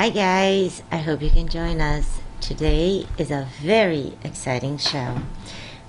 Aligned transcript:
Hi, 0.00 0.08
guys. 0.08 0.82
I 0.90 0.96
hope 0.96 1.20
you 1.20 1.28
can 1.28 1.46
join 1.46 1.82
us. 1.82 2.20
Today 2.40 3.04
is 3.18 3.30
a 3.30 3.48
very 3.60 4.16
exciting 4.24 4.78
show. 4.78 5.18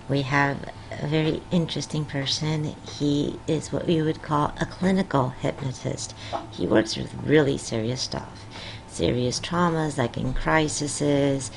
We 0.09 0.23
have 0.23 0.69
a 0.91 1.07
very 1.07 1.41
interesting 1.49 2.03
person. 2.03 2.75
He 2.99 3.39
is 3.47 3.71
what 3.71 3.87
we 3.87 4.01
would 4.01 4.21
call 4.21 4.53
a 4.59 4.65
clinical 4.65 5.29
hypnotist. 5.29 6.13
He 6.51 6.67
works 6.67 6.97
with 6.97 7.13
really 7.23 7.57
serious 7.57 8.01
stuff, 8.01 8.45
serious 8.89 9.39
traumas 9.39 9.97
like 9.97 10.17
in 10.17 10.33
crises, 10.33 11.49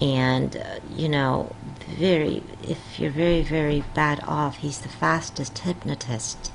and 0.00 0.56
uh, 0.56 0.78
you 0.96 1.10
know, 1.10 1.54
very. 1.90 2.42
If 2.62 2.98
you're 2.98 3.10
very, 3.10 3.42
very 3.42 3.84
bad 3.92 4.24
off, 4.26 4.56
he's 4.56 4.78
the 4.78 4.88
fastest 4.88 5.58
hypnotist 5.58 6.52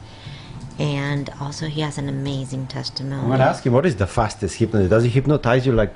and 0.84 1.30
also 1.40 1.68
he 1.68 1.80
has 1.80 1.98
an 1.98 2.10
amazing 2.10 2.68
testimony. 2.68 3.22
I'm 3.22 3.30
gonna 3.30 3.46
ask 3.46 3.64
you, 3.64 3.72
what 3.72 3.86
is 3.86 3.96
the 3.96 4.06
fastest 4.06 4.58
hypnotist? 4.58 4.90
Does 4.90 5.04
he 5.06 5.10
hypnotize 5.10 5.66
you 5.66 5.72
like 5.72 5.96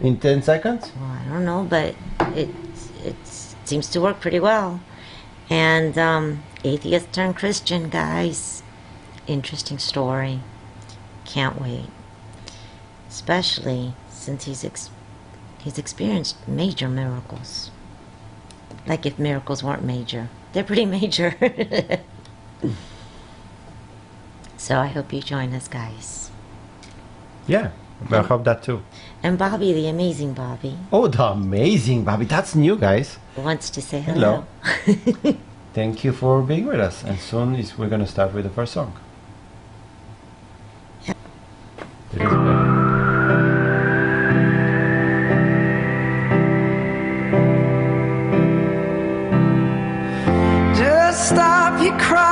in 0.00 0.20
10 0.20 0.42
seconds? 0.42 0.92
Well, 0.96 1.10
I 1.10 1.24
don't 1.28 1.44
know, 1.44 1.66
but 1.68 1.96
it 2.36 2.48
it 3.04 3.16
seems 3.64 3.88
to 3.88 4.00
work 4.00 4.20
pretty 4.20 4.38
well. 4.38 4.80
And 5.50 5.98
um, 5.98 6.44
atheist 6.62 7.12
turned 7.12 7.36
Christian, 7.36 7.88
guys. 7.88 8.62
Interesting 9.26 9.78
story. 9.78 10.38
Can't 11.24 11.60
wait. 11.60 11.90
Especially 13.08 13.94
since 14.08 14.44
he's 14.44 14.64
ex- 14.64 14.90
he's 15.58 15.78
experienced 15.78 16.36
major 16.46 16.88
miracles. 16.88 17.72
Like 18.86 19.04
if 19.04 19.18
miracles 19.18 19.64
weren't 19.64 19.82
major, 19.82 20.28
they're 20.52 20.62
pretty 20.62 20.86
major. 21.00 21.34
So 24.62 24.78
I 24.78 24.86
hope 24.86 25.12
you 25.12 25.20
join 25.20 25.52
us, 25.54 25.66
guys. 25.66 26.30
Yeah, 27.48 27.72
I 28.12 28.22
hope 28.22 28.44
that 28.44 28.62
too. 28.62 28.80
And 29.20 29.36
Bobby, 29.36 29.72
the 29.72 29.88
amazing 29.88 30.34
Bobby. 30.34 30.78
Oh, 30.92 31.08
the 31.08 31.24
amazing 31.24 32.04
Bobby. 32.04 32.26
That's 32.26 32.54
new, 32.54 32.76
guys. 32.76 33.18
Wants 33.36 33.70
to 33.70 33.82
say 33.82 34.00
hello. 34.00 34.46
hello. 34.62 35.36
Thank 35.74 36.04
you 36.04 36.12
for 36.12 36.42
being 36.42 36.66
with 36.66 36.78
us. 36.78 37.02
And 37.02 37.18
soon 37.18 37.56
is 37.56 37.76
we're 37.76 37.88
going 37.88 38.02
to 38.02 38.06
start 38.06 38.34
with 38.34 38.44
the 38.44 38.50
first 38.50 38.74
song. 38.74 38.94
Yep. 41.08 41.16
Just 50.76 51.30
stop 51.30 51.82
your 51.82 51.98
crying, 51.98 52.31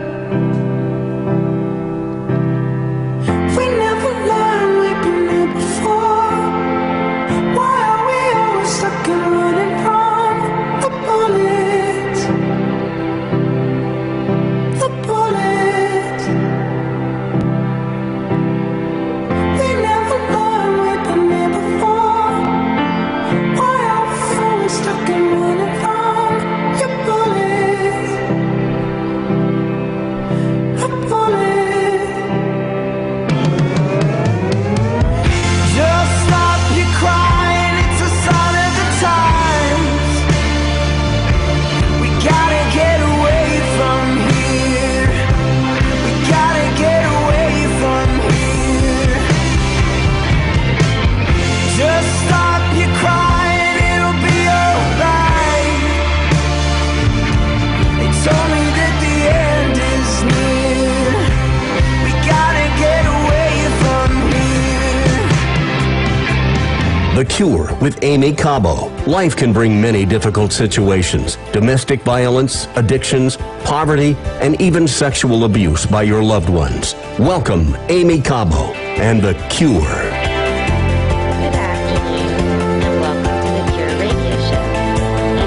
The 67.21 67.27
Cure 67.27 67.71
with 67.75 68.03
Aimee 68.03 68.33
Cabo. 68.33 68.89
Life 69.05 69.35
can 69.35 69.53
bring 69.53 69.79
many 69.79 70.05
difficult 70.05 70.51
situations 70.51 71.37
domestic 71.53 72.01
violence, 72.01 72.67
addictions, 72.75 73.37
poverty, 73.63 74.17
and 74.41 74.59
even 74.59 74.87
sexual 74.87 75.45
abuse 75.45 75.85
by 75.85 76.01
your 76.01 76.23
loved 76.23 76.49
ones. 76.49 76.95
Welcome, 77.19 77.75
Aimee 77.89 78.21
Cabo 78.21 78.73
and 78.97 79.21
The 79.21 79.35
Cure. 79.51 79.81
Good 79.81 81.53
afternoon, 81.53 82.81
and 82.81 82.99
welcome 82.99 83.37
to 83.45 83.51
the 83.53 83.65
Cure 83.75 83.93
Radio 83.99 84.35
Show. 84.49 84.65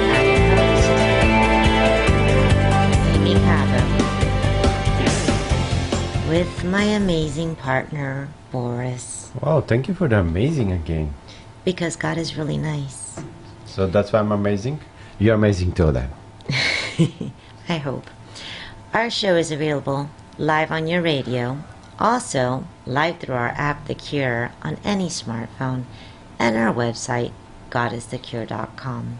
I'm 0.07 0.23
your 0.31 0.47
host, 0.55 0.87
Aimee 3.17 3.35
Cabo, 3.43 3.81
with 6.29 6.63
my 6.63 6.83
amazing 6.85 7.57
partner, 7.57 8.29
Boris, 8.49 9.15
Wow, 9.41 9.59
thank 9.59 9.89
you 9.89 9.93
for 9.93 10.07
the 10.07 10.19
amazing 10.19 10.71
again. 10.71 11.13
Because 11.65 11.97
God 11.97 12.17
is 12.17 12.37
really 12.37 12.57
nice. 12.57 13.19
So 13.65 13.87
that's 13.87 14.13
why 14.13 14.19
I'm 14.19 14.31
amazing. 14.31 14.79
You're 15.19 15.35
amazing 15.35 15.73
too, 15.73 15.91
then. 15.91 16.09
I 17.67 17.77
hope. 17.77 18.05
Our 18.93 19.09
show 19.09 19.35
is 19.35 19.51
available 19.51 20.09
live 20.37 20.71
on 20.71 20.87
your 20.87 21.01
radio, 21.01 21.57
also 21.99 22.65
live 22.85 23.19
through 23.19 23.35
our 23.35 23.53
app 23.55 23.87
The 23.87 23.95
Cure 23.95 24.51
on 24.61 24.77
any 24.83 25.07
smartphone, 25.07 25.85
and 26.37 26.57
our 26.57 26.73
website, 26.73 27.31
godisthecure.com. 27.71 29.19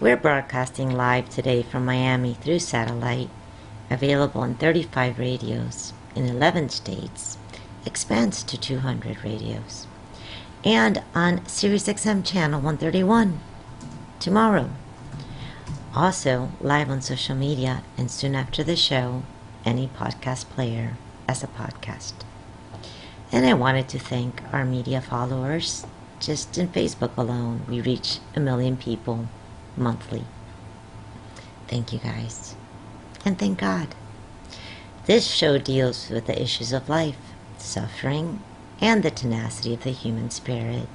We're 0.00 0.16
broadcasting 0.16 0.90
live 0.90 1.28
today 1.28 1.62
from 1.62 1.84
Miami 1.84 2.34
through 2.34 2.58
satellite, 2.58 3.30
available 3.88 4.40
on 4.40 4.56
35 4.56 5.18
radios 5.18 5.92
in 6.16 6.26
11 6.26 6.70
states, 6.70 7.38
expands 7.86 8.42
to 8.42 8.58
200 8.58 9.22
radios, 9.22 9.83
and 10.64 11.02
on 11.14 11.40
SiriusXM 11.40 12.24
channel 12.24 12.60
131 12.60 13.38
tomorrow. 14.18 14.70
Also, 15.94 16.50
live 16.60 16.90
on 16.90 17.02
social 17.02 17.36
media 17.36 17.82
and 17.98 18.10
soon 18.10 18.34
after 18.34 18.64
the 18.64 18.74
show, 18.74 19.22
any 19.64 19.88
podcast 19.88 20.48
player 20.48 20.96
as 21.28 21.42
a 21.42 21.46
podcast. 21.46 22.14
And 23.30 23.44
I 23.44 23.54
wanted 23.54 23.88
to 23.90 23.98
thank 23.98 24.42
our 24.52 24.64
media 24.64 25.00
followers. 25.00 25.86
Just 26.18 26.56
in 26.56 26.68
Facebook 26.68 27.16
alone, 27.16 27.62
we 27.68 27.80
reach 27.80 28.18
a 28.34 28.40
million 28.40 28.76
people 28.76 29.28
monthly. 29.76 30.24
Thank 31.68 31.92
you 31.92 31.98
guys. 31.98 32.56
And 33.24 33.38
thank 33.38 33.58
God. 33.58 33.88
This 35.06 35.26
show 35.26 35.58
deals 35.58 36.08
with 36.08 36.26
the 36.26 36.40
issues 36.40 36.72
of 36.72 36.88
life, 36.88 37.18
suffering, 37.58 38.40
and 38.80 39.02
the 39.02 39.10
tenacity 39.10 39.74
of 39.74 39.84
the 39.84 39.90
human 39.90 40.30
spirit. 40.30 40.88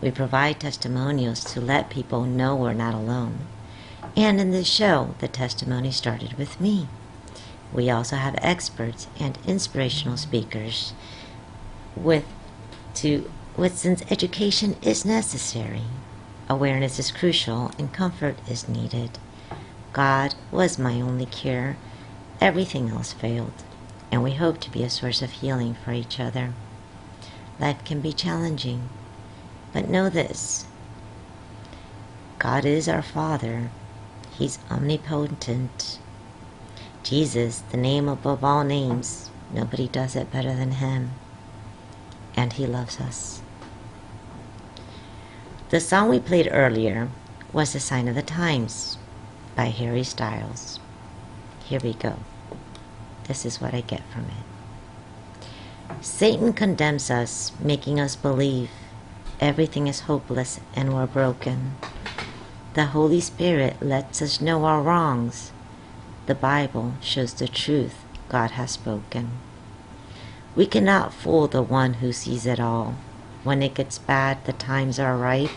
We 0.00 0.10
provide 0.10 0.60
testimonials 0.60 1.42
to 1.52 1.60
let 1.60 1.90
people 1.90 2.22
know 2.22 2.54
we're 2.54 2.72
not 2.72 2.94
alone. 2.94 3.46
And 4.16 4.40
in 4.40 4.50
this 4.50 4.68
show, 4.68 5.14
the 5.18 5.28
testimony 5.28 5.90
started 5.90 6.34
with 6.34 6.60
me. 6.60 6.88
We 7.72 7.90
also 7.90 8.16
have 8.16 8.36
experts 8.38 9.08
and 9.18 9.38
inspirational 9.46 10.16
speakers 10.16 10.92
with 11.96 12.24
to 12.94 13.30
with 13.56 13.76
since 13.76 14.02
education 14.10 14.76
is 14.82 15.04
necessary, 15.04 15.82
awareness 16.48 16.98
is 16.98 17.10
crucial 17.10 17.72
and 17.78 17.92
comfort 17.92 18.36
is 18.48 18.68
needed. 18.68 19.18
God 19.92 20.34
was 20.52 20.78
my 20.78 21.00
only 21.00 21.26
cure. 21.26 21.76
Everything 22.40 22.90
else 22.90 23.12
failed, 23.12 23.64
and 24.12 24.22
we 24.22 24.34
hope 24.34 24.60
to 24.60 24.70
be 24.70 24.84
a 24.84 24.90
source 24.90 25.22
of 25.22 25.30
healing 25.30 25.74
for 25.84 25.92
each 25.92 26.20
other. 26.20 26.54
Life 27.60 27.84
can 27.84 28.00
be 28.00 28.12
challenging, 28.12 28.88
but 29.72 29.88
know 29.88 30.08
this 30.08 30.66
God 32.38 32.64
is 32.64 32.88
our 32.88 33.02
Father. 33.02 33.70
He's 34.36 34.60
omnipotent. 34.70 35.98
Jesus, 37.02 37.60
the 37.70 37.76
name 37.76 38.08
above 38.08 38.44
all 38.44 38.62
names. 38.62 39.30
Nobody 39.52 39.88
does 39.88 40.14
it 40.14 40.30
better 40.30 40.54
than 40.54 40.72
Him. 40.72 41.10
And 42.36 42.52
He 42.52 42.66
loves 42.66 43.00
us. 43.00 43.42
The 45.70 45.80
song 45.80 46.08
we 46.08 46.20
played 46.20 46.48
earlier 46.52 47.08
was 47.52 47.72
The 47.72 47.80
Sign 47.80 48.06
of 48.08 48.14
the 48.14 48.22
Times 48.22 48.98
by 49.56 49.66
Harry 49.66 50.04
Styles. 50.04 50.78
Here 51.64 51.80
we 51.82 51.94
go. 51.94 52.14
This 53.24 53.44
is 53.44 53.60
what 53.60 53.74
I 53.74 53.80
get 53.80 54.02
from 54.12 54.24
it. 54.24 54.47
Satan 56.00 56.52
condemns 56.52 57.10
us, 57.10 57.52
making 57.60 57.98
us 57.98 58.14
believe 58.14 58.70
everything 59.40 59.86
is 59.86 60.00
hopeless 60.00 60.60
and 60.74 60.94
we're 60.94 61.06
broken. 61.06 61.76
The 62.74 62.86
Holy 62.86 63.20
Spirit 63.20 63.82
lets 63.82 64.22
us 64.22 64.40
know 64.40 64.64
our 64.64 64.80
wrongs. 64.80 65.52
The 66.26 66.34
Bible 66.34 66.94
shows 67.00 67.34
the 67.34 67.48
truth 67.48 67.96
God 68.28 68.52
has 68.52 68.72
spoken. 68.72 69.30
We 70.54 70.66
cannot 70.66 71.14
fool 71.14 71.46
the 71.46 71.62
one 71.62 71.94
who 71.94 72.12
sees 72.12 72.46
it 72.46 72.60
all. 72.60 72.94
When 73.44 73.62
it 73.62 73.74
gets 73.74 73.98
bad, 73.98 74.44
the 74.44 74.52
times 74.52 74.98
are 74.98 75.16
ripe. 75.16 75.50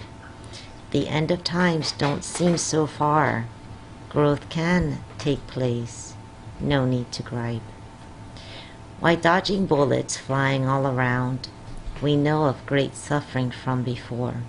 The 0.91 1.07
end 1.07 1.31
of 1.31 1.43
times 1.43 1.91
don't 1.91 2.23
seem 2.23 2.57
so 2.57 2.87
far. 2.87 3.47
Growth 4.09 4.49
can 4.49 5.03
take 5.17 5.45
place. 5.47 6.13
No 6.59 6.85
need 6.85 7.11
to 7.13 7.23
gripe. 7.23 7.61
Why 9.01 9.15
dodging 9.15 9.65
bullets 9.65 10.15
flying 10.15 10.67
all 10.67 10.85
around, 10.85 11.47
we 12.03 12.15
know 12.15 12.45
of 12.45 12.63
great 12.67 12.95
suffering 12.95 13.49
from 13.49 13.81
before. 13.81 14.43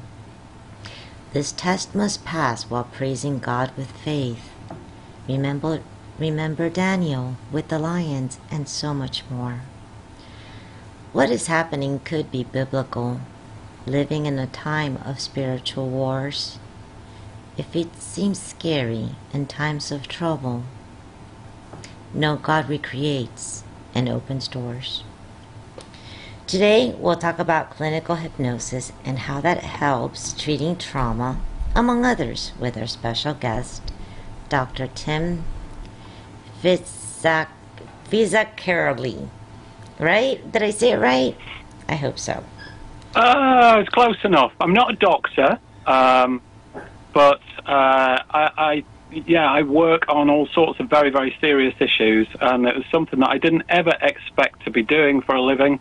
This 1.32 1.52
test 1.52 1.94
must 1.94 2.26
pass 2.26 2.64
while 2.64 2.84
praising 2.84 3.38
God 3.38 3.72
with 3.78 3.90
faith. 3.90 4.50
Remember, 5.26 5.80
remember 6.18 6.68
Daniel 6.68 7.36
with 7.50 7.68
the 7.68 7.78
lions 7.78 8.38
and 8.50 8.68
so 8.68 8.92
much 8.92 9.24
more. 9.30 9.62
What 11.14 11.30
is 11.30 11.46
happening 11.46 12.00
could 12.00 12.30
be 12.30 12.44
biblical, 12.44 13.22
living 13.86 14.26
in 14.26 14.38
a 14.38 14.46
time 14.46 14.98
of 15.06 15.18
spiritual 15.18 15.88
wars. 15.88 16.58
If 17.56 17.74
it 17.74 17.96
seems 17.96 18.38
scary 18.38 19.16
in 19.32 19.46
times 19.46 19.90
of 19.90 20.08
trouble, 20.08 20.64
know 22.12 22.36
God 22.36 22.68
recreates 22.68 23.64
and 23.94 24.08
opens 24.08 24.48
doors. 24.48 25.04
Today, 26.46 26.94
we'll 26.98 27.16
talk 27.16 27.38
about 27.38 27.70
clinical 27.70 28.16
hypnosis 28.16 28.92
and 29.04 29.20
how 29.20 29.40
that 29.40 29.58
helps 29.58 30.32
treating 30.32 30.76
trauma, 30.76 31.40
among 31.74 32.04
others, 32.04 32.52
with 32.60 32.76
our 32.76 32.86
special 32.86 33.32
guest, 33.32 33.82
Dr. 34.48 34.88
Tim 34.88 35.44
Fizzacarelli. 36.62 37.46
Right? 39.98 40.52
Did 40.52 40.62
I 40.62 40.70
say 40.70 40.92
it 40.92 40.98
right? 40.98 41.36
I 41.88 41.94
hope 41.94 42.18
so. 42.18 42.44
Uh, 43.14 43.78
it's 43.80 43.90
close 43.90 44.16
enough. 44.24 44.52
I'm 44.60 44.72
not 44.72 44.92
a 44.92 44.96
doctor, 44.96 45.58
um, 45.86 46.40
but 47.12 47.40
uh, 47.66 48.18
I, 48.30 48.50
I, 48.56 48.84
yeah, 49.12 49.50
I 49.50 49.62
work 49.62 50.04
on 50.08 50.30
all 50.30 50.46
sorts 50.46 50.80
of 50.80 50.88
very, 50.88 51.10
very 51.10 51.36
serious 51.40 51.74
issues, 51.80 52.26
and 52.40 52.66
it 52.66 52.74
was 52.74 52.84
something 52.90 53.20
that 53.20 53.28
I 53.30 53.38
didn't 53.38 53.64
ever 53.68 53.92
expect 54.00 54.64
to 54.64 54.70
be 54.70 54.82
doing 54.82 55.20
for 55.20 55.34
a 55.34 55.42
living. 55.42 55.80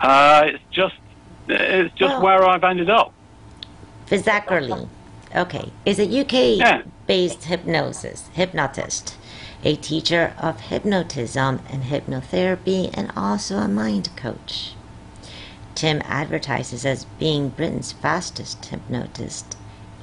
Uh, 0.00 0.42
it's 0.46 0.62
just, 0.70 0.94
it's 1.48 1.94
just 1.94 2.22
where 2.22 2.44
I've 2.44 2.64
ended 2.64 2.90
up. 2.90 3.12
Fizzacarelli. 4.08 4.88
Okay. 5.34 5.72
Is 5.84 5.98
a 5.98 6.04
Yeah. 6.06 6.22
UK 6.22 6.84
based 7.06 7.44
hypnosis, 7.44 8.28
hypnotist, 8.32 9.16
a 9.64 9.76
teacher 9.76 10.34
of 10.38 10.60
hypnotism 10.60 11.60
and 11.70 11.84
hypnotherapy, 11.84 12.90
and 12.94 13.10
also 13.16 13.56
a 13.58 13.68
mind 13.68 14.10
coach. 14.16 14.72
Tim 15.74 16.00
advertises 16.04 16.86
as 16.86 17.04
being 17.18 17.50
Britain's 17.50 17.92
fastest 17.92 18.64
hypnotist 18.66 19.55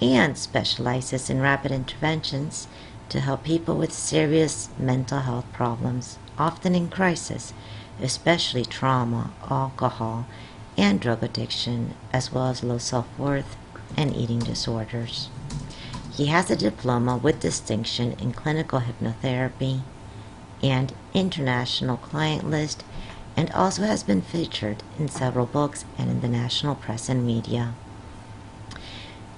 and 0.03 0.37
specializes 0.37 1.29
in 1.29 1.39
rapid 1.39 1.71
interventions 1.71 2.67
to 3.09 3.21
help 3.21 3.43
people 3.43 3.75
with 3.75 3.93
serious 3.93 4.69
mental 4.77 5.19
health 5.19 5.45
problems, 5.53 6.17
often 6.37 6.75
in 6.75 6.89
crisis, 6.89 7.53
especially 8.01 8.65
trauma, 8.65 9.31
alcohol, 9.49 10.25
and 10.77 10.99
drug 10.99 11.23
addiction, 11.23 11.93
as 12.11 12.31
well 12.31 12.47
as 12.47 12.63
low 12.63 12.77
self 12.77 13.07
worth 13.17 13.55
and 13.95 14.15
eating 14.15 14.39
disorders. 14.39 15.29
He 16.11 16.27
has 16.27 16.51
a 16.51 16.55
diploma 16.55 17.17
with 17.17 17.39
distinction 17.39 18.13
in 18.13 18.33
clinical 18.33 18.81
hypnotherapy 18.81 19.81
and 20.61 20.93
international 21.13 21.97
client 21.97 22.49
list 22.49 22.83
and 23.35 23.51
also 23.51 23.83
has 23.83 24.03
been 24.03 24.21
featured 24.21 24.83
in 24.99 25.07
several 25.07 25.45
books 25.45 25.85
and 25.97 26.09
in 26.09 26.21
the 26.21 26.27
national 26.27 26.75
press 26.75 27.09
and 27.09 27.25
media. 27.25 27.73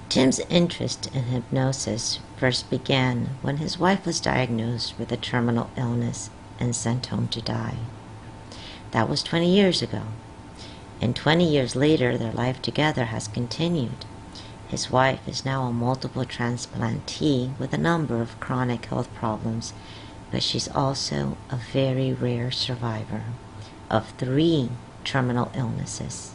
Tim's 0.10 0.40
interest 0.50 1.08
in 1.14 1.24
hypnosis 1.24 2.20
first 2.38 2.70
began 2.70 3.32
when 3.42 3.58
his 3.58 3.80
wife 3.80 4.06
was 4.06 4.22
diagnosed 4.22 4.98
with 4.98 5.12
a 5.12 5.18
terminal 5.18 5.70
illness 5.76 6.30
and 6.60 6.76
sent 6.76 7.08
home 7.08 7.28
to 7.30 7.42
die. 7.42 7.78
That 8.92 9.10
was 9.10 9.24
20 9.24 9.54
years 9.54 9.82
ago. 9.82 10.04
And 11.02 11.16
20 11.16 11.50
years 11.50 11.76
later, 11.76 12.18
their 12.18 12.32
life 12.32 12.62
together 12.62 13.06
has 13.06 13.28
continued. 13.28 14.06
His 14.70 14.90
wife 14.90 15.28
is 15.28 15.44
now 15.44 15.64
a 15.64 15.74
multiple 15.74 16.24
transplantee 16.24 17.58
with 17.60 17.74
a 17.74 17.78
number 17.78 18.22
of 18.22 18.40
chronic 18.40 18.86
health 18.86 19.14
problems, 19.14 19.74
but 20.32 20.44
she's 20.44 20.70
also 20.70 21.36
a 21.50 21.58
very 21.58 22.14
rare 22.14 22.52
survivor 22.52 23.24
of 23.90 24.10
three 24.18 24.70
terminal 25.04 25.52
illnesses. 25.54 26.35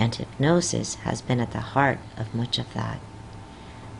And 0.00 0.14
hypnosis 0.14 0.94
has 1.04 1.20
been 1.20 1.40
at 1.40 1.50
the 1.50 1.60
heart 1.60 1.98
of 2.16 2.34
much 2.34 2.58
of 2.58 2.72
that. 2.72 3.00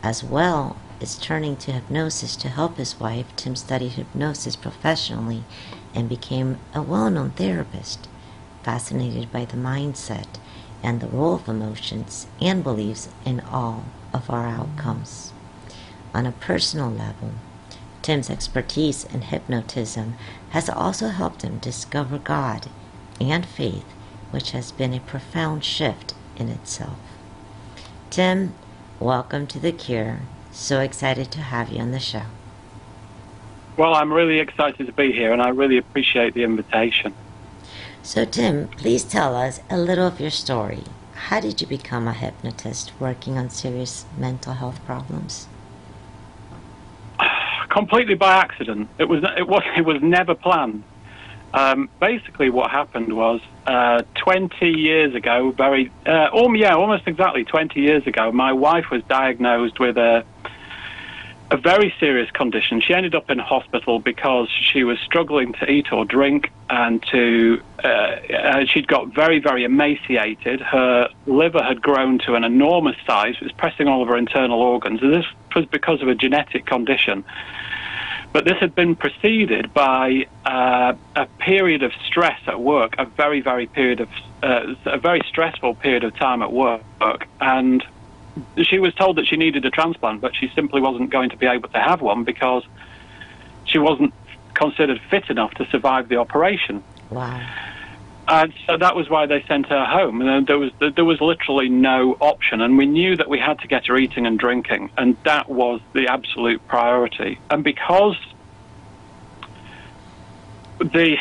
As 0.01 0.23
well 0.23 0.77
as 0.99 1.15
turning 1.15 1.55
to 1.57 1.71
hypnosis 1.71 2.35
to 2.37 2.49
help 2.49 2.77
his 2.77 2.99
wife, 2.99 3.27
Tim 3.35 3.55
studied 3.55 3.91
hypnosis 3.91 4.55
professionally 4.55 5.43
and 5.93 6.09
became 6.09 6.57
a 6.73 6.81
well 6.81 7.11
known 7.11 7.29
therapist, 7.29 8.07
fascinated 8.63 9.31
by 9.31 9.45
the 9.45 9.57
mindset 9.57 10.25
and 10.81 11.01
the 11.01 11.07
role 11.07 11.35
of 11.35 11.47
emotions 11.47 12.25
and 12.41 12.63
beliefs 12.63 13.09
in 13.23 13.39
all 13.39 13.83
of 14.11 14.27
our 14.31 14.47
outcomes. 14.47 15.33
On 16.15 16.25
a 16.25 16.31
personal 16.31 16.89
level, 16.89 17.33
Tim's 18.01 18.31
expertise 18.31 19.03
in 19.03 19.21
hypnotism 19.21 20.15
has 20.49 20.67
also 20.67 21.09
helped 21.09 21.43
him 21.43 21.59
discover 21.59 22.17
God 22.17 22.69
and 23.19 23.45
faith, 23.45 23.85
which 24.31 24.51
has 24.51 24.71
been 24.71 24.93
a 24.93 24.99
profound 24.99 25.63
shift 25.63 26.13
in 26.35 26.49
itself. 26.49 26.97
Tim, 28.09 28.53
welcome 28.99 29.47
to 29.47 29.59
The 29.59 29.71
Cure. 29.71 30.21
So 30.51 30.79
excited 30.79 31.31
to 31.31 31.39
have 31.39 31.69
you 31.69 31.79
on 31.79 31.91
the 31.91 31.99
show. 31.99 32.23
Well, 33.77 33.93
I'm 33.93 34.11
really 34.11 34.39
excited 34.39 34.85
to 34.87 34.93
be 34.93 35.11
here, 35.11 35.31
and 35.31 35.41
I 35.41 35.49
really 35.49 35.77
appreciate 35.77 36.33
the 36.33 36.43
invitation. 36.43 37.13
So, 38.03 38.25
Tim, 38.25 38.67
please 38.67 39.03
tell 39.03 39.35
us 39.35 39.61
a 39.69 39.77
little 39.77 40.07
of 40.07 40.19
your 40.19 40.31
story. 40.31 40.83
How 41.13 41.39
did 41.39 41.61
you 41.61 41.67
become 41.67 42.07
a 42.07 42.13
hypnotist 42.13 42.91
working 42.99 43.37
on 43.37 43.49
serious 43.49 44.05
mental 44.17 44.53
health 44.53 44.83
problems? 44.85 45.47
completely 47.69 48.15
by 48.15 48.33
accident. 48.33 48.89
It 48.97 49.05
was 49.05 49.23
it 49.37 49.47
was 49.47 49.63
it 49.77 49.85
was 49.85 50.01
never 50.01 50.35
planned. 50.35 50.83
Um, 51.53 51.89
basically, 51.99 52.49
what 52.49 52.71
happened 52.71 53.13
was 53.13 53.41
uh, 53.67 54.03
20 54.15 54.69
years 54.69 55.13
ago, 55.15 55.51
very 55.51 55.91
uh, 56.05 56.29
um, 56.33 56.55
yeah, 56.55 56.75
almost 56.75 57.07
exactly 57.07 57.43
20 57.43 57.79
years 57.79 58.07
ago, 58.07 58.31
my 58.31 58.53
wife 58.53 58.89
was 58.89 59.03
diagnosed 59.03 59.79
with 59.79 59.97
a 59.97 60.25
a 61.51 61.57
very 61.57 61.93
serious 61.99 62.31
condition. 62.31 62.79
She 62.79 62.93
ended 62.93 63.13
up 63.13 63.29
in 63.29 63.37
hospital 63.37 63.99
because 63.99 64.47
she 64.49 64.85
was 64.85 64.97
struggling 64.99 65.51
to 65.53 65.69
eat 65.69 65.91
or 65.91 66.05
drink, 66.05 66.49
and 66.69 67.03
to 67.11 67.61
uh, 67.83 67.87
uh, 67.87 68.65
she'd 68.65 68.87
got 68.87 69.13
very, 69.13 69.39
very 69.39 69.65
emaciated. 69.65 70.61
Her 70.61 71.09
liver 71.25 71.61
had 71.61 71.81
grown 71.81 72.19
to 72.19 72.35
an 72.35 72.45
enormous 72.45 72.95
size. 73.05 73.35
It 73.35 73.43
was 73.43 73.51
pressing 73.51 73.89
all 73.89 74.01
of 74.01 74.07
her 74.07 74.15
internal 74.15 74.61
organs. 74.61 75.01
And 75.01 75.13
this 75.13 75.25
was 75.53 75.65
because 75.65 76.01
of 76.01 76.07
a 76.07 76.15
genetic 76.15 76.65
condition. 76.65 77.25
But 78.33 78.45
this 78.45 78.57
had 78.59 78.73
been 78.73 78.95
preceded 78.95 79.73
by 79.73 80.25
uh, 80.45 80.93
a 81.15 81.25
period 81.39 81.83
of 81.83 81.91
stress 82.05 82.39
at 82.47 82.61
work, 82.61 82.95
a 82.97 83.05
very, 83.05 83.41
very 83.41 83.67
period 83.67 83.99
of 83.99 84.09
uh, 84.41 84.75
a 84.85 84.97
very 84.97 85.21
stressful 85.27 85.75
period 85.75 86.03
of 86.03 86.15
time 86.15 86.41
at 86.41 86.51
work, 86.51 87.27
and 87.39 87.83
she 88.63 88.79
was 88.79 88.93
told 88.95 89.17
that 89.17 89.27
she 89.27 89.35
needed 89.35 89.65
a 89.65 89.69
transplant, 89.69 90.21
but 90.21 90.35
she 90.35 90.49
simply 90.55 90.81
wasn't 90.81 91.09
going 91.09 91.29
to 91.29 91.37
be 91.37 91.45
able 91.45 91.69
to 91.69 91.79
have 91.79 92.01
one 92.01 92.23
because 92.23 92.63
she 93.65 93.77
wasn't 93.77 94.13
considered 94.53 95.01
fit 95.09 95.29
enough 95.29 95.53
to 95.55 95.65
survive 95.69 96.07
the 96.07 96.17
operation. 96.17 96.83
Wow. 97.09 97.45
And 98.31 98.53
so 98.65 98.77
that 98.77 98.95
was 98.95 99.09
why 99.09 99.25
they 99.25 99.43
sent 99.43 99.65
her 99.67 99.85
home. 99.85 100.21
And 100.21 100.47
there 100.47 100.57
was 100.57 100.71
there 100.79 101.05
was 101.05 101.19
literally 101.19 101.67
no 101.67 102.15
option, 102.21 102.61
and 102.61 102.77
we 102.77 102.85
knew 102.85 103.17
that 103.17 103.27
we 103.27 103.37
had 103.37 103.59
to 103.59 103.67
get 103.67 103.87
her 103.87 103.97
eating 103.97 104.25
and 104.25 104.39
drinking, 104.39 104.89
and 104.97 105.17
that 105.25 105.49
was 105.49 105.81
the 105.93 106.07
absolute 106.07 106.65
priority. 106.67 107.39
And 107.49 107.61
because 107.61 108.15
the 110.79 111.17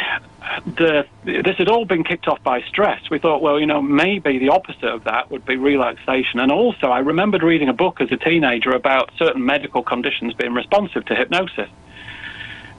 the 0.77 1.07
this 1.25 1.57
had 1.57 1.69
all 1.69 1.85
been 1.85 2.05
kicked 2.05 2.29
off 2.29 2.43
by 2.45 2.63
stress. 2.63 3.11
We 3.11 3.19
thought, 3.19 3.43
well, 3.43 3.59
you 3.59 3.67
know, 3.67 3.83
maybe 3.83 4.39
the 4.39 4.51
opposite 4.51 4.85
of 4.85 5.05
that 5.05 5.31
would 5.31 5.45
be 5.45 5.57
relaxation. 5.57 6.39
And 6.39 6.53
also, 6.53 6.89
I 6.89 7.01
remembered 7.01 7.43
reading 7.43 7.69
a 7.69 7.73
book 7.73 8.01
as 8.01 8.11
a 8.13 8.17
teenager 8.17 8.71
about 8.71 9.11
certain 9.19 9.45
medical 9.45 9.83
conditions 9.83 10.33
being 10.35 10.55
responsive 10.55 11.05
to 11.07 11.15
hypnosis. 11.15 11.69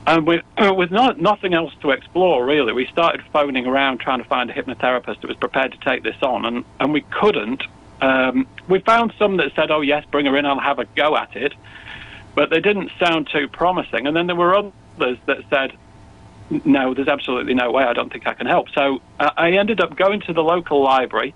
And 0.07 0.25
with, 0.25 0.43
with 0.57 0.91
not, 0.91 1.19
nothing 1.19 1.53
else 1.53 1.73
to 1.81 1.91
explore, 1.91 2.45
really, 2.45 2.73
we 2.73 2.85
started 2.87 3.21
phoning 3.33 3.65
around 3.65 3.99
trying 3.99 4.19
to 4.19 4.27
find 4.27 4.49
a 4.49 4.53
hypnotherapist 4.53 5.21
that 5.21 5.27
was 5.27 5.37
prepared 5.37 5.71
to 5.73 5.77
take 5.79 6.03
this 6.03 6.21
on, 6.21 6.45
and, 6.45 6.65
and 6.79 6.93
we 6.93 7.01
couldn't. 7.01 7.63
Um, 8.01 8.47
we 8.67 8.79
found 8.79 9.13
some 9.19 9.37
that 9.37 9.53
said, 9.55 9.69
oh, 9.69 9.81
yes, 9.81 10.05
bring 10.09 10.25
her 10.25 10.35
in, 10.37 10.45
I'll 10.45 10.59
have 10.59 10.79
a 10.79 10.85
go 10.85 11.15
at 11.15 11.35
it. 11.35 11.53
But 12.33 12.49
they 12.49 12.61
didn't 12.61 12.91
sound 12.97 13.29
too 13.31 13.47
promising. 13.47 14.07
And 14.07 14.15
then 14.15 14.27
there 14.27 14.35
were 14.35 14.55
others 14.55 15.17
that 15.25 15.43
said, 15.49 15.73
no, 16.65 16.93
there's 16.93 17.07
absolutely 17.07 17.53
no 17.53 17.71
way. 17.71 17.83
I 17.83 17.93
don't 17.93 18.11
think 18.11 18.27
I 18.27 18.33
can 18.33 18.47
help. 18.47 18.69
So 18.71 19.01
uh, 19.19 19.31
I 19.37 19.51
ended 19.51 19.79
up 19.81 19.95
going 19.95 20.21
to 20.21 20.33
the 20.33 20.43
local 20.43 20.81
library, 20.81 21.33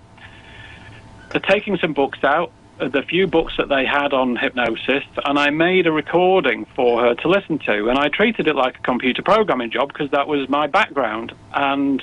uh, 1.34 1.40
taking 1.40 1.78
some 1.78 1.94
books 1.94 2.24
out, 2.24 2.52
the 2.78 3.04
few 3.04 3.28
books 3.28 3.54
that 3.58 3.70
they 3.70 3.86
had 3.86 4.14
on 4.14 4.36
hypnosis, 4.36 5.04
and 5.24 5.40
I 5.40 5.50
made 5.50 5.88
a 5.88 5.92
recording 5.92 6.66
for 6.76 7.02
her 7.02 7.16
to 7.16 7.28
listen 7.30 7.60
to. 7.60 7.90
And 7.90 7.98
I 7.98 8.10
treated 8.10 8.48
it 8.48 8.56
like 8.56 8.78
a 8.78 8.82
computer 8.82 9.22
programming 9.22 9.72
job 9.72 9.90
because 9.90 10.12
that 10.12 10.28
was 10.28 10.50
my 10.50 10.68
background. 10.68 11.34
And 11.54 12.02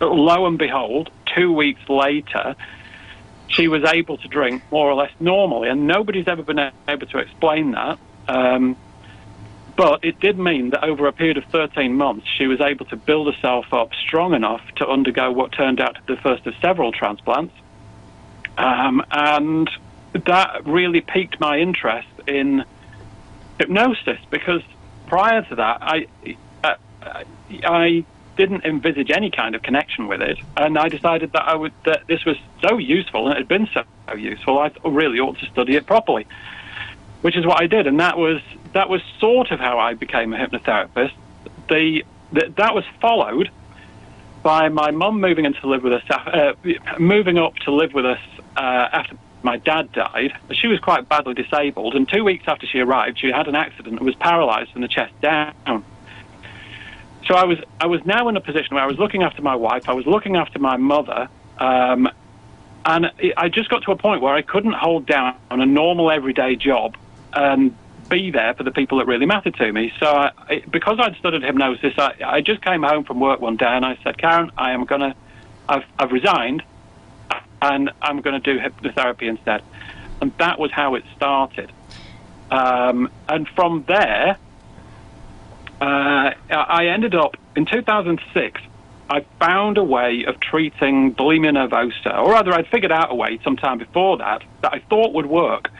lo 0.00 0.46
and 0.46 0.58
behold, 0.58 1.10
two 1.34 1.52
weeks 1.52 1.88
later, 1.88 2.56
she 3.48 3.68
was 3.68 3.84
able 3.84 4.16
to 4.18 4.28
drink 4.28 4.62
more 4.70 4.90
or 4.90 4.94
less 4.94 5.12
normally, 5.20 5.68
and 5.68 5.86
nobody's 5.86 6.26
ever 6.26 6.42
been 6.42 6.72
able 6.88 7.06
to 7.06 7.18
explain 7.18 7.72
that. 7.72 7.98
Um, 8.26 8.76
but 9.76 10.04
it 10.04 10.20
did 10.20 10.38
mean 10.38 10.70
that 10.70 10.84
over 10.84 11.06
a 11.06 11.12
period 11.12 11.36
of 11.36 11.44
13 11.46 11.94
months, 11.94 12.26
she 12.36 12.46
was 12.46 12.60
able 12.60 12.86
to 12.86 12.96
build 12.96 13.32
herself 13.32 13.72
up 13.72 13.90
strong 13.94 14.34
enough 14.34 14.62
to 14.76 14.86
undergo 14.86 15.32
what 15.32 15.52
turned 15.52 15.80
out 15.80 15.96
to 15.96 16.02
be 16.02 16.14
the 16.14 16.20
first 16.20 16.46
of 16.46 16.54
several 16.60 16.92
transplants. 16.92 17.54
Um, 18.56 19.04
and 19.10 19.68
that 20.12 20.66
really 20.66 21.00
piqued 21.00 21.40
my 21.40 21.58
interest 21.58 22.08
in 22.26 22.64
hypnosis 23.58 24.18
because 24.30 24.62
prior 25.06 25.42
to 25.42 25.54
that, 25.56 25.78
I, 25.80 26.06
uh, 26.62 26.74
I 27.64 28.04
didn't 28.36 28.64
envisage 28.64 29.10
any 29.10 29.30
kind 29.30 29.54
of 29.54 29.62
connection 29.62 30.08
with 30.08 30.20
it, 30.20 30.38
and 30.56 30.78
I 30.78 30.88
decided 30.88 31.32
that 31.32 31.42
I 31.42 31.54
would 31.54 31.72
that 31.84 32.06
this 32.06 32.24
was 32.24 32.36
so 32.60 32.78
useful 32.78 33.26
and 33.26 33.36
it 33.36 33.38
had 33.38 33.48
been 33.48 33.68
so 33.72 33.84
useful, 34.16 34.58
I 34.58 34.70
really 34.84 35.20
ought 35.20 35.38
to 35.38 35.46
study 35.46 35.76
it 35.76 35.86
properly, 35.86 36.26
which 37.22 37.36
is 37.36 37.46
what 37.46 37.62
I 37.62 37.66
did, 37.66 37.86
and 37.86 38.00
that 38.00 38.18
was 38.18 38.40
that 38.72 38.88
was 38.88 39.02
sort 39.18 39.50
of 39.50 39.60
how 39.60 39.78
I 39.78 39.94
became 39.94 40.32
a 40.32 40.36
hypnotherapist. 40.36 41.12
The, 41.68 42.04
that 42.32 42.74
was 42.74 42.84
followed 43.00 43.50
by 44.42 44.68
my 44.68 44.90
mum 44.90 45.20
moving 45.20 45.44
in 45.44 45.54
to 45.54 45.66
live 45.66 45.82
with 45.82 45.94
us, 45.94 46.02
uh, 46.10 46.52
moving 46.98 47.38
up 47.38 47.54
to 47.56 47.72
live 47.72 47.94
with 47.94 48.04
us 48.04 48.20
uh, 48.56 48.88
after 48.92 49.16
my 49.42 49.58
dad 49.58 49.92
died. 49.92 50.32
She 50.52 50.68
was 50.68 50.80
quite 50.80 51.08
badly 51.08 51.34
disabled, 51.34 51.94
and 51.94 52.08
two 52.08 52.24
weeks 52.24 52.44
after 52.46 52.66
she 52.66 52.80
arrived, 52.80 53.18
she 53.18 53.30
had 53.30 53.46
an 53.46 53.54
accident 53.54 53.96
and 53.98 54.06
was 54.06 54.14
paralysed 54.14 54.72
from 54.72 54.82
the 54.82 54.88
chest 54.88 55.12
down. 55.20 55.84
So 57.26 57.34
I 57.34 57.44
was 57.44 57.58
I 57.80 57.86
was 57.86 58.04
now 58.04 58.28
in 58.28 58.36
a 58.36 58.40
position 58.40 58.74
where 58.74 58.84
I 58.84 58.86
was 58.86 58.98
looking 58.98 59.22
after 59.22 59.42
my 59.42 59.56
wife, 59.56 59.88
I 59.88 59.92
was 59.92 60.06
looking 60.06 60.36
after 60.36 60.58
my 60.58 60.76
mother, 60.76 61.28
um, 61.58 62.08
and 62.84 63.10
I 63.36 63.48
just 63.48 63.68
got 63.70 63.82
to 63.84 63.92
a 63.92 63.96
point 63.96 64.20
where 64.20 64.34
I 64.34 64.42
couldn't 64.42 64.74
hold 64.74 65.06
down 65.06 65.36
a 65.50 65.66
normal 65.66 66.10
everyday 66.10 66.56
job 66.56 66.96
and 67.32 67.74
be 68.08 68.30
there 68.30 68.54
for 68.54 68.62
the 68.62 68.70
people 68.70 68.98
that 68.98 69.06
really 69.06 69.26
mattered 69.26 69.54
to 69.54 69.72
me. 69.72 69.92
So 69.98 70.06
I, 70.06 70.62
because 70.70 70.98
I'd 71.00 71.16
studied 71.16 71.42
hypnosis, 71.42 71.94
I, 71.96 72.14
I 72.24 72.40
just 72.40 72.62
came 72.62 72.82
home 72.82 73.04
from 73.04 73.20
work 73.20 73.40
one 73.40 73.56
day 73.56 73.66
and 73.66 73.84
I 73.84 73.98
said, 74.02 74.18
Karen, 74.18 74.50
I 74.58 74.72
am 74.72 74.84
gonna, 74.84 75.14
I've, 75.68 75.84
I've 75.98 76.12
resigned, 76.12 76.62
and 77.72 77.90
I'm 78.02 78.20
going 78.20 78.40
to 78.40 78.54
do 78.54 78.60
hypnotherapy 78.60 79.22
instead. 79.22 79.62
And 80.20 80.32
that 80.38 80.58
was 80.58 80.70
how 80.70 80.94
it 80.94 81.04
started. 81.16 81.72
Um, 82.50 83.10
and 83.28 83.48
from 83.48 83.84
there, 83.88 84.36
uh, 85.80 86.30
I 86.50 86.86
ended 86.86 87.14
up 87.14 87.36
in 87.56 87.66
2006. 87.66 88.60
I 89.10 89.24
found 89.38 89.76
a 89.78 89.84
way 89.84 90.24
of 90.26 90.40
treating 90.40 91.14
bulimia 91.14 91.52
nervosa, 91.52 92.18
or 92.18 92.30
rather, 92.32 92.52
I'd 92.52 92.66
figured 92.68 92.92
out 92.92 93.10
a 93.10 93.14
way 93.14 93.38
sometime 93.44 93.78
before 93.78 94.16
that 94.18 94.42
that 94.62 94.72
I 94.72 94.78
thought 94.90 95.12
would 95.12 95.26
work. 95.26 95.70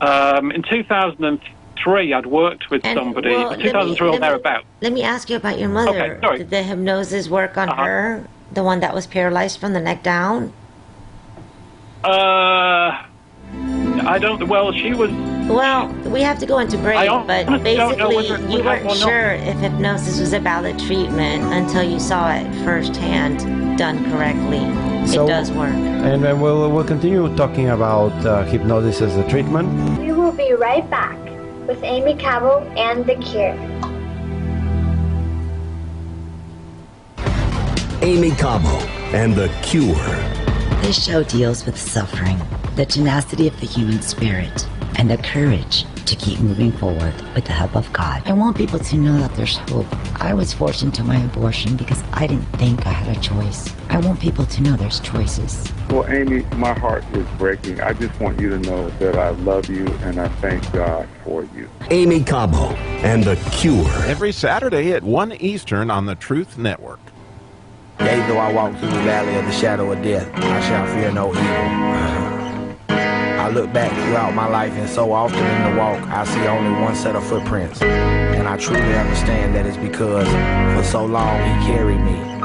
Um, 0.00 0.52
in 0.52 0.62
2003, 0.62 2.12
I'd 2.12 2.26
worked 2.26 2.70
with 2.70 2.84
And, 2.84 2.96
somebody. 2.98 3.30
well, 3.30 3.48
let 3.48 3.58
me- 3.58 3.64
2003 3.64 4.08
or 4.08 4.18
thereabouts. 4.20 4.66
Let 4.82 4.92
me 4.92 5.02
ask 5.02 5.28
you 5.30 5.36
about 5.36 5.58
your 5.58 5.68
mother. 5.68 5.90
Okay, 6.00 6.20
sorry. 6.20 6.38
Did 6.38 6.50
the 6.50 6.62
hypnosis 6.62 7.28
work 7.28 7.56
on 7.58 7.70
Uh-huh. 7.70 7.82
her? 7.84 8.28
The 8.52 8.62
one 8.62 8.80
that 8.80 8.94
was 8.94 9.06
paralyzed 9.06 9.58
from 9.58 9.72
the 9.72 9.80
neck 9.80 10.02
down? 10.02 10.52
Uh, 12.04 13.02
I 14.06 14.18
don't. 14.20 14.46
Well, 14.48 14.72
she 14.72 14.94
was. 14.94 15.10
Well, 15.48 15.88
we 16.10 16.22
have 16.22 16.38
to 16.40 16.46
go 16.46 16.58
into 16.58 16.76
break, 16.78 16.96
but 16.96 17.46
honestly 17.48 17.76
don't 17.76 17.98
know 17.98 18.08
basically, 18.08 18.52
you 18.52 18.64
weren't 18.64 18.82
or 18.82 18.88
not. 18.88 18.96
sure 18.96 19.30
if 19.30 19.56
hypnosis 19.58 20.18
was 20.18 20.32
a 20.32 20.40
valid 20.40 20.78
treatment 20.78 21.44
until 21.52 21.84
you 21.84 22.00
saw 22.00 22.32
it 22.32 22.52
firsthand 22.64 23.78
done 23.78 24.04
correctly. 24.10 24.60
So- 25.06 25.24
it 25.24 25.28
does 25.28 25.52
work. 25.52 25.72
And 25.72 26.22
then 26.22 26.40
we'll, 26.40 26.70
we'll 26.70 26.84
continue 26.84 27.34
talking 27.36 27.70
about 27.70 28.12
uh, 28.26 28.42
hypnosis 28.44 29.00
as 29.00 29.16
a 29.16 29.28
treatment. 29.28 29.98
We 30.00 30.12
will 30.12 30.32
be 30.32 30.52
right 30.52 30.88
back 30.90 31.16
with 31.68 31.82
Amy 31.84 32.14
Cabell 32.16 32.62
and 32.76 33.06
The 33.06 33.14
Cure. 33.16 33.54
Aimee 38.06 38.30
Cabo 38.30 38.68
and 39.16 39.34
The 39.34 39.48
Cure. 39.64 39.96
This 40.80 41.04
show 41.04 41.24
deals 41.24 41.66
with 41.66 41.76
suffering, 41.76 42.40
the 42.76 42.86
tenacity 42.86 43.48
of 43.48 43.58
the 43.58 43.66
human 43.66 44.00
spirit, 44.00 44.68
and 44.96 45.10
the 45.10 45.16
courage 45.16 45.84
to 46.04 46.14
keep 46.14 46.38
moving 46.38 46.70
forward 46.70 47.12
with 47.34 47.46
the 47.46 47.52
help 47.52 47.74
of 47.74 47.92
God. 47.92 48.22
I 48.24 48.32
want 48.32 48.56
people 48.56 48.78
to 48.78 48.96
know 48.96 49.18
that 49.18 49.34
there's 49.34 49.56
hope. 49.56 49.88
I 50.22 50.34
was 50.34 50.52
forced 50.52 50.84
into 50.84 51.02
my 51.02 51.16
abortion 51.16 51.76
because 51.76 52.00
I 52.12 52.28
didn't 52.28 52.46
think 52.58 52.86
I 52.86 52.90
had 52.90 53.16
a 53.16 53.20
choice. 53.20 53.74
I 53.88 53.98
want 53.98 54.20
people 54.20 54.46
to 54.46 54.62
know 54.62 54.76
there's 54.76 55.00
choices. 55.00 55.68
Well, 55.90 56.06
Aimee, 56.06 56.46
my 56.54 56.74
heart 56.74 57.02
is 57.12 57.26
breaking. 57.38 57.80
I 57.80 57.92
just 57.92 58.20
want 58.20 58.38
you 58.38 58.50
to 58.50 58.58
know 58.60 58.88
that 59.00 59.16
I 59.16 59.30
love 59.30 59.68
you 59.68 59.84
and 60.04 60.20
I 60.20 60.28
thank 60.28 60.70
God 60.72 61.08
for 61.24 61.42
you. 61.56 61.68
Aimee 61.90 62.22
Cabo 62.22 62.68
and 63.02 63.24
The 63.24 63.34
Cure. 63.50 63.88
Every 64.04 64.30
Saturday 64.30 64.92
at 64.92 65.02
1 65.02 65.32
Eastern 65.32 65.90
on 65.90 66.06
the 66.06 66.14
Truth 66.14 66.56
Network. 66.56 67.00
Yea, 68.00 68.26
though 68.28 68.38
I 68.38 68.52
walk 68.52 68.76
through 68.78 68.90
the 68.90 69.02
valley 69.02 69.34
of 69.36 69.44
the 69.46 69.52
shadow 69.52 69.90
of 69.90 70.02
death, 70.02 70.28
I 70.34 70.60
shall 70.60 70.86
fear 70.94 71.10
no 71.10 71.30
evil. 71.30 71.42
Uh-huh. 71.42 72.26
I 72.88 73.48
look 73.50 73.72
back 73.72 73.92
throughout 73.92 74.34
my 74.34 74.48
life, 74.48 74.72
and 74.72 74.88
so 74.88 75.12
often 75.12 75.38
in 75.38 75.70
the 75.70 75.78
walk, 75.78 76.02
I 76.08 76.24
see 76.24 76.46
only 76.46 76.80
one 76.82 76.94
set 76.94 77.16
of 77.16 77.24
footprints. 77.24 77.80
And 77.82 78.46
I 78.46 78.56
truly 78.56 78.94
understand 78.94 79.54
that 79.54 79.66
it's 79.66 79.76
because 79.76 80.28
for 80.76 80.84
so 80.84 81.06
long 81.06 81.36
He 81.38 81.66
carried 81.72 82.00
me. 82.00 82.35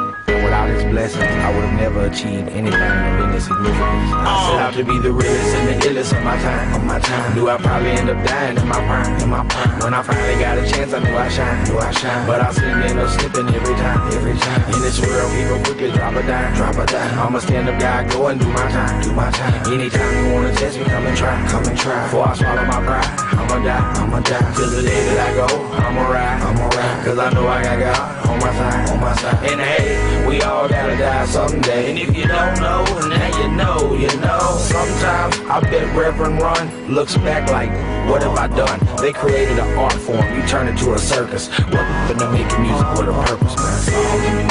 Without 0.61 0.77
His 0.77 0.93
blessings, 0.93 1.41
I 1.41 1.49
would 1.55 1.65
have 1.65 1.79
never 1.79 2.05
achieved 2.05 2.49
anything 2.53 2.69
of 2.69 3.17
any 3.25 3.39
significance. 3.41 4.13
I 4.13 4.33
set 4.45 4.61
out 4.61 4.73
to 4.77 4.83
be 4.85 4.93
the 5.01 5.09
realest 5.09 5.57
and 5.57 5.65
the 5.73 5.89
illest 5.89 6.13
of 6.13 6.21
my 6.21 6.37
time. 6.37 6.75
Of 6.77 6.83
my 6.85 6.99
time, 6.99 7.33
knew 7.33 7.49
I'd 7.49 7.61
probably 7.61 7.89
end 7.97 8.09
up 8.13 8.21
dying 8.21 8.57
in 8.57 8.67
my 8.69 8.77
prime. 8.77 9.09
In 9.25 9.29
my 9.29 9.41
prime. 9.41 9.79
When 9.81 9.93
I 9.95 10.03
finally 10.03 10.37
got 10.37 10.61
a 10.61 10.65
chance, 10.69 10.93
I 10.93 10.99
knew 11.01 11.17
I 11.17 11.29
shine. 11.29 11.65
Knew 11.65 11.79
I 11.79 11.89
shine. 11.89 12.27
But 12.27 12.45
I 12.45 12.53
to 12.53 12.61
end 12.61 12.99
up 12.99 13.09
slipping 13.09 13.49
every 13.49 13.73
time. 13.73 13.99
Every 14.13 14.37
time. 14.37 14.61
In 14.69 14.81
this 14.85 15.01
world, 15.01 15.33
people 15.33 15.57
wicked, 15.65 15.97
drop 15.97 16.13
a 16.13 16.21
dime, 16.29 16.53
drop 16.53 16.77
a 16.77 16.85
dime. 16.85 17.17
I'm 17.17 17.33
a 17.33 17.41
stand-up 17.41 17.81
guy, 17.81 18.05
go 18.13 18.27
and 18.27 18.39
do 18.39 18.45
my 18.53 18.69
time, 18.69 19.01
do 19.01 19.13
my 19.13 19.31
time. 19.31 19.65
Anytime 19.65 20.13
you 20.13 20.33
wanna 20.33 20.53
test 20.53 20.77
me, 20.77 20.85
come 20.85 21.09
and 21.09 21.17
try, 21.17 21.33
come 21.49 21.65
and 21.65 21.77
try. 21.77 22.05
Before 22.05 22.27
I 22.29 22.33
swallow 22.37 22.65
my 22.69 22.85
pride, 22.85 23.09
I'ma 23.33 23.57
die, 23.65 23.81
I'ma 23.97 24.19
die. 24.19 24.53
Till 24.53 24.69
the 24.69 24.83
day 24.85 25.01
that 25.09 25.25
I 25.25 25.29
go, 25.33 25.47
I'ma 25.73 26.05
ride, 26.05 26.37
I'ma 26.45 26.69
ride. 26.69 27.05
Cause 27.05 27.17
I 27.17 27.33
know 27.33 27.47
I 27.47 27.63
got 27.63 27.79
God 27.79 28.20
on 28.31 28.39
my 28.39 28.53
side, 28.53 28.89
on 28.89 28.99
my 28.99 29.13
side. 29.15 29.51
And 29.51 29.59
hey, 29.59 30.27
we 30.27 30.41
all 30.41 30.67
gotta 30.67 30.97
die 30.97 31.25
someday. 31.25 31.89
And 31.89 31.99
if 31.99 32.15
you 32.15 32.27
don't 32.27 32.59
know, 32.59 32.83
now 33.09 33.41
you 33.41 33.47
know, 33.51 33.93
you 33.93 34.07
know. 34.19 34.57
Sometimes 34.59 35.39
I 35.49 35.59
bet 35.59 35.95
Reverend 35.95 36.41
Run 36.41 36.93
looks 36.93 37.17
back 37.17 37.49
like, 37.49 37.71
what 38.09 38.23
have 38.23 38.37
I 38.37 38.47
done? 38.47 38.79
They 39.01 39.11
created 39.11 39.59
an 39.59 39.77
art 39.77 39.93
form, 39.93 40.25
you 40.35 40.47
turn 40.47 40.67
it 40.67 40.77
to 40.79 40.93
a 40.93 40.99
circus. 40.99 41.49
Welcome 41.71 42.19
to 42.19 42.31
making 42.31 42.61
music 42.61 42.87
with 42.97 43.09
a 43.09 43.23
purpose, 43.25 43.55
man. 43.57 44.49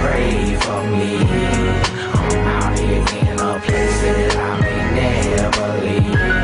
Pray 0.00 0.56
for 0.56 0.82
me. 0.90 1.18
I'm 2.16 2.46
out 2.48 2.78
here 2.78 3.00
in 3.00 3.38
a 3.38 3.60
place 3.60 4.00
that 4.02 4.36
I 4.36 4.94
may 4.94 5.36
never 5.36 5.68
leave. 5.84 6.39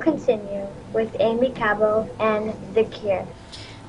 Continue 0.00 0.66
with 0.92 1.14
Aimee 1.20 1.50
Cabo 1.54 2.08
and 2.18 2.52
The 2.74 2.82
Cure. 2.82 3.28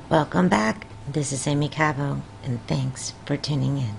Welcome 0.08 0.48
back. 0.48 0.86
This 1.10 1.32
is 1.32 1.48
Aimee 1.48 1.68
Cabo, 1.68 2.22
and 2.44 2.64
thanks 2.68 3.14
for 3.26 3.36
tuning 3.36 3.78
in. 3.78 3.94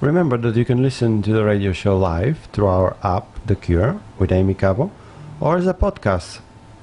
Remember 0.00 0.36
that 0.36 0.54
you 0.54 0.64
can 0.64 0.80
listen 0.80 1.20
to 1.22 1.32
the 1.32 1.44
radio 1.44 1.72
show 1.72 1.98
live 1.98 2.48
through 2.52 2.68
our 2.68 2.96
app, 3.02 3.44
The 3.44 3.56
Cure, 3.56 4.00
with 4.20 4.30
Aimee 4.30 4.54
Cabo, 4.54 4.92
or 5.40 5.56
as 5.56 5.66
a 5.66 5.74
podcast. 5.74 6.38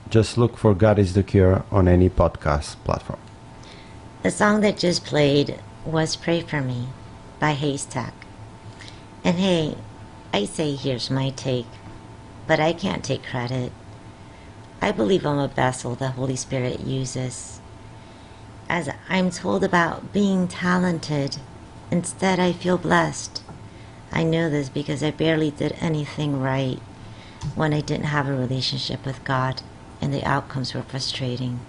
Just 0.09 0.37
look 0.37 0.57
for 0.57 0.75
God 0.75 0.99
is 0.99 1.13
the 1.13 1.23
Cure 1.23 1.63
on 1.71 1.87
any 1.87 2.09
podcast 2.09 2.75
platform. 2.83 3.19
The 4.23 4.31
song 4.31 4.59
that 4.59 4.77
just 4.77 5.05
played 5.05 5.61
was 5.85 6.17
Pray 6.17 6.41
For 6.41 6.59
Me 6.59 6.89
by 7.39 7.53
Haystack. 7.53 8.13
And 9.23 9.37
hey, 9.37 9.77
I 10.33 10.43
say 10.43 10.75
here's 10.75 11.09
my 11.09 11.29
take, 11.29 11.71
but 12.45 12.59
I 12.59 12.73
can't 12.73 13.01
take 13.01 13.23
credit. 13.23 13.71
I 14.81 14.91
believe 14.91 15.25
I'm 15.25 15.39
a 15.39 15.47
vessel 15.47 15.95
the 15.95 16.09
Holy 16.09 16.35
Spirit 16.35 16.81
uses. 16.81 17.59
As 18.67 18.89
I'm 19.09 19.31
told 19.31 19.63
about 19.63 20.11
being 20.11 20.47
talented, 20.47 21.37
instead 21.89 22.39
I 22.39 22.51
feel 22.51 22.77
blessed. 22.77 23.41
I 24.11 24.23
know 24.23 24.49
this 24.49 24.69
because 24.69 25.01
I 25.01 25.11
barely 25.11 25.51
did 25.51 25.75
anything 25.79 26.39
right 26.39 26.79
when 27.55 27.73
I 27.73 27.81
didn't 27.81 28.05
have 28.05 28.27
a 28.27 28.35
relationship 28.35 29.05
with 29.05 29.23
God 29.23 29.61
and 30.01 30.13
the 30.13 30.23
outcomes 30.23 30.73
were 30.73 30.83
frustrating. 30.83 31.59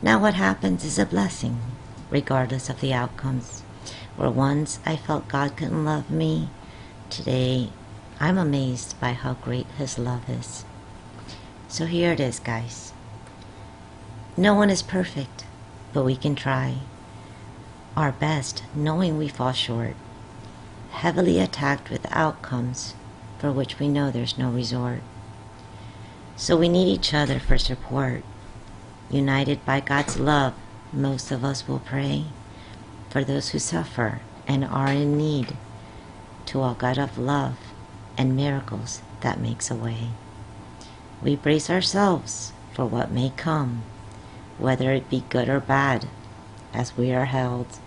Now 0.00 0.20
what 0.20 0.34
happens 0.34 0.84
is 0.84 0.98
a 0.98 1.06
blessing, 1.06 1.60
regardless 2.10 2.68
of 2.68 2.80
the 2.80 2.92
outcomes. 2.92 3.60
Where 4.16 4.30
once 4.30 4.78
I 4.84 4.96
felt 4.96 5.28
God 5.28 5.56
couldn't 5.56 5.84
love 5.84 6.10
me, 6.10 6.50
today 7.10 7.70
I'm 8.20 8.38
amazed 8.38 8.98
by 9.00 9.12
how 9.12 9.34
great 9.34 9.66
His 9.78 9.98
love 9.98 10.28
is. 10.28 10.64
So 11.72 11.86
here 11.86 12.12
it 12.12 12.20
is, 12.20 12.38
guys. 12.38 12.92
No 14.36 14.52
one 14.52 14.68
is 14.68 14.82
perfect, 14.82 15.46
but 15.94 16.04
we 16.04 16.16
can 16.16 16.34
try 16.34 16.80
our 17.96 18.12
best 18.12 18.62
knowing 18.74 19.16
we 19.16 19.26
fall 19.26 19.52
short, 19.52 19.94
heavily 20.90 21.40
attacked 21.40 21.88
with 21.88 22.06
outcomes 22.10 22.92
for 23.38 23.50
which 23.50 23.78
we 23.78 23.88
know 23.88 24.10
there's 24.10 24.36
no 24.36 24.50
resort. 24.50 25.00
So 26.36 26.58
we 26.58 26.68
need 26.68 26.92
each 26.92 27.14
other 27.14 27.40
for 27.40 27.56
support. 27.56 28.22
United 29.10 29.64
by 29.64 29.80
God's 29.80 30.18
love, 30.18 30.52
most 30.92 31.30
of 31.30 31.42
us 31.42 31.66
will 31.66 31.78
pray 31.78 32.26
for 33.08 33.24
those 33.24 33.48
who 33.48 33.58
suffer 33.58 34.20
and 34.46 34.62
are 34.62 34.92
in 34.92 35.16
need 35.16 35.56
to 36.44 36.60
our 36.60 36.74
God 36.74 36.98
of 36.98 37.16
love 37.16 37.56
and 38.18 38.36
miracles 38.36 39.00
that 39.22 39.40
makes 39.40 39.70
a 39.70 39.74
way. 39.74 40.08
We 41.22 41.36
brace 41.36 41.70
ourselves 41.70 42.52
for 42.72 42.84
what 42.84 43.12
may 43.12 43.32
come, 43.36 43.84
whether 44.58 44.90
it 44.92 45.08
be 45.08 45.22
good 45.30 45.48
or 45.48 45.60
bad, 45.60 46.08
as 46.74 46.96
we 46.96 47.12
are 47.12 47.26
held, 47.26 47.78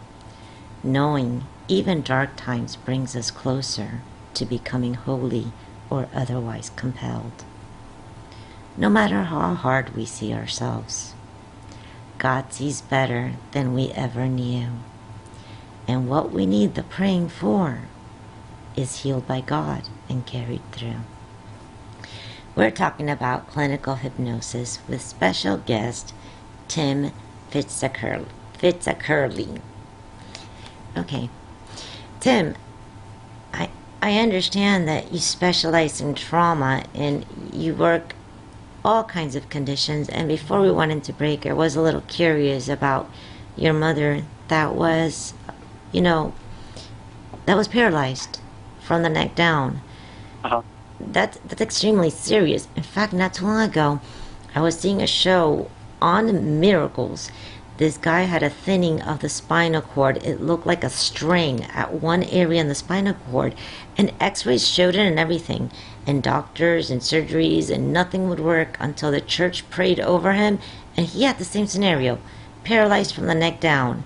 knowing 0.83 1.43
even 1.67 2.01
dark 2.01 2.37
times 2.37 2.77
brings 2.77 3.13
us 3.13 3.31
closer 3.31 4.01
to 4.35 4.45
becoming 4.45 4.93
holy 4.93 5.47
or 5.89 6.07
otherwise 6.13 6.71
compelled. 6.77 7.43
No 8.77 8.89
matter 8.89 9.23
how 9.23 9.53
hard 9.53 9.95
we 9.95 10.05
see 10.05 10.33
ourselves, 10.33 11.13
God 12.17 12.53
sees 12.53 12.81
better 12.81 13.33
than 13.51 13.73
we 13.73 13.91
ever 13.91 14.27
knew. 14.27 14.67
And 15.87 16.07
what 16.07 16.31
we 16.31 16.45
need 16.45 16.75
the 16.75 16.83
praying 16.83 17.29
for 17.29 17.81
is 18.77 19.01
healed 19.01 19.27
by 19.27 19.41
God 19.41 19.89
and 20.07 20.25
carried 20.25 20.69
through. 20.71 21.01
We're 22.55 22.71
talking 22.71 23.09
about 23.09 23.47
clinical 23.47 23.95
hypnosis 23.95 24.79
with 24.87 25.01
special 25.01 25.57
guest 25.57 26.13
Tim. 26.69 27.11
Phizackerley. 27.51 29.59
Okay. 30.97 31.29
Tim, 32.21 32.55
I 33.53 33.69
I 34.01 34.19
understand 34.19 34.87
that 34.87 35.11
you 35.11 35.19
specialize 35.19 35.99
in 35.99 36.15
trauma 36.15 36.85
and 36.93 37.25
you 37.51 37.73
work 37.73 38.15
all 38.83 39.03
kinds 39.03 39.35
of 39.35 39.49
conditions 39.49 40.07
and 40.09 40.27
before 40.27 40.61
we 40.61 40.71
went 40.71 40.91
into 40.91 41.11
break 41.11 41.45
I 41.45 41.53
was 41.53 41.75
a 41.75 41.81
little 41.81 42.01
curious 42.01 42.69
about 42.69 43.09
your 43.57 43.73
mother 43.73 44.23
that 44.47 44.75
was 44.75 45.33
you 45.91 46.01
know 46.01 46.33
that 47.45 47.57
was 47.57 47.67
paralyzed 47.67 48.39
from 48.81 49.03
the 49.03 49.09
neck 49.09 49.35
down. 49.35 49.81
Uh-huh. 50.43 50.61
That 50.99 51.37
that's 51.45 51.61
extremely 51.61 52.09
serious. 52.09 52.67
In 52.75 52.83
fact, 52.83 53.11
not 53.11 53.33
too 53.33 53.45
long 53.45 53.61
ago, 53.61 53.99
I 54.53 54.61
was 54.61 54.79
seeing 54.79 55.01
a 55.01 55.07
show 55.07 55.69
on 56.01 56.59
miracles. 56.59 57.31
This 57.77 57.97
guy 57.97 58.21
had 58.21 58.41
a 58.41 58.49
thinning 58.49 59.01
of 59.01 59.19
the 59.19 59.27
spinal 59.27 59.81
cord. 59.81 60.23
It 60.23 60.39
looked 60.39 60.65
like 60.65 60.85
a 60.85 60.89
string 60.89 61.63
at 61.65 61.95
one 61.95 62.23
area 62.23 62.61
in 62.61 62.69
the 62.69 62.75
spinal 62.75 63.15
cord, 63.29 63.53
and 63.97 64.13
X-rays 64.21 64.65
showed 64.65 64.95
it 64.95 65.05
and 65.05 65.19
everything, 65.19 65.71
and 66.07 66.23
doctors 66.23 66.89
and 66.89 67.01
surgeries, 67.01 67.69
and 67.69 67.91
nothing 67.91 68.29
would 68.29 68.39
work 68.39 68.77
until 68.79 69.11
the 69.11 69.19
church 69.19 69.69
prayed 69.69 69.99
over 69.99 70.31
him, 70.31 70.59
and 70.95 71.07
he 71.07 71.23
had 71.23 71.37
the 71.37 71.43
same 71.43 71.67
scenario, 71.67 72.17
paralyzed 72.63 73.13
from 73.13 73.27
the 73.27 73.35
neck 73.35 73.59
down. 73.59 74.05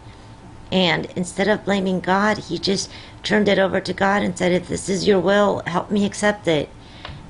And 0.72 1.06
instead 1.16 1.48
of 1.48 1.66
blaming 1.66 2.00
God, 2.00 2.38
he 2.40 2.58
just 2.58 2.90
turned 3.22 3.48
it 3.48 3.60
over 3.60 3.80
to 3.80 3.94
God 3.94 4.24
and 4.24 4.36
said, 4.36 4.52
If 4.52 4.68
this 4.68 4.90
is 4.90 5.08
your 5.08 5.20
will, 5.20 5.62
help 5.68 5.92
me 5.92 6.06
accept 6.06 6.48
it. 6.48 6.70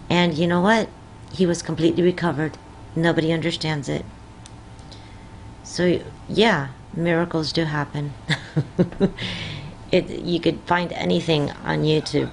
And 0.10 0.34
you 0.34 0.48
know 0.48 0.62
what? 0.62 0.90
He 1.32 1.46
was 1.46 1.62
completely 1.62 2.04
recovered. 2.04 2.58
Nobody 2.96 3.32
understands 3.32 3.88
it. 3.88 4.04
So, 5.64 6.02
yeah, 6.28 6.70
miracles 6.96 7.54
do 7.54 7.66
happen. 7.66 8.14
it, 9.92 10.10
you 10.10 10.40
could 10.40 10.60
find 10.62 10.92
anything 10.94 11.52
on 11.64 11.84
YouTube. 11.84 12.32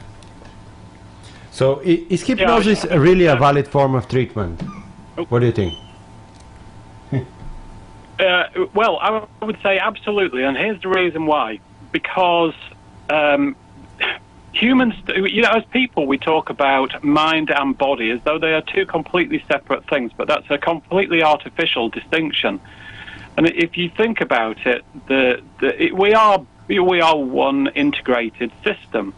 So, 1.51 1.81
is 1.81 2.23
hypnosis 2.23 2.85
really 2.87 3.27
a 3.27 3.37
valid 3.37 3.69
form 3.69 3.95
of 3.95 4.09
treatment? 4.09 4.61
What 5.29 5.41
do 5.41 5.47
you 5.47 5.53
think? 5.53 5.75
Uh, 8.19 8.45
well, 8.73 8.99
I 9.03 9.27
would 9.45 9.59
say 9.63 9.79
absolutely, 9.79 10.43
and 10.43 10.57
here's 10.57 10.81
the 10.81 10.89
reason 10.89 11.27
why. 11.27 11.61
Because 11.93 12.55
um, 13.11 13.55
humans, 14.57 14.95
you 15.15 15.43
know, 15.43 15.51
as 15.51 15.65
people, 15.67 16.07
we 16.07 16.19
talk 16.19 16.51
about 16.51 17.05
mind 17.05 17.51
and 17.51 17.77
body 17.77 18.11
as 18.11 18.21
though 18.25 18.39
they 18.39 18.55
are 18.55 18.63
two 18.63 18.87
completely 18.87 19.45
separate 19.49 19.87
things, 19.89 20.13
but 20.17 20.27
that's 20.27 20.51
a 20.51 20.59
completely 20.59 21.23
artificial 21.23 21.89
distinction. 21.89 22.61
And 23.37 23.47
if 23.47 23.77
you 23.77 23.91
think 23.91 24.21
about 24.21 24.67
it, 24.67 24.83
the, 25.09 25.43
the 25.61 25.85
it, 25.85 25.97
we 25.97 26.15
are 26.15 26.45
we 26.69 27.01
are 27.01 27.19
one 27.19 27.69
integrated 27.69 28.51
system. 28.65 29.15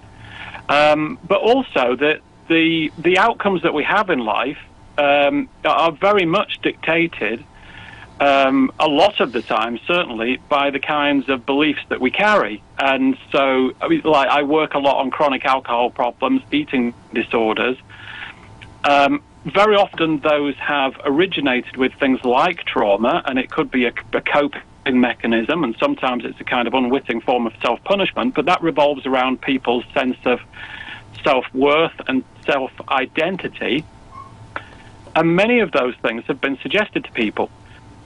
Um, 0.69 1.19
but 1.27 1.41
also 1.41 1.97
that 1.97 2.21
the 2.49 2.91
the 2.99 3.19
outcomes 3.19 3.63
that 3.63 3.73
we 3.73 3.85
have 3.85 4.11
in 4.11 4.19
life 4.19 4.59
um, 4.99 5.49
are 5.65 5.93
very 5.93 6.27
much 6.27 6.61
dictated 6.63 7.45
um, 8.21 8.73
a 8.81 8.89
lot 8.89 9.21
of 9.21 9.33
the 9.33 9.43
time, 9.43 9.79
certainly, 9.87 10.39
by 10.49 10.71
the 10.71 10.81
kinds 10.81 11.29
of 11.29 11.47
beliefs 11.47 11.81
that 11.89 12.01
we 12.01 12.11
carry. 12.11 12.63
And 12.79 13.17
so, 13.31 13.73
I 13.81 13.89
mean, 13.89 14.03
like, 14.05 14.29
I 14.29 14.43
work 14.43 14.75
a 14.75 14.79
lot 14.79 14.97
on 14.97 15.11
chronic 15.11 15.45
alcohol 15.45 15.91
problems, 15.91 16.43
eating 16.51 16.95
disorders. 17.15 17.77
Um, 18.85 19.23
very 19.45 19.77
often, 19.77 20.19
those 20.19 20.57
have 20.57 21.01
originated 21.05 21.77
with 21.77 21.93
things 21.95 22.25
like 22.25 22.65
trauma, 22.65 23.23
and 23.25 23.39
it 23.39 23.51
could 23.51 23.71
be 23.71 23.87
a, 23.87 23.93
a 24.13 24.21
coping 24.21 24.63
mechanism, 25.01 25.63
and 25.63 25.77
sometimes 25.79 26.25
it's 26.25 26.41
a 26.41 26.45
kind 26.45 26.67
of 26.67 26.75
unwitting 26.75 27.21
form 27.21 27.47
of 27.47 27.53
self 27.63 27.83
punishment, 27.85 28.35
but 28.35 28.47
that 28.47 28.63
revolves 28.63 29.07
around 29.07 29.41
people's 29.41 29.85
sense 29.95 30.17
of 30.25 30.41
self 31.23 31.45
worth 31.55 32.01
and 32.09 32.25
self 32.45 32.73
identity. 32.89 33.85
And 35.15 35.37
many 35.37 35.61
of 35.61 35.73
those 35.73 35.95
things 35.97 36.25
have 36.27 36.41
been 36.41 36.59
suggested 36.59 37.05
to 37.05 37.13
people. 37.13 37.51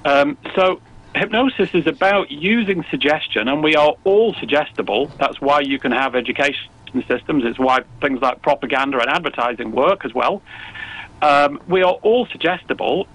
Um, 0.05 0.37
so 0.55 0.81
hypnosis 1.15 1.75
is 1.75 1.87
about 1.87 2.31
using 2.31 2.85
suggestion, 2.91 3.49
and 3.49 3.63
we 3.63 3.75
are 3.77 3.95
all 4.05 4.35
suggestible. 4.35 5.07
That's 5.19 5.41
why 5.41 5.61
you 5.61 5.79
can 5.79 5.93
have 5.93 6.15
education 6.15 6.71
systems. 7.09 7.45
It's 7.45 7.59
why 7.59 7.85
things 8.01 8.21
like 8.21 8.43
propaganda 8.43 8.99
and 8.99 9.09
advertising 9.09 9.73
work 9.73 10.05
as 10.05 10.13
well. 10.15 10.43
Um, 11.23 11.61
we 11.69 11.83
are 11.83 11.93
all 11.93 12.27
suggestible, 12.27 13.07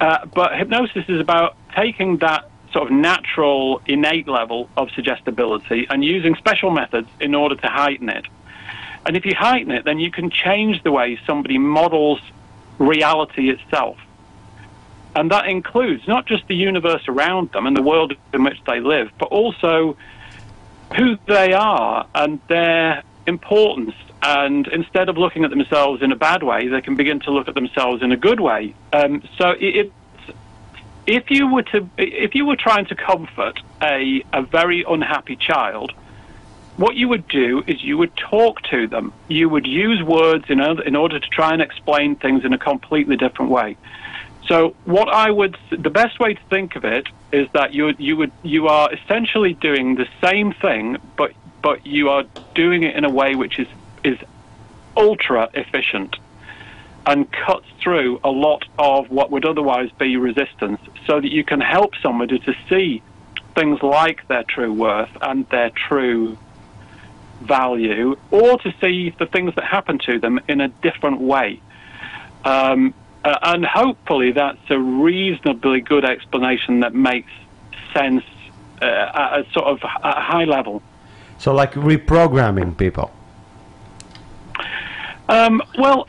uh, 0.00 0.26
but 0.26 0.56
hypnosis 0.58 1.04
is 1.08 1.20
about 1.20 1.56
taking 1.74 2.18
that 2.18 2.50
sort 2.72 2.90
of 2.90 2.92
natural, 2.92 3.80
innate 3.86 4.26
level 4.26 4.68
of 4.76 4.90
suggestibility 4.90 5.86
and 5.88 6.04
using 6.04 6.34
special 6.34 6.70
methods 6.70 7.08
in 7.20 7.34
order 7.34 7.54
to 7.54 7.68
heighten 7.68 8.08
it. 8.08 8.26
And 9.06 9.16
if 9.16 9.24
you 9.24 9.34
heighten 9.36 9.70
it, 9.70 9.84
then 9.84 10.00
you 10.00 10.10
can 10.10 10.30
change 10.30 10.82
the 10.82 10.90
way 10.90 11.18
somebody 11.26 11.58
models 11.58 12.20
reality 12.78 13.50
itself. 13.50 13.96
And 15.16 15.30
that 15.30 15.46
includes 15.46 16.06
not 16.08 16.26
just 16.26 16.46
the 16.48 16.56
universe 16.56 17.02
around 17.08 17.52
them 17.52 17.66
and 17.66 17.76
the 17.76 17.82
world 17.82 18.14
in 18.32 18.44
which 18.44 18.58
they 18.66 18.80
live, 18.80 19.10
but 19.18 19.26
also 19.26 19.96
who 20.96 21.16
they 21.26 21.52
are 21.52 22.06
and 22.14 22.40
their 22.48 23.02
importance 23.26 23.94
and 24.24 24.66
instead 24.68 25.10
of 25.10 25.18
looking 25.18 25.44
at 25.44 25.50
themselves 25.50 26.02
in 26.02 26.10
a 26.10 26.16
bad 26.16 26.42
way, 26.42 26.68
they 26.68 26.80
can 26.80 26.96
begin 26.96 27.20
to 27.20 27.30
look 27.30 27.46
at 27.46 27.54
themselves 27.54 28.02
in 28.02 28.10
a 28.10 28.16
good 28.16 28.40
way. 28.40 28.74
Um, 28.90 29.22
so 29.36 29.50
it, 29.60 29.92
if 31.06 31.30
you 31.30 31.52
were 31.52 31.62
to 31.62 31.86
if 31.98 32.34
you 32.34 32.46
were 32.46 32.56
trying 32.56 32.86
to 32.86 32.94
comfort 32.94 33.60
a 33.82 34.24
a 34.32 34.40
very 34.40 34.82
unhappy 34.88 35.36
child, 35.36 35.92
what 36.78 36.96
you 36.96 37.08
would 37.08 37.28
do 37.28 37.62
is 37.66 37.84
you 37.84 37.98
would 37.98 38.16
talk 38.16 38.62
to 38.70 38.88
them. 38.88 39.12
You 39.28 39.50
would 39.50 39.66
use 39.66 40.02
words 40.02 40.46
in 40.48 40.58
in 40.60 40.96
order 40.96 41.20
to 41.20 41.28
try 41.28 41.52
and 41.52 41.60
explain 41.60 42.16
things 42.16 42.46
in 42.46 42.54
a 42.54 42.58
completely 42.58 43.16
different 43.16 43.50
way. 43.50 43.76
So 44.48 44.74
what 44.84 45.08
I 45.08 45.30
would 45.30 45.56
the 45.70 45.90
best 45.90 46.20
way 46.20 46.34
to 46.34 46.40
think 46.50 46.76
of 46.76 46.84
it 46.84 47.06
is 47.32 47.48
that 47.54 47.72
you 47.72 47.94
you 47.98 48.16
would 48.16 48.32
you 48.42 48.68
are 48.68 48.92
essentially 48.92 49.54
doing 49.54 49.94
the 49.94 50.06
same 50.22 50.52
thing, 50.52 50.98
but 51.16 51.32
but 51.62 51.86
you 51.86 52.10
are 52.10 52.24
doing 52.54 52.82
it 52.82 52.94
in 52.94 53.04
a 53.04 53.10
way 53.10 53.34
which 53.34 53.58
is 53.58 53.68
is 54.04 54.18
ultra 54.96 55.48
efficient 55.54 56.16
and 57.06 57.30
cuts 57.32 57.66
through 57.82 58.18
a 58.24 58.30
lot 58.30 58.64
of 58.78 59.10
what 59.10 59.30
would 59.30 59.44
otherwise 59.44 59.90
be 59.98 60.16
resistance, 60.16 60.80
so 61.06 61.20
that 61.20 61.30
you 61.30 61.44
can 61.44 61.60
help 61.60 61.92
somebody 62.02 62.38
to 62.38 62.54
see 62.68 63.02
things 63.54 63.82
like 63.82 64.26
their 64.28 64.42
true 64.44 64.72
worth 64.72 65.10
and 65.20 65.48
their 65.50 65.70
true 65.70 66.36
value, 67.42 68.16
or 68.30 68.58
to 68.58 68.74
see 68.80 69.14
the 69.18 69.26
things 69.26 69.54
that 69.54 69.64
happen 69.64 69.98
to 69.98 70.18
them 70.18 70.40
in 70.48 70.60
a 70.60 70.68
different 70.68 71.20
way. 71.20 71.60
Um, 72.44 72.94
uh, 73.24 73.38
and 73.42 73.64
hopefully, 73.64 74.32
that's 74.32 74.70
a 74.70 74.78
reasonably 74.78 75.80
good 75.80 76.04
explanation 76.04 76.80
that 76.80 76.94
makes 76.94 77.32
sense 77.94 78.24
uh, 78.82 78.84
at 78.84 79.40
a 79.40 79.52
sort 79.52 79.66
of 79.66 79.78
a 79.82 80.20
high 80.20 80.44
level. 80.44 80.82
So, 81.38 81.54
like 81.54 81.72
reprogramming 81.72 82.76
people. 82.76 83.10
Um, 85.28 85.62
well, 85.78 86.06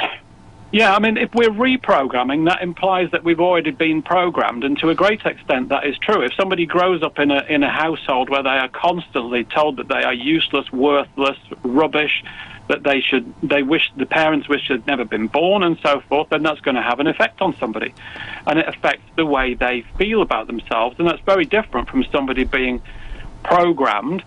yeah, 0.71 0.93
I 0.93 0.99
mean, 0.99 1.15
if 1.15 1.33
we're 1.33 1.51
reprogramming, 1.51 2.49
that 2.49 2.61
implies 2.61 3.09
that 3.11 3.23
we've 3.23 3.39
already 3.39 3.71
been 3.71 4.01
programmed, 4.01 4.65
and 4.65 4.77
to 4.79 4.89
a 4.89 4.95
great 4.95 5.25
extent, 5.25 5.69
that 5.69 5.85
is 5.85 5.97
true. 5.97 6.21
If 6.21 6.33
somebody 6.33 6.65
grows 6.65 7.01
up 7.01 7.17
in 7.17 7.31
a 7.31 7.43
in 7.47 7.63
a 7.63 7.69
household 7.69 8.29
where 8.29 8.43
they 8.43 8.49
are 8.49 8.67
constantly 8.67 9.45
told 9.45 9.77
that 9.77 9.87
they 9.87 10.03
are 10.03 10.13
useless, 10.13 10.69
worthless, 10.73 11.37
rubbish, 11.63 12.25
that 12.67 12.83
they 12.83 12.99
should 12.99 13.33
they 13.41 13.63
wish 13.63 13.91
the 13.95 14.05
parents 14.05 14.49
wish 14.49 14.67
they'd 14.69 14.85
never 14.87 15.05
been 15.05 15.27
born, 15.27 15.63
and 15.63 15.77
so 15.83 16.01
forth, 16.01 16.29
then 16.29 16.43
that's 16.43 16.61
going 16.61 16.75
to 16.75 16.81
have 16.81 16.99
an 16.99 17.07
effect 17.07 17.41
on 17.41 17.55
somebody, 17.57 17.93
and 18.47 18.59
it 18.59 18.67
affects 18.67 19.09
the 19.15 19.25
way 19.25 19.53
they 19.53 19.81
feel 19.97 20.21
about 20.21 20.47
themselves, 20.47 20.95
and 20.99 21.07
that's 21.07 21.21
very 21.21 21.45
different 21.45 21.89
from 21.89 22.03
somebody 22.11 22.43
being 22.43 22.81
programmed 23.43 24.23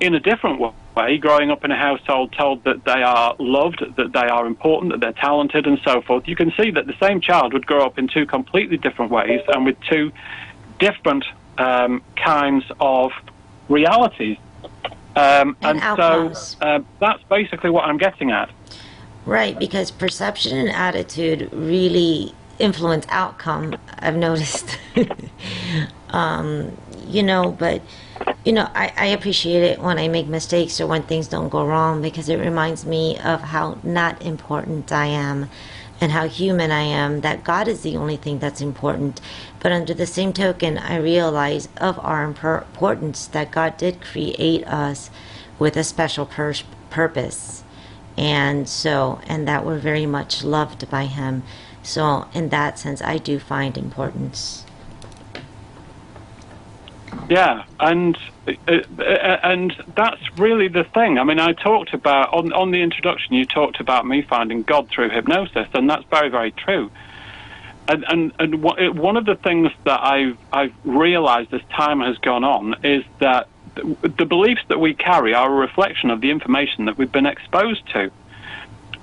in 0.00 0.14
a 0.14 0.20
different 0.20 0.60
way, 0.96 1.16
growing 1.16 1.50
up 1.50 1.64
in 1.64 1.70
a 1.70 1.76
household 1.76 2.32
told 2.32 2.64
that 2.64 2.84
they 2.84 3.02
are 3.02 3.36
loved, 3.38 3.84
that 3.96 4.12
they 4.12 4.26
are 4.26 4.46
important, 4.46 4.92
that 4.92 5.00
they're 5.00 5.12
talented, 5.12 5.66
and 5.66 5.78
so 5.84 6.02
forth, 6.02 6.26
you 6.26 6.36
can 6.36 6.52
see 6.56 6.70
that 6.72 6.86
the 6.86 6.96
same 7.00 7.20
child 7.20 7.52
would 7.52 7.66
grow 7.66 7.86
up 7.86 7.98
in 7.98 8.08
two 8.08 8.26
completely 8.26 8.76
different 8.76 9.10
ways 9.10 9.40
and 9.48 9.64
with 9.64 9.80
two 9.88 10.10
different 10.78 11.24
um, 11.58 12.02
kinds 12.16 12.64
of 12.80 13.12
realities. 13.68 14.38
Um, 15.14 15.56
And 15.62 15.80
and 15.82 15.96
so 15.96 16.32
uh, 16.60 16.80
that's 17.00 17.22
basically 17.28 17.70
what 17.70 17.84
I'm 17.84 17.98
getting 17.98 18.30
at. 18.30 18.50
Right, 19.24 19.58
because 19.58 19.90
perception 19.90 20.56
and 20.56 20.70
attitude 20.70 21.48
really 21.52 22.34
influence 22.58 23.06
outcome. 23.08 23.76
I've 23.98 24.16
noticed. 24.16 24.78
um, 26.10 26.76
you 27.08 27.22
know, 27.22 27.52
but 27.52 27.82
you 28.44 28.52
know, 28.52 28.68
I, 28.74 28.92
I 28.96 29.06
appreciate 29.06 29.62
it 29.62 29.80
when 29.80 29.98
I 29.98 30.08
make 30.08 30.26
mistakes 30.26 30.80
or 30.80 30.86
when 30.86 31.02
things 31.02 31.28
don't 31.28 31.48
go 31.48 31.66
wrong 31.66 32.02
because 32.02 32.28
it 32.28 32.38
reminds 32.38 32.86
me 32.86 33.18
of 33.18 33.40
how 33.40 33.78
not 33.82 34.22
important 34.22 34.90
I 34.92 35.06
am 35.06 35.48
and 36.00 36.10
how 36.10 36.26
human 36.26 36.72
I 36.72 36.82
am, 36.82 37.20
that 37.20 37.44
God 37.44 37.68
is 37.68 37.82
the 37.82 37.96
only 37.96 38.16
thing 38.16 38.40
that's 38.40 38.60
important. 38.60 39.20
But 39.62 39.70
under 39.70 39.94
the 39.94 40.06
same 40.06 40.32
token, 40.32 40.76
I 40.76 40.96
realize 40.96 41.68
of 41.76 41.96
our 42.00 42.24
importance 42.24 43.28
that 43.28 43.52
God 43.52 43.76
did 43.76 44.00
create 44.00 44.66
us 44.66 45.08
with 45.58 45.76
a 45.76 45.84
special 45.84 46.26
pur- 46.26 46.54
purpose. 46.90 47.62
And 48.16 48.68
so, 48.68 49.20
and 49.28 49.46
that 49.46 49.64
we're 49.64 49.78
very 49.78 50.04
much 50.04 50.42
loved 50.42 50.90
by 50.90 51.06
Him. 51.06 51.44
So, 51.82 52.26
in 52.34 52.48
that 52.48 52.78
sense, 52.78 53.00
I 53.02 53.18
do 53.18 53.38
find 53.38 53.78
importance. 53.78 54.66
Yeah, 57.28 57.64
and 57.78 58.18
uh, 58.46 58.52
uh, 58.68 59.38
and 59.42 59.74
that's 59.96 60.20
really 60.38 60.68
the 60.68 60.84
thing. 60.84 61.18
I 61.18 61.24
mean, 61.24 61.38
I 61.38 61.52
talked 61.52 61.94
about 61.94 62.32
on 62.34 62.52
on 62.52 62.72
the 62.72 62.82
introduction. 62.82 63.34
You 63.34 63.46
talked 63.46 63.80
about 63.80 64.06
me 64.06 64.22
finding 64.22 64.62
God 64.62 64.88
through 64.88 65.10
hypnosis, 65.10 65.68
and 65.72 65.88
that's 65.88 66.04
very 66.10 66.28
very 66.28 66.50
true. 66.50 66.90
And 67.92 68.04
and 68.08 68.32
and 68.38 68.62
one 68.62 69.16
of 69.18 69.26
the 69.26 69.34
things 69.34 69.70
that 69.84 70.00
I've 70.00 70.38
I've 70.50 70.72
realised 70.84 71.52
as 71.52 71.60
time 71.70 72.00
has 72.00 72.16
gone 72.18 72.42
on 72.42 72.74
is 72.82 73.04
that 73.18 73.48
the, 73.74 74.12
the 74.18 74.24
beliefs 74.24 74.62
that 74.68 74.80
we 74.80 74.94
carry 74.94 75.34
are 75.34 75.52
a 75.52 75.54
reflection 75.54 76.10
of 76.10 76.22
the 76.22 76.30
information 76.30 76.86
that 76.86 76.96
we've 76.96 77.12
been 77.12 77.26
exposed 77.26 77.86
to. 77.92 78.10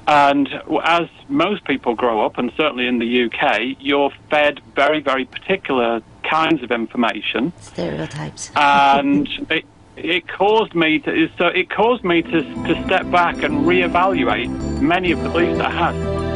And 0.08 0.50
as 0.84 1.08
most 1.28 1.66
people 1.66 1.94
grow 1.94 2.26
up, 2.26 2.40
and 2.40 2.52
certainly 2.58 2.88
in 2.88 2.98
the 2.98 3.26
UK, 3.26 3.78
you're 3.80 4.10
fed 4.32 4.60
very, 4.74 5.02
very 5.02 5.26
particular 5.26 6.02
kinds 6.24 6.64
of 6.64 6.72
information 6.72 7.54
Stereotypes. 7.60 8.50
and 8.56 9.28
it, 9.52 9.66
it 9.98 10.28
caused 10.28 10.74
me 10.74 10.98
to 11.00 11.30
so 11.38 11.48
it 11.48 11.70
caused 11.70 12.04
me 12.04 12.24
to 12.24 12.42
to 12.42 12.84
step 12.86 13.10
back 13.12 13.44
and 13.44 13.66
reevaluate 13.66 14.82
many 14.82 15.12
of 15.12 15.22
the 15.22 15.30
beliefs 15.30 15.60
that 15.60 15.68
I 15.68 15.92
had. 15.92 16.29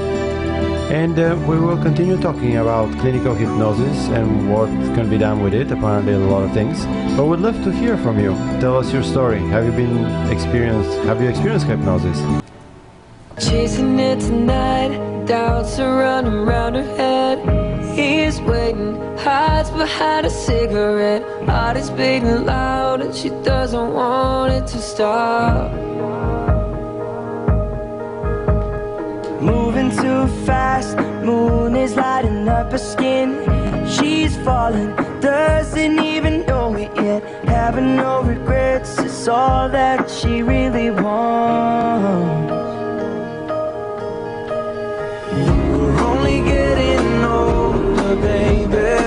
And 0.92 1.18
uh, 1.18 1.36
we 1.48 1.60
will 1.60 1.82
continue 1.82 2.18
talking 2.22 2.58
about 2.58 2.92
clinical 3.00 3.34
hypnosis 3.34 4.08
and 4.10 4.52
what 4.52 4.68
can 4.96 5.10
be 5.10 5.18
done 5.18 5.44
with 5.44 5.54
it. 5.54 5.72
Apparently, 5.72 6.14
a 6.14 6.20
lot 6.20 6.44
of 6.44 6.54
things. 6.54 6.86
But 7.18 7.26
we'd 7.26 7.40
love 7.40 7.64
to 7.64 7.72
hear 7.72 7.98
from 7.98 8.20
you. 8.20 8.34
Tell 8.60 8.78
us 8.78 8.92
your 8.94 9.04
story. 9.04 9.40
Have 9.40 9.66
you 9.66 9.72
been 9.72 10.06
experienced? 10.32 10.98
Have 11.08 11.22
you 11.22 11.30
experienced 11.30 11.66
hypnosis? 11.66 12.20
Chasing 13.40 14.00
it 14.00 14.20
tonight, 14.20 15.26
doubts 15.26 15.80
are 15.80 15.98
running 15.98 16.46
round 16.46 16.76
her 16.76 16.84
head. 16.96 17.40
He's 17.98 18.40
waiting, 18.42 18.96
hides 19.18 19.70
behind 19.72 20.26
a 20.26 20.30
cigarette. 20.30 21.24
Heart 21.48 21.78
is 21.78 21.90
beating 21.90 22.46
loud, 22.46 23.02
and 23.02 23.14
she 23.14 23.30
doesn't 23.30 23.94
want 23.94 24.54
it 24.54 24.68
to 24.68 24.78
stop. 24.80 25.72
Moving 29.74 29.98
too 29.98 30.28
fast, 30.46 30.96
moon 31.26 31.76
is 31.76 31.96
lighting 31.96 32.48
up 32.48 32.72
her 32.72 32.78
skin. 32.78 33.44
She's 33.88 34.38
falling, 34.38 34.96
doesn't 35.20 35.98
even 35.98 36.46
know 36.46 36.76
it 36.76 36.92
yet. 36.96 37.24
Having 37.46 37.96
no 37.96 38.22
regrets 38.22 39.00
it's 39.00 39.28
all 39.28 39.68
that 39.70 40.08
she 40.08 40.44
really 40.44 40.92
wants. 40.92 42.54
We're 45.32 46.02
only 46.06 46.42
getting 46.42 47.24
older, 47.24 48.16
baby. 48.18 49.03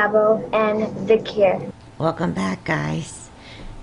Cabo 0.00 0.48
and 0.54 1.06
The 1.06 1.18
Cure. 1.18 1.60
Welcome 1.98 2.32
back, 2.32 2.64
guys. 2.64 3.28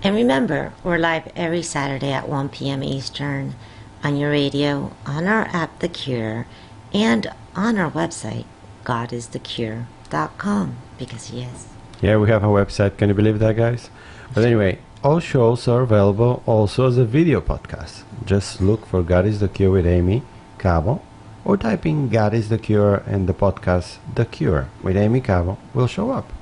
And 0.02 0.16
remember, 0.16 0.72
we're 0.82 0.98
live 0.98 1.30
every 1.36 1.62
Saturday 1.62 2.10
at 2.10 2.28
1 2.28 2.48
p.m. 2.48 2.82
Eastern 2.82 3.54
on 4.02 4.16
your 4.16 4.32
radio, 4.32 4.90
on 5.06 5.28
our 5.28 5.46
app, 5.52 5.78
The 5.78 5.86
Cure, 5.86 6.48
and 6.92 7.28
on 7.54 7.78
our 7.78 7.92
website, 7.92 8.46
godisthecure.com, 8.84 10.76
because 10.98 11.28
He 11.28 11.42
is. 11.42 11.68
Yeah, 12.00 12.16
we 12.16 12.28
have 12.30 12.42
a 12.42 12.48
website. 12.48 12.96
Can 12.96 13.10
you 13.10 13.14
believe 13.14 13.38
that, 13.38 13.56
guys? 13.56 13.88
But 14.34 14.44
anyway, 14.44 14.80
all 15.04 15.20
shows 15.20 15.68
are 15.68 15.82
available 15.82 16.42
also 16.46 16.88
as 16.88 16.98
a 16.98 17.04
video 17.04 17.40
podcast. 17.40 18.02
Just 18.24 18.60
look 18.60 18.86
for 18.86 19.04
God 19.04 19.24
is 19.24 19.38
the 19.38 19.48
Cure 19.48 19.70
with 19.70 19.86
Aimee 19.86 20.24
Cabo 20.58 21.00
or 21.44 21.56
typing 21.56 22.08
God 22.08 22.34
is 22.34 22.48
the 22.48 22.58
Cure 22.58 23.02
and 23.06 23.28
the 23.28 23.34
podcast 23.34 23.98
The 24.14 24.24
Cure 24.24 24.68
with 24.82 24.96
Aimee 24.96 25.20
Cabo 25.20 25.58
will 25.74 25.86
show 25.86 26.10
up. 26.10 26.32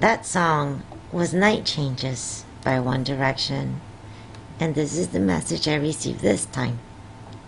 That 0.00 0.26
song 0.26 0.82
was 1.12 1.32
Night 1.32 1.64
Changes 1.64 2.44
by 2.62 2.80
One 2.80 3.02
Direction. 3.04 3.80
And 4.58 4.74
this 4.74 4.96
is 4.96 5.08
the 5.08 5.20
message 5.20 5.68
I 5.68 5.76
received 5.76 6.20
this 6.20 6.46
time. 6.46 6.78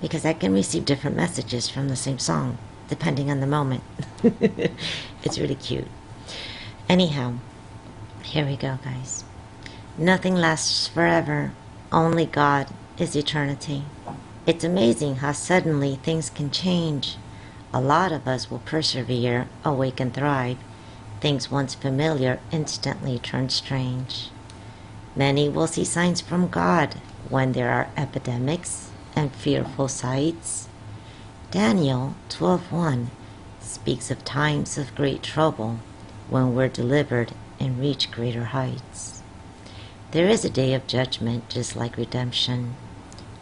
Because 0.00 0.24
I 0.24 0.32
can 0.32 0.52
receive 0.52 0.84
different 0.84 1.16
messages 1.16 1.68
from 1.68 1.88
the 1.88 1.96
same 1.96 2.18
song, 2.18 2.58
depending 2.88 3.30
on 3.30 3.40
the 3.40 3.46
moment. 3.46 3.82
it's 4.22 5.38
really 5.38 5.56
cute. 5.56 5.88
Anyhow, 6.88 7.34
here 8.22 8.46
we 8.46 8.56
go, 8.56 8.78
guys. 8.84 9.24
Nothing 9.96 10.36
lasts 10.36 10.86
forever, 10.86 11.52
only 11.90 12.26
God 12.26 12.68
is 12.98 13.16
eternity. 13.16 13.84
It's 14.48 14.64
amazing 14.64 15.16
how 15.16 15.32
suddenly 15.32 15.96
things 15.96 16.30
can 16.30 16.50
change. 16.50 17.18
A 17.70 17.82
lot 17.82 18.12
of 18.12 18.26
us 18.26 18.50
will 18.50 18.60
persevere, 18.60 19.46
awake, 19.62 20.00
and 20.00 20.14
thrive. 20.14 20.56
Things 21.20 21.50
once 21.50 21.74
familiar 21.74 22.40
instantly 22.50 23.18
turn 23.18 23.50
strange. 23.50 24.30
Many 25.14 25.50
will 25.50 25.66
see 25.66 25.84
signs 25.84 26.22
from 26.22 26.48
God 26.48 26.94
when 27.28 27.52
there 27.52 27.70
are 27.70 27.90
epidemics 27.94 28.88
and 29.14 29.34
fearful 29.34 29.86
sights. 29.86 30.68
Daniel 31.50 32.14
12:1 32.30 33.10
speaks 33.60 34.10
of 34.10 34.24
times 34.24 34.78
of 34.78 34.94
great 34.94 35.22
trouble 35.22 35.80
when 36.30 36.54
we're 36.54 36.68
delivered 36.68 37.32
and 37.60 37.78
reach 37.78 38.10
greater 38.10 38.44
heights. 38.56 39.22
There 40.12 40.26
is 40.26 40.42
a 40.42 40.48
day 40.62 40.72
of 40.72 40.86
judgment 40.86 41.50
just 41.50 41.76
like 41.76 41.98
redemption. 41.98 42.76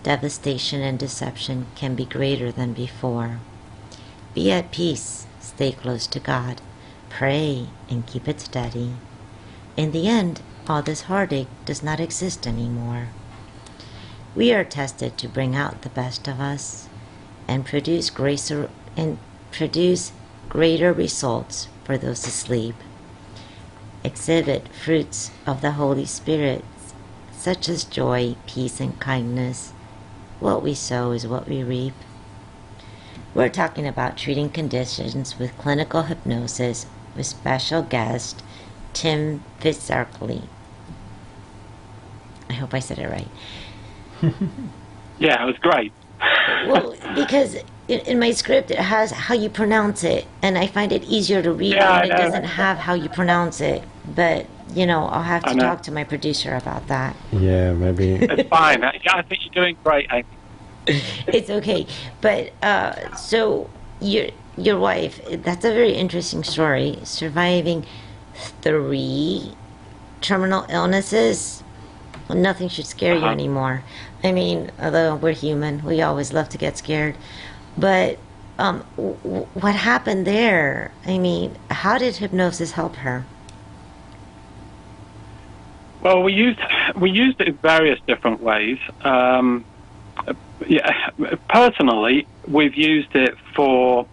Devastation 0.07 0.83
and 0.83 1.01
deception 1.01 1.67
can 1.75 1.97
be 1.97 2.05
greater 2.05 2.53
than 2.53 2.75
before. 2.75 3.41
Be 4.35 4.53
at 4.53 4.71
peace, 4.71 5.27
stay 5.41 5.73
close 5.73 6.07
to 6.07 6.21
God, 6.21 6.61
pray, 7.09 7.67
and 7.91 8.07
keep 8.07 8.29
it 8.29 8.41
steady. 8.41 8.93
In 9.77 9.91
the 9.91 10.07
end, 10.07 10.43
all 10.69 10.81
this 10.81 11.11
heartache 11.11 11.49
does 11.65 11.83
not 11.83 11.99
exist 11.99 12.47
anymore. 12.47 13.09
We 14.37 14.53
are 14.53 14.63
tested 14.63 15.19
to 15.19 15.29
bring 15.29 15.57
out 15.57 15.83
the 15.83 15.89
best 15.89 16.29
of 16.29 16.39
us 16.39 16.89
and 17.49 17.67
produce 17.67 18.09
gracer 18.09 18.71
and 18.97 19.19
produce 19.51 20.13
greater 20.49 20.93
results 20.93 21.67
for 21.83 21.99
those 21.99 22.25
asleep. 22.29 22.77
Exhibit 24.05 24.69
fruits 24.69 25.33
of 25.49 25.63
the 25.63 25.73
Holy 25.73 26.07
Spirit, 26.07 26.65
such 27.33 27.69
as 27.69 27.83
joy, 27.83 28.37
peace, 28.47 28.79
and 28.79 29.01
kindness. 29.01 29.73
What 30.41 30.63
we 30.63 30.75
sow 30.75 31.13
is 31.13 31.27
what 31.27 31.49
we 31.49 31.63
reap. 31.63 31.95
We're 33.35 33.49
talking 33.49 33.87
about 33.87 34.17
treating 34.17 34.51
conditions 34.51 35.39
with 35.39 35.57
clinical 35.59 36.03
hypnosis 36.03 36.87
with 37.15 37.27
special 37.27 37.83
guest 37.83 38.43
Tim 38.93 39.43
Phizackerley. 39.61 40.45
I 42.49 42.55
hope 42.55 42.75
I 42.75 42.79
said 42.79 42.99
it 42.99 43.09
right. 43.11 43.29
Yeah, 45.19 45.43
it 45.43 45.47
was 45.47 45.57
great. 45.59 45.93
well, 46.67 46.95
because 47.15 47.57
in, 47.89 48.01
in 48.01 48.19
my 48.19 48.33
script 48.33 48.71
it 48.71 48.79
has 48.79 49.11
how 49.11 49.35
you 49.35 49.49
pronounce 49.49 50.05
it, 50.05 50.27
and 50.43 50.59
I 50.59 50.67
find 50.67 50.93
it 50.93 51.05
easier 51.05 51.43
to 51.43 51.53
read 51.53 51.75
Yeah, 51.75 52.01
when 52.01 52.11
it 52.11 52.17
doesn't 52.17 52.45
have 52.45 52.79
how 52.79 52.95
you 52.95 53.09
pronounce 53.09 53.61
it. 53.61 53.83
But 54.15 54.47
you 54.75 54.87
know, 54.87 55.07
I'll 55.07 55.23
have 55.23 55.45
I 55.45 55.51
to 55.53 55.57
know. 55.57 55.63
talk 55.65 55.83
to 55.85 55.93
my 55.93 56.05
producer 56.05 56.55
about 56.55 56.87
that. 56.89 57.17
Yeah, 57.33 57.73
maybe. 57.73 58.15
It's 58.15 58.49
fine. 58.49 58.85
I, 58.85 58.99
I 59.11 59.23
think 59.23 59.41
you're 59.45 59.65
doing 59.65 59.77
great. 59.85 60.07
Aimee. 60.13 60.25
it's 61.29 61.51
okay. 61.51 61.87
But 62.21 62.53
uh, 62.63 63.15
so 63.17 63.71
your 64.01 64.27
your 64.57 64.79
wife, 64.79 65.21
that's 65.43 65.65
a 65.65 65.73
very 65.73 65.93
interesting 65.93 66.43
story. 66.45 66.99
Surviving 67.05 67.85
three 68.63 69.55
terminal 70.21 70.67
illnesses. 70.69 71.63
Well, 72.29 72.39
nothing 72.39 72.69
should 72.69 72.87
scare 72.87 73.15
you 73.15 73.21
Uh-huh. 73.21 73.31
anymore. 73.31 73.83
I 74.25 74.33
mean, 74.33 74.71
although 74.81 75.15
we're 75.15 75.33
human, 75.33 75.85
we 75.85 76.03
always 76.03 76.33
love 76.33 76.49
to 76.51 76.59
get 76.59 76.77
scared. 76.79 77.17
But 77.79 78.19
um, 78.59 78.85
w- 78.97 79.17
w- 79.23 79.47
what 79.55 79.75
happened 79.77 80.27
there? 80.27 80.91
I 81.07 81.19
mean, 81.19 81.55
how 81.71 81.99
did 81.99 82.17
hypnosis 82.17 82.73
help 82.73 82.97
her? 82.97 83.25
Well, 86.03 86.23
we 86.23 86.33
used 86.33 86.61
we 86.97 87.11
used 87.11 87.41
it 87.41 87.49
in 87.49 87.55
various 87.57 87.99
different 88.07 88.41
ways. 88.41 88.79
Um, 89.03 89.65
yeah, 90.67 91.11
personally, 91.49 92.27
we've 92.47 92.75
used 92.75 93.15
it 93.15 93.37
for 93.55 94.07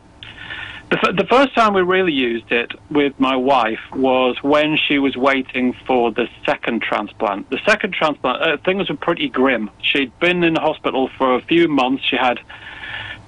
the, 1.01 1.13
the 1.13 1.25
first 1.25 1.55
time 1.55 1.73
we 1.73 1.81
really 1.81 2.11
used 2.13 2.51
it 2.51 2.71
with 2.91 3.19
my 3.19 3.35
wife 3.35 3.79
was 3.93 4.41
when 4.43 4.77
she 4.77 4.99
was 4.99 5.15
waiting 5.15 5.73
for 5.87 6.11
the 6.11 6.27
second 6.45 6.81
transplant. 6.81 7.49
The 7.49 7.59
second 7.65 7.93
transplant, 7.93 8.41
uh, 8.41 8.57
things 8.57 8.89
were 8.89 8.95
pretty 8.95 9.29
grim. 9.29 9.71
She'd 9.81 10.17
been 10.19 10.43
in 10.43 10.53
the 10.53 10.59
hospital 10.59 11.09
for 11.17 11.35
a 11.35 11.41
few 11.41 11.67
months. 11.67 12.03
She 12.03 12.15
had 12.15 12.39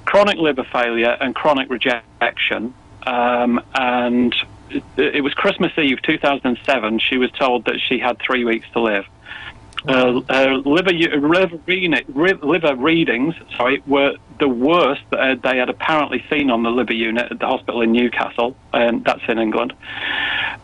chronic 0.06 0.38
liver 0.38 0.64
failure 0.64 1.18
and 1.20 1.34
chronic 1.34 1.70
rejection. 1.70 2.74
Um, 3.08 3.62
and 3.74 4.36
it, 4.70 5.24
was 5.24 5.34
Christmas 5.34 5.72
Eve 5.78 6.02
2007. 6.02 7.00
She 7.00 7.18
was 7.18 7.32
told 7.32 7.66
that 7.66 7.80
she 7.80 8.00
had 8.00 8.20
three 8.20 8.46
weeks 8.46 8.68
to 8.74 8.82
live. 8.82 9.06
Uh, 9.88 10.22
uh, 10.30 10.62
liver, 10.66 10.92
liver, 10.92 12.38
liver 12.44 12.76
readings 12.76 13.36
sorry, 13.56 13.84
were 13.86 14.16
the 14.40 14.48
worst 14.48 15.04
that 15.12 15.20
uh, 15.20 15.36
they 15.36 15.58
had 15.58 15.70
apparently 15.70 16.24
seen 16.28 16.50
on 16.50 16.64
the 16.64 16.72
liver 16.72 16.94
unit 16.94 17.32
at 17.32 17.40
the 17.40 17.46
hospital 17.46 17.82
in 17.82 17.92
Newcastle, 17.92 18.56
and 18.74 19.04
that's 19.04 19.22
in 19.28 19.38
England. 19.38 19.74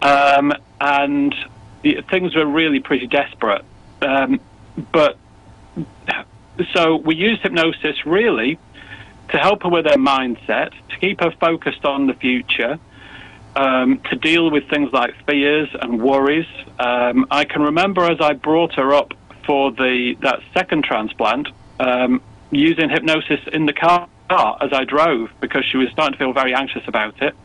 Um, 0.01 0.53
and 0.79 1.35
the, 1.83 2.01
things 2.09 2.35
were 2.35 2.47
really 2.47 2.79
pretty 2.79 3.05
desperate. 3.05 3.63
Um, 4.01 4.39
but 4.91 5.17
so 6.73 6.95
we 6.95 7.15
used 7.15 7.41
hypnosis 7.41 8.05
really 8.05 8.57
to 9.29 9.37
help 9.37 9.63
her 9.63 9.69
with 9.69 9.85
her 9.85 9.97
mindset, 9.97 10.71
to 10.89 10.97
keep 10.97 11.21
her 11.21 11.31
focused 11.31 11.85
on 11.85 12.07
the 12.07 12.13
future, 12.13 12.79
um, 13.55 13.99
to 14.09 14.15
deal 14.15 14.49
with 14.49 14.69
things 14.69 14.91
like 14.93 15.13
fears 15.25 15.69
and 15.81 16.01
worries. 16.01 16.47
Um, 16.79 17.25
I 17.31 17.45
can 17.45 17.61
remember 17.61 18.03
as 18.05 18.19
I 18.21 18.33
brought 18.33 18.73
her 18.75 18.93
up 18.93 19.13
for 19.45 19.71
the 19.71 20.15
that 20.21 20.39
second 20.53 20.83
transplant, 20.83 21.49
um, 21.79 22.21
using 22.51 22.89
hypnosis 22.89 23.39
in 23.51 23.65
the 23.65 23.73
car 23.73 24.07
as 24.29 24.71
I 24.71 24.85
drove 24.85 25.29
because 25.41 25.65
she 25.65 25.77
was 25.77 25.89
starting 25.89 26.13
to 26.13 26.17
feel 26.17 26.33
very 26.33 26.53
anxious 26.53 26.83
about 26.87 27.21
it. 27.21 27.35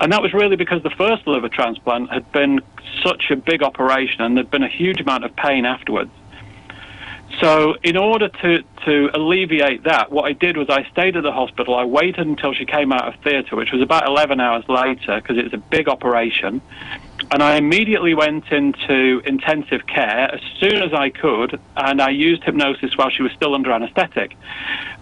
And 0.00 0.12
that 0.12 0.22
was 0.22 0.32
really 0.32 0.56
because 0.56 0.82
the 0.82 0.90
first 0.90 1.26
liver 1.26 1.48
transplant 1.48 2.10
had 2.10 2.30
been 2.32 2.60
such 3.04 3.30
a 3.30 3.36
big 3.36 3.62
operation 3.62 4.22
and 4.22 4.36
there'd 4.36 4.50
been 4.50 4.62
a 4.62 4.68
huge 4.68 5.00
amount 5.00 5.24
of 5.24 5.36
pain 5.36 5.64
afterwards. 5.64 6.10
So, 7.40 7.74
in 7.82 7.96
order 7.96 8.28
to, 8.28 8.62
to 8.84 9.10
alleviate 9.14 9.84
that, 9.84 10.12
what 10.12 10.26
I 10.26 10.34
did 10.34 10.58
was 10.58 10.68
I 10.68 10.86
stayed 10.90 11.16
at 11.16 11.22
the 11.22 11.32
hospital. 11.32 11.74
I 11.74 11.84
waited 11.84 12.26
until 12.26 12.52
she 12.52 12.66
came 12.66 12.92
out 12.92 13.08
of 13.08 13.18
theatre, 13.22 13.56
which 13.56 13.72
was 13.72 13.80
about 13.80 14.06
11 14.06 14.40
hours 14.40 14.64
later, 14.68 15.20
because 15.20 15.38
it 15.38 15.44
was 15.44 15.54
a 15.54 15.58
big 15.58 15.88
operation. 15.88 16.60
And 17.30 17.42
I 17.42 17.56
immediately 17.56 18.12
went 18.12 18.50
into 18.52 19.22
intensive 19.24 19.86
care 19.86 20.34
as 20.34 20.40
soon 20.58 20.82
as 20.82 20.92
I 20.92 21.08
could, 21.08 21.58
and 21.76 22.02
I 22.02 22.10
used 22.10 22.44
hypnosis 22.44 22.96
while 22.98 23.08
she 23.08 23.22
was 23.22 23.32
still 23.32 23.54
under 23.54 23.72
anaesthetic. 23.72 24.36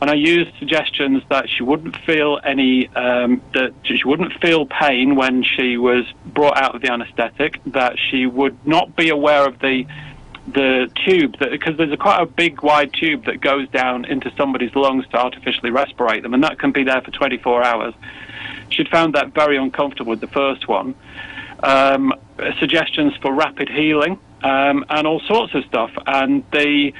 And 0.00 0.08
I 0.08 0.14
used 0.14 0.50
suggestions 0.58 1.24
that 1.30 1.48
she 1.48 1.64
wouldn't 1.64 1.96
feel 2.04 2.38
any, 2.44 2.86
um, 2.94 3.42
that 3.54 3.72
she 3.82 4.04
wouldn't 4.04 4.34
feel 4.40 4.66
pain 4.66 5.16
when 5.16 5.42
she 5.42 5.76
was 5.76 6.04
brought 6.24 6.56
out 6.56 6.76
of 6.76 6.82
the 6.82 6.92
anaesthetic, 6.92 7.60
that 7.66 7.96
she 7.98 8.26
would 8.26 8.64
not 8.64 8.94
be 8.94 9.08
aware 9.08 9.44
of 9.44 9.58
the 9.58 9.86
the 10.52 10.90
tube 11.04 11.36
because 11.38 11.76
there's 11.76 11.92
a 11.92 11.96
quite 11.96 12.20
a 12.20 12.26
big 12.26 12.62
wide 12.62 12.92
tube 12.92 13.24
that 13.26 13.40
goes 13.40 13.68
down 13.68 14.04
into 14.04 14.32
somebody's 14.36 14.74
lungs 14.74 15.06
to 15.08 15.16
artificially 15.16 15.70
respirate 15.70 16.22
them 16.22 16.34
and 16.34 16.42
that 16.42 16.58
can 16.58 16.72
be 16.72 16.84
there 16.84 17.00
for 17.00 17.10
24 17.10 17.64
hours. 17.64 17.94
She'd 18.70 18.88
found 18.88 19.14
that 19.14 19.34
very 19.34 19.56
uncomfortable 19.56 20.10
with 20.10 20.20
the 20.20 20.28
first 20.28 20.68
one. 20.68 20.94
Um, 21.62 22.14
suggestions 22.58 23.14
for 23.16 23.32
rapid 23.32 23.68
healing 23.68 24.18
um, 24.42 24.84
and 24.88 25.06
all 25.06 25.20
sorts 25.20 25.54
of 25.54 25.64
stuff 25.64 25.90
and 26.06 26.44
the 26.52 26.92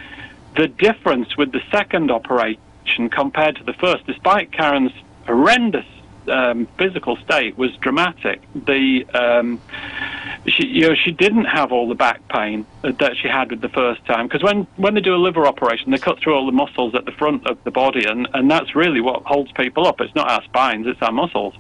the 0.57 0.67
difference 0.67 1.37
with 1.37 1.53
the 1.53 1.63
second 1.71 2.11
operation 2.11 3.09
compared 3.11 3.57
to 3.57 3.65
the 3.65 3.75
first 3.75 4.05
despite 4.07 4.51
Karen's 4.51 4.93
horrendous 5.27 5.87
um, 6.29 6.67
physical 6.79 7.17
state 7.17 7.57
was 7.57 7.75
dramatic 7.77 8.41
the 8.55 9.05
um, 9.15 9.61
she, 10.47 10.67
you 10.67 10.89
know, 10.89 10.95
she 10.95 11.11
didn't 11.11 11.45
have 11.45 11.73
all 11.73 11.89
the 11.89 11.95
back 11.95 12.27
pain 12.29 12.67
that 12.83 13.17
she 13.17 13.29
had 13.29 13.51
with 13.51 13.61
the 13.61 13.69
first 13.69 14.05
time. 14.07 14.27
Because 14.27 14.43
when, 14.43 14.67
when 14.77 14.95
they 14.95 15.01
do 15.01 15.15
a 15.15 15.17
liver 15.17 15.47
operation, 15.47 15.91
they 15.91 15.99
cut 15.99 16.21
through 16.21 16.35
all 16.35 16.47
the 16.47 16.53
muscles 16.53 16.95
at 16.95 17.05
the 17.05 17.13
front 17.13 17.47
of 17.47 17.63
the 17.65 17.71
body, 17.71 18.05
and, 18.05 18.29
and 18.35 18.51
that's 18.51 18.75
really 18.75 19.01
what 19.01 19.23
holds 19.25 19.53
people 19.53 19.87
up. 19.87 20.01
It's 20.01 20.15
not 20.15 20.31
our 20.31 20.43
spines, 20.45 20.87
it's 20.87 21.03
our 21.03 21.13
muscles. 21.13 21.55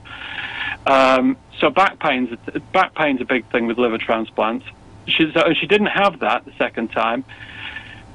Um, 0.87 1.37
so 1.59 1.71
back 1.71 1.99
pain's 1.99 2.31
back 2.73 2.95
pain's 2.95 3.21
a 3.21 3.25
big 3.25 3.51
thing 3.51 3.67
with 3.67 3.79
liver 3.79 3.99
transplants. 3.99 4.65
She, 5.07 5.33
she 5.59 5.67
didn't 5.67 5.87
have 5.87 6.21
that 6.21 6.45
the 6.45 6.53
second 6.53 6.93
time. 6.93 7.25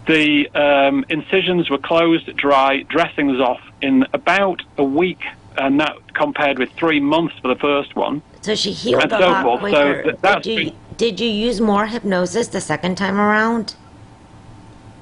the 0.05 0.49
um, 0.49 1.05
incisions 1.09 1.69
were 1.69 1.77
closed, 1.77 2.35
dry, 2.35 2.83
dressings 2.83 3.39
off 3.39 3.61
in 3.81 4.05
about 4.13 4.61
a 4.77 4.83
week, 4.83 5.21
and 5.57 5.79
that 5.79 5.95
compared 6.13 6.59
with 6.59 6.71
three 6.73 6.99
months 6.99 7.35
for 7.41 7.47
the 7.47 7.55
first 7.59 7.95
one. 7.95 8.21
So 8.41 8.55
she 8.55 8.71
healed 8.71 9.03
And 9.03 9.11
a 9.13 9.17
so 9.19 9.27
lot 9.29 9.43
forth. 9.43 9.61
So 9.61 9.67
quicker. 9.69 10.03
th- 10.03 10.15
that's 10.21 10.43
did, 10.43 10.59
you, 10.59 10.65
been- 10.71 10.79
did 10.97 11.19
you 11.19 11.29
use 11.29 11.61
more 11.61 11.85
hypnosis 11.87 12.47
the 12.47 12.61
second 12.61 12.95
time 12.97 13.19
around? 13.19 13.75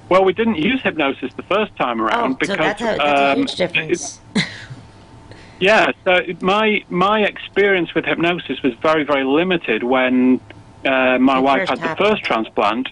Well, 0.10 0.26
we 0.26 0.34
didn't 0.34 0.58
use 0.58 0.82
hypnosis 0.82 1.34
the 1.36 1.44
first 1.44 1.76
time 1.78 2.02
around 2.02 2.32
Oh, 2.32 2.36
because 2.36 2.48
so 2.50 2.56
that's 2.58 2.82
a, 2.82 2.86
that's 2.86 3.02
a 3.22 3.32
um, 3.32 3.38
huge 3.38 3.56
difference. 3.56 4.20
Yeah, 5.60 5.92
so 6.04 6.20
my 6.42 6.84
my 6.90 7.22
experience 7.22 7.94
with 7.94 8.04
hypnosis 8.06 8.62
was 8.64 8.74
very 8.82 9.04
very 9.04 9.24
limited 9.24 9.84
when 9.84 10.42
uh, 10.84 11.18
my 11.20 11.38
It 11.38 11.42
wife 11.44 11.70
had 11.70 11.80
the 11.80 11.96
first 11.96 12.24
transplant. 12.24 12.90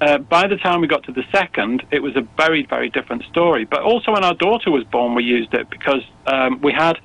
Uh, 0.00 0.18
by 0.18 0.46
the 0.46 0.56
time 0.56 0.80
we 0.80 0.86
got 0.86 1.04
to 1.04 1.12
the 1.12 1.24
second, 1.30 1.84
it 1.90 2.00
was 2.00 2.16
a 2.16 2.22
very 2.36 2.64
very 2.66 2.90
different 2.90 3.22
story. 3.24 3.64
But 3.64 3.82
also 3.82 4.12
when 4.12 4.24
our 4.24 4.34
daughter 4.34 4.70
was 4.70 4.84
born, 4.84 5.14
we 5.14 5.24
used 5.24 5.54
it 5.54 5.70
because 5.70 6.02
um, 6.26 6.60
we 6.60 6.72
had. 6.72 6.98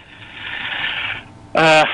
Uh, 1.54 1.86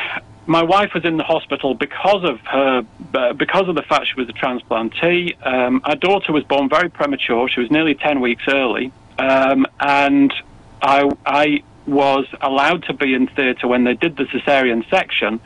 my 0.47 0.61
wife 0.61 0.93
was 0.93 1.05
in 1.05 1.17
the 1.17 1.23
hospital 1.23 1.73
because 1.73 2.23
of 2.23 2.39
her, 2.41 2.85
uh, 3.13 3.33
because 3.33 3.67
of 3.67 3.75
the 3.75 3.81
fact 3.81 4.07
she 4.07 4.13
was 4.15 4.29
a 4.29 4.33
transplantee. 4.33 5.35
Um, 5.45 5.81
our 5.85 5.95
daughter 5.95 6.31
was 6.31 6.43
born 6.43 6.69
very 6.69 6.89
premature. 6.89 7.49
She 7.49 7.59
was 7.59 7.71
nearly 7.71 7.95
ten 7.95 8.21
weeks 8.21 8.43
early, 8.47 8.91
um, 9.17 9.65
and 9.79 10.33
I, 10.81 11.09
I 11.25 11.63
was 11.87 12.27
allowed 12.41 12.83
to 12.83 12.93
be 12.93 13.13
in 13.13 13.27
theatre 13.27 13.67
when 13.67 13.83
they 13.83 13.95
did 13.95 14.17
the 14.17 14.25
cesarean 14.25 14.87
section. 14.89 15.39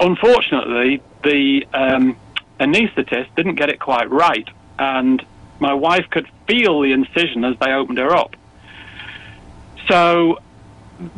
Unfortunately, 0.00 1.02
the 1.22 1.66
um, 1.72 2.16
anaesthetist 2.60 3.34
didn't 3.36 3.54
get 3.54 3.68
it 3.68 3.78
quite 3.78 4.10
right, 4.10 4.48
and 4.78 5.24
my 5.60 5.74
wife 5.74 6.06
could 6.10 6.26
feel 6.46 6.80
the 6.80 6.92
incision 6.92 7.44
as 7.44 7.56
they 7.58 7.72
opened 7.72 7.98
her 7.98 8.14
up. 8.14 8.36
So 9.88 10.38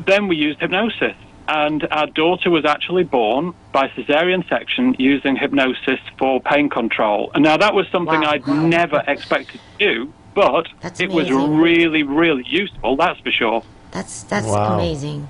then 0.04 0.28
we 0.28 0.36
used 0.36 0.60
hypnosis, 0.60 1.14
and 1.48 1.86
our 1.90 2.06
daughter 2.06 2.50
was 2.50 2.64
actually 2.64 3.04
born 3.04 3.54
by 3.72 3.88
cesarean 3.88 4.48
section 4.48 4.94
using 4.98 5.36
hypnosis 5.36 6.00
for 6.18 6.40
pain 6.40 6.68
control. 6.68 7.30
And 7.34 7.42
now 7.42 7.56
that 7.56 7.74
was 7.74 7.86
something 7.88 8.20
Wow. 8.20 8.30
I'd 8.30 8.46
never 8.46 9.02
expected 9.06 9.60
to 9.78 9.86
do, 9.86 10.12
but 10.34 10.66
That's 10.80 11.00
it 11.00 11.10
was 11.10 11.30
really, 11.30 12.02
really 12.02 12.44
useful. 12.46 12.96
That's 12.96 13.20
for 13.20 13.30
sure. 13.30 13.62
That's 13.90 14.22
that's 14.24 14.46
Wow. 14.46 14.74
amazing. 14.74 15.28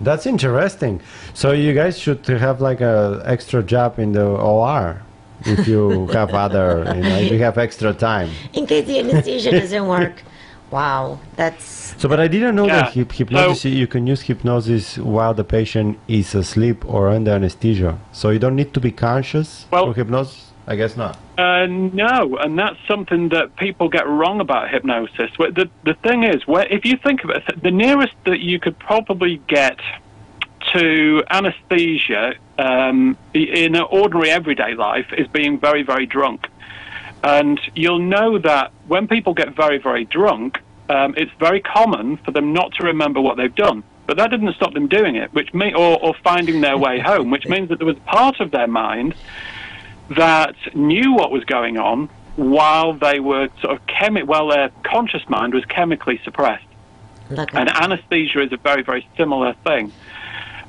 That's 0.00 0.26
interesting. 0.26 1.00
So 1.34 1.52
you 1.52 1.72
guys 1.72 1.98
should 1.98 2.26
have 2.26 2.60
like 2.60 2.80
a 2.80 3.22
extra 3.24 3.62
job 3.62 3.98
in 3.98 4.12
the 4.12 4.26
OR 4.26 5.02
if 5.44 5.66
you 5.68 6.06
have 6.08 6.30
other, 6.34 6.84
you 6.96 7.02
know, 7.02 7.16
if 7.18 7.32
you 7.32 7.38
have 7.40 7.58
extra 7.58 7.92
time. 7.92 8.30
In 8.52 8.66
case 8.66 8.86
the 8.86 8.98
anesthesia 9.00 9.50
doesn't 9.60 9.86
work. 9.86 10.22
Wow, 10.70 11.20
that's 11.36 11.94
So, 11.96 12.08
but 12.08 12.18
I 12.18 12.26
didn't 12.26 12.56
know 12.56 12.66
that 12.66 12.96
Yeah. 12.96 13.04
hyp- 13.04 13.12
hypnosis. 13.12 13.62
So- 13.62 13.68
you 13.68 13.86
can 13.86 14.06
use 14.06 14.22
hypnosis 14.22 14.98
while 14.98 15.32
the 15.34 15.44
patient 15.44 15.98
is 16.08 16.34
asleep 16.34 16.84
or 16.86 17.08
under 17.08 17.30
anesthesia. 17.32 17.98
So 18.12 18.30
you 18.30 18.38
don't 18.40 18.56
need 18.56 18.74
to 18.74 18.80
be 18.80 18.90
conscious 18.90 19.66
Well- 19.70 19.86
for 19.86 19.94
hypnosis. 19.94 20.42
I 20.68 20.74
guess 20.74 20.96
not. 20.96 21.16
Uh, 21.38 21.66
no, 21.66 22.36
and 22.42 22.58
that's 22.58 22.76
something 22.88 23.28
that 23.28 23.54
people 23.54 23.88
get 23.88 24.04
wrong 24.08 24.40
about 24.40 24.68
hypnosis. 24.68 25.30
The 25.38 25.68
the 25.84 25.94
thing 26.02 26.24
is, 26.24 26.44
where 26.48 26.66
if 26.68 26.84
you 26.84 26.96
think 26.96 27.22
of 27.22 27.30
it, 27.30 27.44
the 27.62 27.70
nearest 27.70 28.14
that 28.24 28.40
you 28.40 28.58
could 28.58 28.76
probably 28.80 29.40
get 29.46 29.78
to 30.72 31.22
anesthesia 31.30 32.34
um, 32.58 33.16
in 33.34 33.74
an 33.74 33.84
ordinary 33.90 34.30
everyday 34.30 34.74
life 34.74 35.06
is 35.16 35.26
being 35.28 35.58
very 35.58 35.82
very 35.82 36.06
drunk, 36.06 36.46
and 37.22 37.60
you'll 37.74 37.98
know 37.98 38.38
that 38.38 38.72
when 38.86 39.08
people 39.08 39.34
get 39.34 39.54
very 39.54 39.78
very 39.78 40.04
drunk, 40.04 40.58
um, 40.88 41.14
it's 41.16 41.32
very 41.38 41.60
common 41.60 42.16
for 42.18 42.30
them 42.30 42.52
not 42.52 42.72
to 42.74 42.84
remember 42.84 43.20
what 43.20 43.36
they've 43.36 43.54
done. 43.54 43.82
But 44.06 44.18
that 44.18 44.30
didn't 44.30 44.54
stop 44.54 44.72
them 44.72 44.86
doing 44.86 45.16
it, 45.16 45.32
which 45.34 45.52
may, 45.52 45.74
or, 45.74 46.00
or 46.00 46.14
finding 46.22 46.60
their 46.60 46.78
way 46.78 47.00
home, 47.00 47.30
which 47.30 47.46
means 47.46 47.70
that 47.70 47.78
there 47.78 47.86
was 47.86 47.98
part 48.06 48.38
of 48.38 48.52
their 48.52 48.68
mind 48.68 49.16
that 50.10 50.54
knew 50.74 51.12
what 51.12 51.32
was 51.32 51.42
going 51.44 51.76
on 51.76 52.08
while 52.36 52.92
they 52.92 53.18
were 53.18 53.48
sort 53.60 53.74
of 53.74 53.84
chemi- 53.86 54.24
while 54.24 54.48
their 54.48 54.70
conscious 54.84 55.28
mind 55.28 55.54
was 55.54 55.64
chemically 55.64 56.20
suppressed. 56.22 56.64
look 57.30 57.52
And 57.52 57.68
anesthesia 57.68 58.42
is 58.42 58.52
a 58.52 58.58
very, 58.58 58.82
very 58.82 59.08
similar 59.16 59.54
thing. 59.64 59.92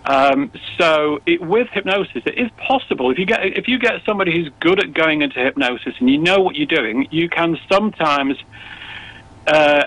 Um, 0.08 0.52
so 0.78 1.20
it, 1.26 1.42
with 1.42 1.68
hypnosis, 1.70 2.24
it 2.26 2.38
is 2.38 2.50
possible 2.52 3.12
if 3.12 3.20
you 3.20 3.26
get 3.26 3.46
if 3.46 3.68
you 3.68 3.78
get 3.78 4.06
somebody 4.06 4.32
who's 4.32 4.50
good 4.62 4.80
at 4.82 4.94
going 4.94 5.22
into 5.22 5.38
hypnosis 5.40 5.96
and 6.00 6.10
you 6.10 6.18
know 6.18 6.40
what 6.40 6.56
you're 6.56 6.66
doing, 6.66 7.08
you 7.12 7.28
can 7.28 7.60
sometimes 7.70 8.38
uh, 9.48 9.84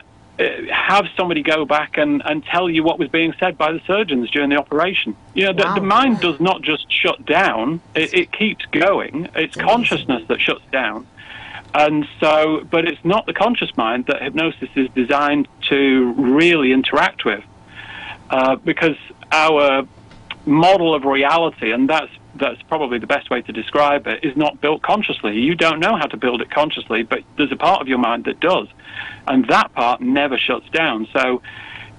have 0.71 1.07
somebody 1.17 1.43
go 1.43 1.65
back 1.65 1.97
and, 1.97 2.23
and 2.27 2.45
tell 2.45 2.69
you 2.69 2.83
what 2.83 2.99
was 2.99 3.09
being 3.09 3.33
said 3.41 3.57
by 3.57 3.73
the 3.73 3.81
surgeons 3.87 4.31
during 4.31 4.51
the 4.51 4.57
operation. 4.57 5.17
You 5.33 5.47
know, 5.47 5.53
the, 5.55 5.65
Wow. 5.65 5.75
the 5.77 5.81
mind 5.81 6.21
does 6.21 6.39
not 6.39 6.61
just 6.61 6.91
shut 6.93 7.25
down; 7.25 7.81
it, 7.95 8.13
it 8.13 8.33
keeps 8.33 8.67
going. 8.67 9.27
It's 9.35 9.57
amazing. 9.57 9.63
consciousness 9.63 10.23
that 10.29 10.39
shuts 10.41 10.65
down. 10.71 11.07
And 11.73 12.07
so, 12.19 12.67
but 12.71 12.85
it's 12.87 13.03
not 13.05 13.25
the 13.25 13.33
conscious 13.33 13.75
mind 13.77 14.07
that 14.07 14.21
hypnosis 14.21 14.69
is 14.75 14.89
designed 14.95 15.49
to 15.69 16.13
really 16.15 16.73
interact 16.73 17.25
with, 17.25 17.45
uh, 18.29 18.57
because 18.57 18.97
our 19.33 19.87
model 20.51 20.95
of 20.95 21.05
reality, 21.05 21.73
and 21.73 21.89
that's 21.89 22.13
that's 22.35 22.61
probably 22.63 22.99
the 22.99 23.07
best 23.07 23.31
way 23.31 23.43
to 23.43 23.53
describe 23.53 24.07
it, 24.07 24.25
is 24.25 24.37
not 24.37 24.61
built 24.61 24.83
consciously. 24.83 25.39
You 25.39 25.55
don't 25.55 25.81
know 25.81 25.97
how 25.97 26.07
to 26.07 26.17
build 26.17 26.41
it 26.41 26.51
consciously, 26.51 27.03
but 27.03 27.23
there's 27.37 27.53
a 27.53 27.57
part 27.57 27.81
of 27.81 27.89
your 27.89 27.99
mind 27.99 28.25
that 28.25 28.41
does, 28.41 28.69
and 29.27 29.47
that 29.49 29.73
part 29.75 30.01
never 30.01 30.37
shuts 30.37 30.69
down. 30.71 31.09
So. 31.13 31.43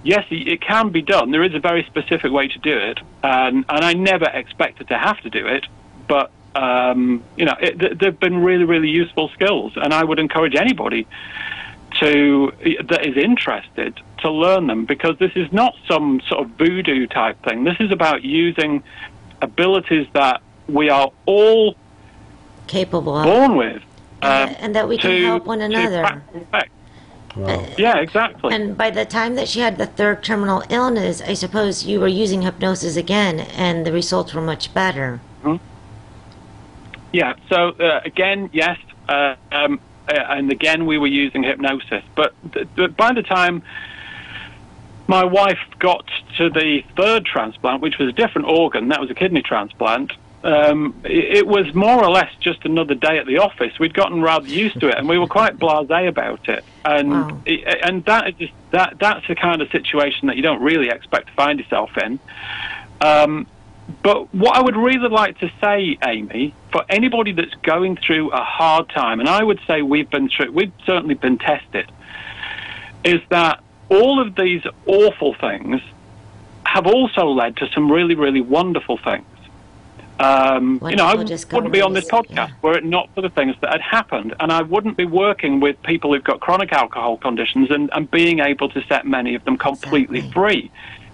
Yes, 0.03 0.25
it 0.31 0.61
can 0.61 0.89
be 0.89 1.03
done. 1.03 1.29
There 1.29 1.43
is 1.43 1.53
a 1.53 1.59
very 1.59 1.83
specific 1.83 2.31
way 2.31 2.47
to 2.47 2.57
do 2.57 2.75
it, 2.75 2.99
and, 3.21 3.63
and 3.69 3.85
I 3.85 3.93
never 3.93 4.25
expected 4.25 4.87
to 4.87 4.97
have 4.97 5.21
to 5.21 5.29
do 5.29 5.45
it. 5.45 5.67
But 6.07 6.31
um, 6.55 7.23
you 7.35 7.45
know, 7.45 7.55
it, 7.61 7.99
they've 7.99 8.19
been 8.19 8.39
really, 8.39 8.63
really 8.63 8.89
useful 8.89 9.29
skills, 9.29 9.73
and 9.75 9.93
I 9.93 10.03
would 10.03 10.17
encourage 10.17 10.55
anybody 10.55 11.05
to 11.99 12.51
that 12.89 13.05
is 13.05 13.17
interested 13.17 13.99
to 14.19 14.31
learn 14.31 14.67
them 14.67 14.85
because 14.85 15.17
this 15.19 15.31
is 15.35 15.51
not 15.51 15.73
some 15.87 16.21
sort 16.27 16.45
of 16.45 16.51
voodoo 16.51 17.07
type 17.07 17.41
thing. 17.43 17.63
This 17.63 17.77
is 17.79 17.91
about 17.91 18.23
using 18.23 18.83
abilities 19.41 20.07
that 20.13 20.41
we 20.67 20.89
are 20.89 21.11
all 21.25 21.75
capable 22.67 23.17
of, 23.17 23.25
born 23.25 23.55
with, 23.55 23.81
um, 24.21 24.55
and 24.59 24.75
that 24.75 24.87
we 24.87 24.97
can 24.97 25.21
help 25.23 25.45
one 25.45 25.61
another. 25.61 26.23
Wow. 27.35 27.65
Yeah, 27.77 27.97
exactly. 27.97 28.53
And 28.53 28.77
by 28.77 28.89
the 28.89 29.05
time 29.05 29.35
that 29.35 29.47
she 29.47 29.61
had 29.61 29.77
the 29.77 29.85
third 29.85 30.21
terminal 30.21 30.63
illness, 30.69 31.21
I 31.21 31.33
suppose 31.33 31.85
you 31.85 31.99
were 31.99 32.07
using 32.07 32.41
hypnosis 32.41 32.97
again, 32.97 33.39
and 33.39 33.85
the 33.85 33.93
results 33.93 34.33
were 34.33 34.41
much 34.41 34.73
better. 34.73 35.21
Yeah. 37.13 37.33
So 37.49 37.69
uh, 37.69 38.01
again, 38.05 38.49
yes, 38.53 38.77
uh, 39.09 39.35
um, 39.51 39.79
uh, 39.79 39.90
and 40.15 40.51
again 40.51 40.85
we 40.85 40.97
were 40.97 41.07
using 41.07 41.43
hypnosis. 41.43 42.03
But 42.15 42.33
th- 42.53 42.95
by 42.95 43.13
the 43.13 43.23
time 43.23 43.63
my 45.07 45.23
wife 45.25 45.59
got 45.79 46.05
to 46.37 46.49
the 46.49 46.83
third 46.95 47.25
transplant, 47.25 47.81
which 47.81 47.97
was 47.97 48.09
a 48.09 48.13
different 48.13 48.47
organ, 48.47 48.89
that 48.89 49.01
was 49.01 49.09
a 49.09 49.13
kidney 49.13 49.41
transplant. 49.41 50.13
Um, 50.43 50.95
it, 51.03 51.37
it 51.39 51.47
was 51.47 51.73
more 51.75 52.03
or 52.03 52.09
less 52.09 52.31
just 52.39 52.65
another 52.65 52.95
day 52.95 53.19
at 53.19 53.27
the 53.27 53.37
office. 53.37 53.77
We'd 53.77 53.93
gotten 53.93 54.21
rather 54.21 54.47
used 54.47 54.79
to 54.79 54.87
it, 54.87 54.97
and 54.97 55.07
we 55.07 55.19
were 55.19 55.27
quite 55.27 55.57
blasé 55.59 56.07
about 56.07 56.47
it. 56.49 56.63
And 56.83 57.11
Wow. 57.11 57.41
it, 57.45 57.79
and 57.83 58.03
that 58.05 58.29
is 58.29 58.35
just 58.35 58.53
that 58.71 58.95
that's 58.99 59.27
the 59.27 59.35
kind 59.35 59.61
of 59.61 59.69
situation 59.69 60.27
that 60.27 60.37
you 60.37 60.41
don't 60.41 60.61
really 60.61 60.89
expect 60.89 61.27
to 61.27 61.33
find 61.33 61.59
yourself 61.59 61.91
in. 61.97 62.19
Um, 63.01 63.47
but 64.03 64.33
what 64.33 64.57
I 64.57 64.61
would 64.61 64.75
really 64.75 65.09
like 65.09 65.39
to 65.39 65.51
say, 65.61 65.97
Aimee, 66.03 66.53
for 66.71 66.83
anybody 66.89 67.33
that's 67.33 67.53
going 67.61 67.97
through 67.97 68.31
a 68.31 68.43
hard 68.43 68.89
time, 68.89 69.19
and 69.19 69.29
I 69.29 69.43
would 69.43 69.59
say 69.67 69.81
we've 69.81 70.09
been 70.09 70.29
through, 70.29 70.51
we've 70.51 70.73
certainly 70.85 71.13
been 71.13 71.37
tested, 71.37 71.91
is 73.03 73.21
that 73.29 73.63
all 73.89 74.19
of 74.19 74.35
these 74.35 74.63
awful 74.85 75.35
things 75.35 75.81
have 76.65 76.87
also 76.87 77.27
led 77.27 77.57
to 77.57 77.69
some 77.73 77.91
really, 77.91 78.15
really 78.15 78.41
wonderful 78.41 78.97
things. 78.97 79.25
Um, 80.19 80.79
you 80.87 80.95
know, 80.95 81.05
I 81.05 81.15
wouldn't 81.15 81.73
be 81.73 81.81
on 81.81 81.93
this 81.93 82.07
podcast 82.07 82.29
yeah. 82.29 82.49
were 82.61 82.77
it 82.77 82.85
not 82.85 83.09
for 83.15 83.21
the 83.21 83.29
things 83.29 83.55
that 83.61 83.71
had 83.71 83.81
happened, 83.81 84.35
and 84.39 84.51
I 84.51 84.61
wouldn't 84.61 84.95
be 84.95 85.05
working 85.05 85.59
with 85.59 85.81
people 85.83 86.13
who've 86.13 86.23
got 86.23 86.39
chronic 86.39 86.71
alcohol 86.71 87.17
conditions 87.17 87.71
and, 87.71 87.89
and 87.93 88.09
being 88.09 88.39
able 88.39 88.69
to 88.69 88.83
set 88.85 89.05
many 89.05 89.35
of 89.35 89.43
them 89.45 89.57
completely 89.57 90.19
Exactly. 90.19 90.41
free 90.41 90.71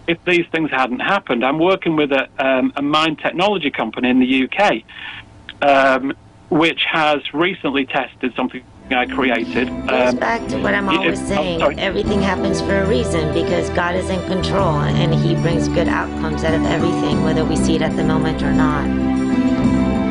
if 0.08 0.18
these 0.26 0.46
things 0.52 0.72
hadn't 0.72 1.00
happened. 1.02 1.44
I'm 1.46 1.60
working 1.60 1.96
with 1.96 2.12
a, 2.12 2.28
um, 2.44 2.72
a 2.76 2.82
mind 2.82 3.20
technology 3.20 3.70
company 3.70 4.10
in 4.10 4.20
the 4.20 4.48
UK, 4.50 4.84
um, 5.62 6.14
which 6.50 6.84
has 6.92 7.20
recently 7.34 7.86
tested 7.86 8.34
something 8.36 8.64
I 8.90 9.06
created. 9.06 9.68
goes 9.86 10.14
Um, 10.14 10.16
back 10.16 10.48
to 10.48 10.58
what 10.62 10.74
I'm 10.74 10.88
always 10.88 11.20
it- 11.22 11.26
saying. 11.28 11.60
sorry. 11.60 11.76
Everything 11.78 12.22
happens 12.22 12.62
for 12.62 12.80
a 12.84 12.86
reason 12.88 13.34
because 13.34 13.70
God 13.72 13.96
is 13.96 14.10
in 14.10 14.26
control 14.28 14.76
and 14.80 15.14
He 15.14 15.36
brings 15.36 15.68
good 15.68 15.90
outcomes 15.90 16.46
out 16.46 16.54
of 16.54 16.64
everything, 16.66 17.22
whether 17.26 17.44
we 17.44 17.58
see 17.58 17.76
it 17.76 17.82
at 17.82 17.98
the 17.98 18.04
moment 18.06 18.42
or 18.44 18.54
not. 18.54 18.86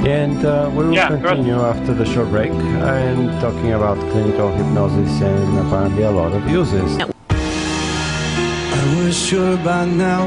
And 0.07 0.44
uh, 0.44 0.70
we 0.74 0.84
will 0.84 0.92
Yeah, 0.92 1.09
good. 1.09 1.22
continue 1.24 1.59
after 1.59 1.94
the 1.94 2.05
short 2.05 2.28
break 2.28 2.51
and 2.53 3.40
talking 3.40 3.72
about 3.72 3.97
clinical 4.12 4.53
hypnosis 4.55 5.22
and 5.22 5.59
apparently 5.66 6.03
a 6.03 6.11
lot 6.11 6.32
of 6.32 6.47
uses. 6.51 6.99
I 8.87 9.05
was 9.05 9.18
sure 9.18 9.57
by 9.57 9.84
now, 9.84 10.26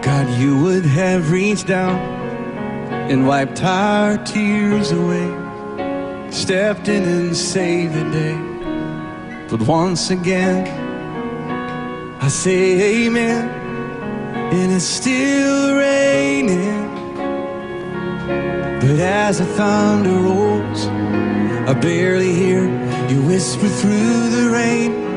God, 0.00 0.26
you 0.40 0.62
would 0.62 0.86
have 0.86 1.30
reached 1.30 1.66
down 1.66 1.96
and 3.10 3.26
wiped 3.26 3.62
our 3.62 4.16
tears 4.24 4.90
away, 4.90 5.28
stepped 6.30 6.88
in 6.88 7.02
and 7.04 7.36
saved 7.36 7.92
the 7.92 8.04
day. 8.10 8.38
But 9.50 9.60
once 9.68 10.10
again, 10.10 10.66
I 12.22 12.28
say 12.28 13.04
amen, 13.04 13.48
and 14.54 14.72
it's 14.72 14.84
still 14.84 15.76
raining. 15.76 16.88
But 18.80 18.98
as 18.98 19.40
the 19.40 19.44
thunder 19.44 20.16
rolls, 20.28 20.86
I 21.68 21.74
barely 21.74 22.32
hear 22.32 22.64
you 23.10 23.20
whisper 23.26 23.68
through 23.68 24.30
the 24.30 24.50
rain. 24.50 25.07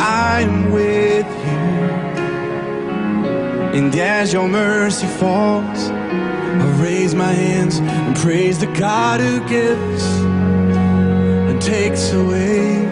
I'm 0.00 0.70
with 0.72 1.26
you. 1.26 1.62
And 3.78 3.94
as 3.94 4.32
your 4.32 4.48
mercy 4.48 5.06
falls, 5.06 5.90
I 5.90 6.82
raise 6.82 7.14
my 7.14 7.32
hands 7.32 7.78
and 7.78 8.16
praise 8.16 8.58
the 8.58 8.66
God 8.66 9.20
who 9.20 9.40
gives 9.48 10.04
and 11.48 11.60
takes 11.60 12.12
away. 12.12 12.84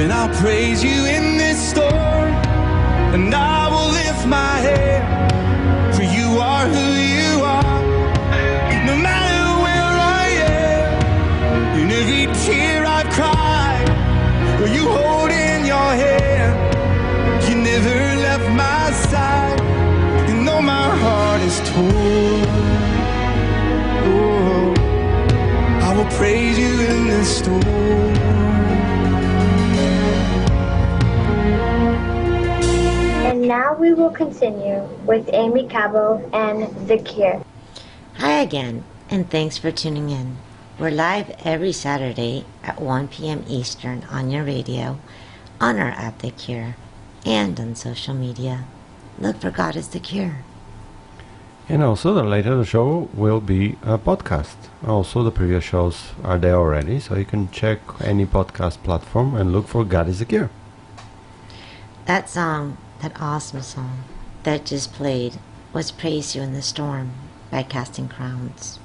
And 0.00 0.12
I'll 0.12 0.34
praise 0.42 0.82
you 0.82 1.06
in 1.06 1.38
this 1.38 1.70
storm, 1.70 2.32
and 3.14 3.34
I 3.34 3.68
will 3.68 3.90
lift 3.90 4.26
my 4.26 4.58
head, 4.58 5.02
every 12.08 12.34
tear 12.44 12.84
I've 12.86 13.08
cried, 13.10 13.86
will 14.60 14.68
you 14.68 14.88
hold 14.88 15.30
in 15.30 15.66
your 15.66 15.76
hand? 15.76 16.56
You 17.48 17.56
never 17.56 18.16
left 18.20 18.48
my 18.56 18.90
side, 19.08 19.60
and 20.30 20.46
though 20.46 20.62
my 20.62 20.96
heart 20.96 21.40
is 21.42 21.58
torn, 21.70 22.44
oh, 24.08 24.74
I 25.82 25.96
will 25.96 26.10
praise 26.16 26.58
you 26.58 26.80
in 26.80 27.08
this 27.08 27.38
storm. 27.38 27.62
And 33.26 33.42
now 33.42 33.74
we 33.74 33.92
will 33.92 34.10
continue 34.10 34.82
with 35.04 35.28
Aimee 35.32 35.68
Cabo 35.68 36.26
and 36.32 36.88
The 36.88 36.98
Cure. 36.98 37.44
Hi 38.14 38.40
again, 38.40 38.84
and 39.10 39.30
thanks 39.30 39.58
for 39.58 39.70
tuning 39.70 40.08
in. 40.10 40.38
We're 40.78 40.92
live 40.92 41.30
every 41.44 41.72
Saturday 41.72 42.44
at 42.62 42.80
1 42.80 43.08
p.m. 43.08 43.44
Eastern 43.48 44.04
on 44.12 44.30
your 44.30 44.44
radio, 44.44 45.00
on 45.60 45.76
our 45.76 45.90
app 45.90 46.20
The 46.20 46.30
Cure, 46.30 46.76
and 47.26 47.58
on 47.58 47.74
social 47.74 48.14
media. 48.14 48.62
Look 49.18 49.40
for 49.40 49.50
God 49.50 49.74
is 49.74 49.88
the 49.88 49.98
Cure. 49.98 50.44
And 51.68 51.82
also, 51.82 52.14
the 52.14 52.22
later 52.22 52.54
the 52.54 52.64
show 52.64 53.10
will 53.12 53.40
be 53.40 53.70
a 53.82 53.98
podcast. 53.98 54.54
Also, 54.86 55.24
the 55.24 55.32
previous 55.32 55.64
shows 55.64 56.12
are 56.22 56.38
there 56.38 56.54
already, 56.54 57.00
so 57.00 57.16
you 57.16 57.24
can 57.24 57.50
check 57.50 57.80
any 58.00 58.24
podcast 58.24 58.80
platform 58.84 59.34
and 59.34 59.50
look 59.50 59.66
for 59.66 59.84
God 59.84 60.06
is 60.06 60.20
the 60.20 60.26
Cure. 60.26 60.48
That 62.04 62.30
song, 62.30 62.78
that 63.02 63.20
awesome 63.20 63.62
song 63.62 64.04
that 64.44 64.66
just 64.66 64.92
played, 64.92 65.40
was 65.72 65.90
Praise 65.90 66.36
You 66.36 66.42
in 66.42 66.52
the 66.52 66.62
Storm 66.62 67.10
by 67.50 67.64
Casting 67.64 68.08
Crowns. 68.08 68.78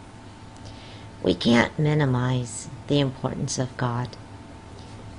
We 1.23 1.33
can't 1.33 1.79
minimize 1.79 2.67
the 2.87 2.99
importance 2.99 3.57
of 3.57 3.77
God. 3.77 4.09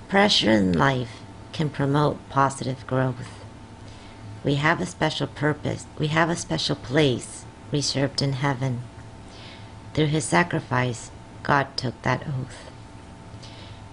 Pressure 0.08 0.50
in 0.50 0.74
life 0.74 1.22
can 1.54 1.70
promote 1.70 2.28
positive 2.28 2.86
growth. 2.86 3.42
We 4.44 4.56
have 4.56 4.82
a 4.82 4.86
special 4.86 5.26
purpose, 5.26 5.86
we 5.98 6.08
have 6.08 6.28
a 6.28 6.36
special 6.36 6.76
place 6.76 7.46
reserved 7.72 8.20
in 8.20 8.34
heaven. 8.34 8.82
Through 9.94 10.08
his 10.08 10.24
sacrifice, 10.24 11.10
God 11.42 11.74
took 11.76 12.00
that 12.02 12.26
oath. 12.28 12.70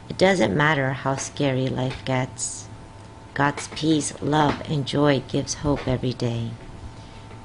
It 0.10 0.18
doesn't 0.18 0.56
matter 0.56 0.92
how 0.92 1.16
scary 1.16 1.70
life 1.70 2.04
gets. 2.04 2.68
God's 3.34 3.70
peace, 3.70 4.14
love, 4.22 4.62
and 4.70 4.86
joy 4.86 5.24
gives 5.30 5.54
hope 5.64 5.88
every 5.88 6.14
day. 6.14 6.52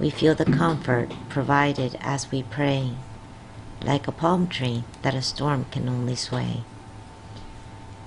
We 0.01 0.11
feel 0.11 0.35
the 0.35 0.45
comfort 0.45 1.13
provided 1.29 1.97
as 2.01 2.33
we 2.33 2.43
pray, 2.43 2.91
like 3.83 4.09
a 4.09 4.13
palm 4.13 4.47
tree 4.49 4.85
that 5.03 5.15
a 5.15 5.23
storm 5.23 5.67
can 5.71 5.89
only 5.89 6.17
sway. 6.17 6.63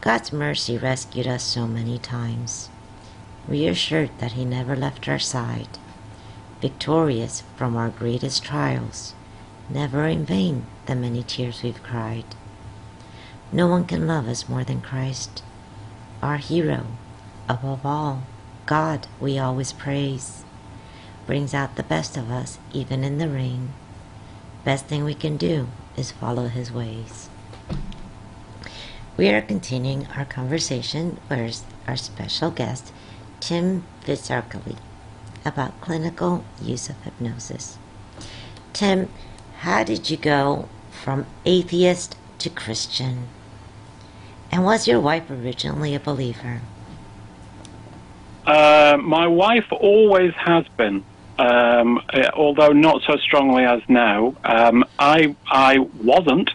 God's 0.01 0.31
mercy 0.31 0.77
rescued 0.77 1.27
us 1.27 1.43
so 1.43 1.67
many 1.67 1.97
times, 1.97 2.69
reassured 3.47 4.11
that 4.19 4.33
He 4.33 4.45
never 4.45 4.75
left 4.75 5.07
our 5.07 5.19
side, 5.19 5.77
victorious 6.61 7.43
from 7.55 7.75
our 7.75 7.89
greatest 7.89 8.43
trials, 8.43 9.13
never 9.69 10.07
in 10.07 10.25
vain 10.25 10.65
the 10.85 10.95
many 10.95 11.23
tears 11.23 11.63
we've 11.63 11.83
cried. 11.83 12.25
No 13.51 13.67
one 13.67 13.85
can 13.85 14.07
love 14.07 14.27
us 14.27 14.47
more 14.47 14.63
than 14.63 14.81
Christ, 14.81 15.43
our 16.21 16.37
hero, 16.37 16.85
above 17.47 17.85
all, 17.85 18.23
God 18.65 19.07
we 19.19 19.39
always 19.39 19.73
praise, 19.73 20.43
brings 21.25 21.53
out 21.53 21.75
the 21.75 21.83
best 21.83 22.17
of 22.17 22.29
us 22.29 22.59
even 22.71 23.03
in 23.03 23.17
the 23.17 23.29
rain. 23.29 23.73
Best 24.63 24.85
thing 24.85 25.03
we 25.03 25.13
can 25.13 25.37
do 25.37 25.67
is 25.95 26.11
follow 26.11 26.47
His 26.47 26.71
ways. 26.71 27.29
We 29.15 29.29
are 29.29 29.41
continuing 29.41 30.07
our 30.15 30.25
conversation 30.25 31.19
with 31.29 31.65
our 31.87 31.97
special 31.97 32.51
guest, 32.51 32.93
Tim 33.39 33.83
Phizackerley, 34.05 34.77
about 35.43 35.79
clinical 35.81 36.43
use 36.61 36.89
of 36.89 37.01
hypnosis. 37.03 37.77
Tim, 38.73 39.09
how 39.59 39.83
did 39.83 40.09
you 40.09 40.17
go 40.17 40.69
from 40.89 41.25
atheist 41.45 42.15
to 42.39 42.49
Christian? 42.49 43.27
And 44.51 44.63
was 44.63 44.87
your 44.87 44.99
wife 44.99 45.29
originally 45.29 45.93
a 45.95 45.99
believer? 45.99 46.61
Uh, 48.45 48.97
my 49.01 49.27
wife 49.27 49.67
always 49.71 50.33
has 50.35 50.65
been, 50.77 51.03
um, 51.39 52.01
eh, 52.13 52.29
although 52.33 52.73
not 52.73 53.01
so 53.03 53.17
strongly 53.17 53.63
as 53.63 53.81
now. 53.87 54.35
Um, 54.43 54.83
I 54.99 55.35
I 55.47 55.79
wasn't. 55.79 56.51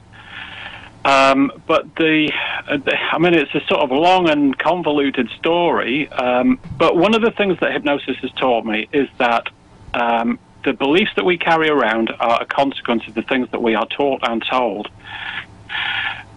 Um, 1.06 1.52
but 1.66 1.94
the, 1.96 2.32
uh, 2.66 2.78
the, 2.78 2.96
I 2.96 3.18
mean, 3.18 3.34
it's 3.34 3.54
a 3.54 3.60
sort 3.66 3.82
of 3.82 3.90
long 3.90 4.30
and 4.30 4.58
convoluted 4.58 5.28
story. 5.38 6.08
Um, 6.08 6.58
but 6.78 6.96
one 6.96 7.14
of 7.14 7.20
the 7.20 7.30
things 7.30 7.60
that 7.60 7.72
hypnosis 7.72 8.16
has 8.22 8.30
taught 8.32 8.64
me 8.64 8.88
is 8.90 9.06
that 9.18 9.48
um, 9.92 10.38
the 10.64 10.72
beliefs 10.72 11.10
that 11.16 11.24
we 11.26 11.36
carry 11.36 11.68
around 11.68 12.10
are 12.20 12.42
a 12.42 12.46
consequence 12.46 13.06
of 13.06 13.14
the 13.14 13.22
things 13.22 13.50
that 13.50 13.62
we 13.62 13.74
are 13.74 13.86
taught 13.86 14.26
and 14.26 14.42
told. 14.50 14.88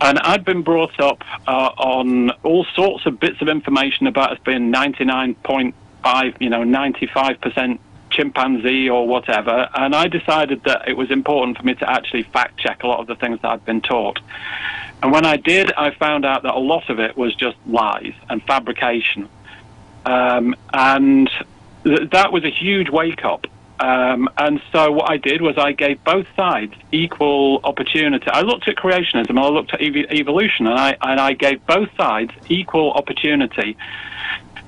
And 0.01 0.19
I'd 0.19 0.43
been 0.43 0.63
brought 0.63 0.99
up 0.99 1.23
uh, 1.47 1.71
on 1.77 2.31
all 2.43 2.65
sorts 2.75 3.05
of 3.05 3.21
bits 3.21 3.41
of 3.41 3.47
information 3.47 4.05
about 4.05 4.33
us 4.33 4.39
being 4.43 4.71
99.5, 4.71 6.41
you 6.41 6.49
know, 6.49 6.63
95% 6.63 7.79
chimpanzee 8.17 8.89
or 8.89 9.07
whatever. 9.07 9.69
And 9.75 9.95
I 9.95 10.07
decided 10.07 10.63
that 10.63 10.87
it 10.87 10.97
was 10.97 11.11
important 11.11 11.57
for 11.57 11.63
me 11.63 11.75
to 11.75 11.89
actually 11.89 12.23
fact 12.23 12.57
check 12.57 12.83
a 12.83 12.87
lot 12.87 12.99
of 12.99 13.07
the 13.07 13.15
things 13.15 13.39
that 13.41 13.51
I'd 13.51 13.65
been 13.65 13.81
taught. 13.81 14.19
And 15.01 15.11
when 15.11 15.25
I 15.25 15.37
did, 15.37 15.71
I 15.73 15.91
found 15.91 16.25
out 16.25 16.43
that 16.43 16.55
a 16.55 16.59
lot 16.59 16.89
of 16.89 16.99
it 16.99 17.15
was 17.15 17.35
just 17.35 17.57
lies 17.67 18.13
and 18.29 18.41
fabrication. 18.43 19.29
Um, 20.05 20.55
and 20.73 21.29
th- 21.83 22.09
that 22.09 22.31
was 22.31 22.43
a 22.43 22.49
huge 22.49 22.89
wake 22.89 23.23
up. 23.23 23.45
Um, 23.79 24.27
and 24.37 24.59
so 24.71 24.91
what 24.91 25.11
I 25.11 25.17
did 25.17 25.43
was 25.43 25.55
I 25.57 25.71
gave 25.71 26.03
both 26.03 26.25
sides 26.35 26.73
equal 26.91 27.59
opportunity. 27.63 28.27
I 28.27 28.41
looked 28.41 28.67
at 28.67 28.75
creationism 28.75 29.29
and 29.29 29.39
I 29.39 29.49
looked 29.49 29.71
at 29.75 29.81
ev- 29.81 30.09
evolution, 30.09 30.65
and 30.65 30.79
I 30.79 30.97
and 30.99 31.19
I 31.19 31.33
gave 31.33 31.63
both 31.67 31.89
sides 31.95 32.31
equal 32.49 32.91
opportunity 32.93 33.77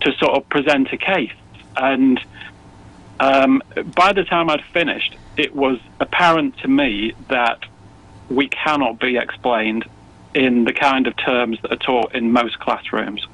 to 0.02 0.12
sort 0.18 0.34
of 0.38 0.47
present 0.50 0.93
a 0.93 0.97
case. 0.97 1.34
And 1.76 2.20
um, 3.20 3.61
by 3.95 4.13
the 4.13 4.24
time 4.24 4.49
I'd 4.49 4.63
finished, 4.74 5.15
it 5.38 5.55
was 5.55 5.80
apparent 5.99 6.57
to 6.59 6.67
me 6.67 7.13
that 7.28 7.63
we 8.30 8.47
cannot 8.47 8.99
be 8.99 9.17
explained 9.17 9.86
in 10.34 10.63
the 10.63 10.74
kind 10.74 11.07
of 11.07 11.15
terms 11.17 11.57
that 11.61 11.72
are 11.72 11.78
taught 11.78 12.13
in 12.13 12.32
most 12.32 12.59
classrooms. 12.59 13.26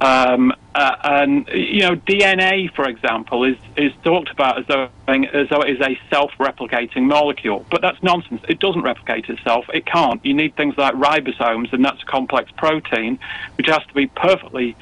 Um, 0.00 0.52
uh, 0.74 0.96
and 1.02 1.48
you 1.48 1.80
know, 1.80 1.96
DNA, 1.96 2.72
for 2.74 2.88
example, 2.88 3.44
is 3.44 3.56
is 3.76 3.92
talked 4.04 4.30
about 4.30 4.58
as 4.58 4.66
though 4.66 4.88
as 5.08 5.48
though 5.48 5.62
it 5.62 5.70
is 5.70 5.80
a 5.80 5.98
self-replicating 6.08 7.02
molecule, 7.02 7.66
but 7.70 7.80
that's 7.80 8.00
nonsense. 8.02 8.42
It 8.48 8.60
doesn't 8.60 8.82
replicate 8.82 9.28
itself. 9.28 9.66
It 9.74 9.86
can't. 9.86 10.24
You 10.24 10.34
need 10.34 10.54
things 10.56 10.76
like 10.78 10.94
ribosomes, 10.94 11.72
and 11.72 11.84
that's 11.84 12.02
a 12.02 12.06
complex 12.06 12.50
protein, 12.52 13.18
which 13.56 13.66
has 13.66 13.84
to 13.86 13.94
be 13.94 14.06
perfectly 14.06 14.76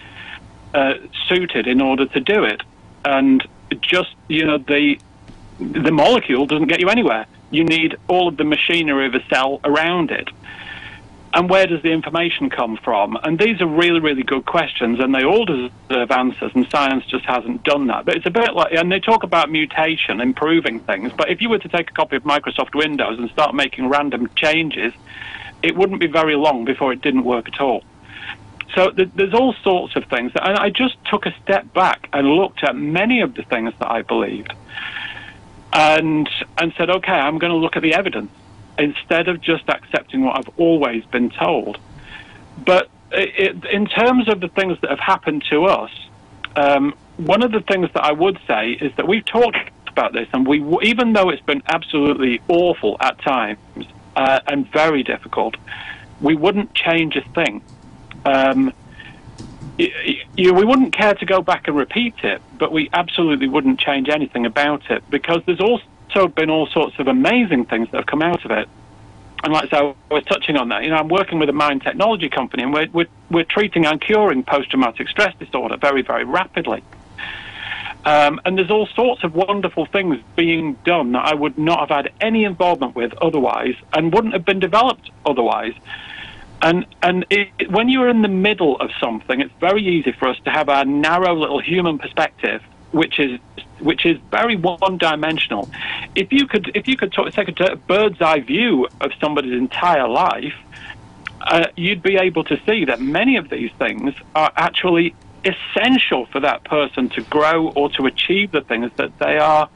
uh, 0.74 0.94
suited 1.28 1.66
in 1.66 1.80
order 1.80 2.06
to 2.06 2.20
do 2.20 2.44
it. 2.44 2.62
And 3.04 3.46
just 3.76 4.14
you 4.28 4.46
know, 4.46 4.58
the 4.58 4.98
the 5.58 5.92
molecule 5.92 6.46
doesn't 6.46 6.68
get 6.68 6.80
you 6.80 6.88
anywhere. 6.88 7.26
You 7.50 7.64
need 7.64 7.96
all 8.08 8.28
of 8.28 8.36
the 8.36 8.44
machinery 8.44 9.06
of 9.06 9.14
a 9.14 9.24
cell 9.28 9.60
around 9.64 10.10
it. 10.10 10.28
And 11.32 11.50
where 11.50 11.66
does 11.66 11.82
the 11.82 11.90
information 11.90 12.48
come 12.48 12.78
from? 12.78 13.18
And 13.22 13.38
these 13.38 13.60
are 13.60 13.66
really, 13.66 14.00
really 14.00 14.22
good 14.22 14.46
questions, 14.46 15.00
and 15.00 15.14
they 15.14 15.22
all 15.22 15.44
deserve 15.44 16.10
answers, 16.10 16.52
and 16.54 16.66
science 16.70 17.04
just 17.04 17.26
hasn't 17.26 17.62
done 17.62 17.88
that. 17.88 18.06
But 18.06 18.16
it's 18.16 18.26
a 18.26 18.30
bit 18.30 18.54
like, 18.54 18.72
and 18.72 18.90
they 18.90 19.00
talk 19.00 19.22
about 19.22 19.50
mutation, 19.50 20.20
improving 20.20 20.80
things, 20.80 21.12
but 21.14 21.30
if 21.30 21.42
you 21.42 21.50
were 21.50 21.58
to 21.58 21.68
take 21.68 21.90
a 21.90 21.92
copy 21.92 22.16
of 22.16 22.22
Microsoft 22.22 22.74
Windows 22.74 23.18
and 23.18 23.28
start 23.30 23.54
making 23.54 23.90
random 23.90 24.30
changes, 24.34 24.94
it 25.62 25.76
wouldn't 25.76 26.00
be 26.00 26.06
very 26.06 26.36
long 26.36 26.64
before 26.64 26.92
it 26.92 27.02
didn't 27.02 27.24
work 27.24 27.48
at 27.48 27.60
all. 27.60 27.84
So 28.76 28.90
th- 28.90 29.08
there's 29.16 29.34
all 29.34 29.54
sorts 29.64 29.96
of 29.96 30.04
things. 30.04 30.30
And 30.40 30.56
I 30.56 30.68
just 30.70 30.96
took 31.06 31.26
a 31.26 31.34
step 31.42 31.72
back 31.72 32.08
and 32.12 32.28
looked 32.28 32.62
at 32.62 32.76
many 32.76 33.22
of 33.22 33.34
the 33.34 33.42
things 33.42 33.72
that 33.80 33.90
I 33.90 34.02
believed 34.02 34.52
and, 35.72 36.28
and 36.58 36.72
said, 36.76 36.90
okay, 36.90 37.12
I'm 37.12 37.38
going 37.38 37.52
to 37.52 37.58
look 37.58 37.76
at 37.76 37.82
the 37.82 37.94
evidence 37.94 38.30
instead 38.78 39.28
of 39.28 39.40
just 39.40 39.68
accepting 39.68 40.22
what 40.24 40.36
I've 40.38 40.58
always 40.58 41.04
been 41.06 41.30
told. 41.30 41.78
But 42.64 42.90
it, 43.10 43.64
in 43.64 43.86
terms 43.86 44.28
of 44.28 44.40
the 44.40 44.48
things 44.48 44.78
that 44.82 44.90
have 44.90 45.00
happened 45.00 45.44
to 45.50 45.64
us, 45.64 45.90
um, 46.54 46.94
one 47.16 47.42
of 47.42 47.52
the 47.52 47.60
things 47.60 47.88
that 47.94 48.04
I 48.04 48.12
would 48.12 48.38
say 48.46 48.72
is 48.72 48.94
that 48.96 49.08
we've 49.08 49.24
talked 49.24 49.56
about 49.88 50.12
this, 50.12 50.28
and 50.34 50.46
we, 50.46 50.62
even 50.82 51.14
though 51.14 51.30
it's 51.30 51.42
been 51.42 51.62
absolutely 51.66 52.42
awful 52.48 52.98
at 53.00 53.18
times 53.22 53.58
uh, 54.14 54.40
and 54.46 54.70
very 54.70 55.02
difficult, 55.02 55.56
we 56.20 56.34
wouldn't 56.34 56.74
change 56.74 57.16
a 57.16 57.22
thing. 57.30 57.62
Um, 58.26 58.72
y- 59.78 59.92
y- 60.36 60.50
we 60.50 60.64
wouldn't 60.64 60.92
care 60.92 61.14
to 61.14 61.24
go 61.24 61.40
back 61.42 61.68
and 61.68 61.76
repeat 61.76 62.14
it, 62.24 62.42
but 62.58 62.72
we 62.72 62.90
absolutely 62.92 63.48
wouldn't 63.48 63.78
change 63.78 64.08
anything 64.08 64.46
about 64.46 64.90
it 64.90 65.08
because 65.10 65.42
there's 65.46 65.60
also 65.60 66.28
been 66.28 66.50
all 66.50 66.66
sorts 66.66 66.98
of 66.98 67.08
amazing 67.08 67.66
things 67.66 67.88
that 67.90 67.98
have 67.98 68.06
come 68.06 68.22
out 68.22 68.44
of 68.44 68.50
it. 68.50 68.68
And 69.44 69.52
like 69.52 69.72
I 69.72 69.94
was 70.10 70.24
touching 70.24 70.56
on 70.56 70.70
that. 70.70 70.82
You 70.82 70.90
know, 70.90 70.96
I'm 70.96 71.08
working 71.08 71.38
with 71.38 71.48
a 71.48 71.52
mind 71.52 71.82
technology 71.82 72.28
company, 72.28 72.62
and 72.64 72.72
we're 72.72 72.88
we're, 72.92 73.06
we're 73.30 73.44
treating 73.44 73.86
and 73.86 74.00
curing 74.00 74.42
post-traumatic 74.42 75.08
stress 75.08 75.36
disorder 75.38 75.76
very 75.76 76.02
very 76.02 76.24
rapidly. 76.24 76.82
Um, 78.06 78.40
and 78.44 78.56
there's 78.56 78.70
all 78.70 78.86
sorts 78.86 79.24
of 79.24 79.34
wonderful 79.34 79.84
things 79.86 80.18
being 80.36 80.74
done 80.84 81.12
that 81.12 81.26
I 81.26 81.34
would 81.34 81.58
not 81.58 81.80
have 81.80 81.88
had 81.90 82.12
any 82.20 82.44
involvement 82.44 82.94
with 82.94 83.12
otherwise, 83.20 83.74
and 83.92 84.12
wouldn't 84.12 84.32
have 84.32 84.44
been 84.44 84.60
developed 84.60 85.10
otherwise. 85.24 85.74
And 86.62 86.86
and 87.02 87.26
it, 87.30 87.70
when 87.70 87.88
you're 87.88 88.08
in 88.08 88.22
the 88.22 88.28
middle 88.28 88.76
of 88.80 88.90
something, 88.98 89.40
it's 89.40 89.52
very 89.60 89.82
easy 89.86 90.12
for 90.12 90.28
us 90.28 90.38
to 90.44 90.50
have 90.50 90.68
our 90.68 90.84
narrow 90.84 91.34
little 91.34 91.60
human 91.60 91.98
perspective, 91.98 92.62
which 92.92 93.18
is 93.18 93.38
which 93.80 94.06
is 94.06 94.18
very 94.30 94.56
one-dimensional. 94.56 95.68
If 96.14 96.32
you 96.32 96.46
could 96.46 96.70
if 96.74 96.88
you 96.88 96.96
could 96.96 97.12
talk, 97.12 97.30
take 97.32 97.48
a 97.60 97.76
bird's 97.76 98.20
eye 98.22 98.40
view 98.40 98.88
of 99.00 99.12
somebody's 99.20 99.52
entire 99.52 100.08
life, 100.08 100.54
uh, 101.42 101.66
you'd 101.76 102.02
be 102.02 102.16
able 102.16 102.44
to 102.44 102.60
see 102.66 102.86
that 102.86 103.00
many 103.00 103.36
of 103.36 103.50
these 103.50 103.70
things 103.78 104.14
are 104.34 104.50
actually 104.56 105.14
essential 105.44 106.26
for 106.26 106.40
that 106.40 106.64
person 106.64 107.08
to 107.10 107.22
grow 107.22 107.68
or 107.68 107.88
to 107.90 108.06
achieve 108.06 108.50
the 108.50 108.62
things 108.62 108.90
that 108.96 109.16
they 109.18 109.38
are 109.38 109.68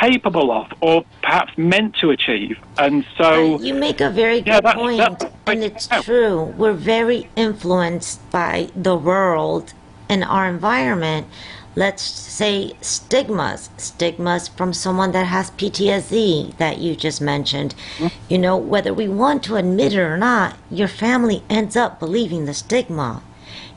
capable 0.00 0.50
of 0.50 0.66
or 0.80 1.04
perhaps 1.22 1.52
meant 1.56 1.94
to 1.96 2.10
achieve. 2.10 2.58
And 2.78 3.04
so 3.18 3.58
You 3.60 3.74
make 3.74 4.00
a 4.00 4.10
very 4.10 4.38
good 4.40 4.46
Yeah, 4.54 4.60
that- 4.60 4.76
point, 4.76 4.98
that- 4.98 5.32
and 5.46 5.62
it's 5.62 5.88
true. 6.02 6.54
We're 6.56 6.72
very 6.72 7.28
influenced 7.36 8.18
by 8.30 8.68
the 8.74 8.96
world 8.96 9.72
and 10.08 10.24
our 10.24 10.46
environment. 10.48 11.26
Let's 11.74 12.02
say 12.02 12.72
stigmas, 12.82 13.70
stigmas 13.78 14.48
from 14.48 14.74
someone 14.74 15.12
that 15.12 15.26
has 15.26 15.50
PTSD 15.52 16.52
that 16.58 16.78
you 16.78 16.94
just 16.94 17.20
mentioned. 17.22 17.74
Mm-hmm. 17.96 18.08
You 18.28 18.38
know, 18.38 18.56
whether 18.58 18.92
we 18.92 19.08
want 19.08 19.42
to 19.44 19.56
admit 19.56 19.94
it 19.94 19.98
or 19.98 20.18
not, 20.18 20.56
your 20.70 20.88
family 20.88 21.42
ends 21.48 21.74
up 21.76 21.98
believing 21.98 22.44
the 22.44 22.52
stigma. 22.54 23.22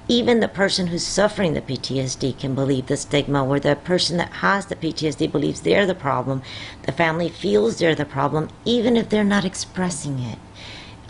Even 0.07 0.39
the 0.39 0.47
person 0.47 0.87
who's 0.87 1.05
suffering 1.05 1.53
the 1.53 1.61
PTSD 1.61 2.37
can 2.37 2.53
believe 2.53 2.85
the 2.85 2.97
stigma, 2.97 3.43
where 3.43 3.59
the 3.59 3.75
person 3.75 4.17
that 4.17 4.33
has 4.33 4.67
the 4.67 4.75
PTSD 4.75 5.31
believes 5.31 5.61
they're 5.61 5.87
the 5.87 5.95
problem. 5.95 6.43
The 6.83 6.91
family 6.91 7.29
feels 7.29 7.79
they're 7.79 7.95
the 7.95 8.05
problem, 8.05 8.49
even 8.65 8.95
if 8.95 9.09
they're 9.09 9.23
not 9.23 9.45
expressing 9.45 10.19
it. 10.19 10.37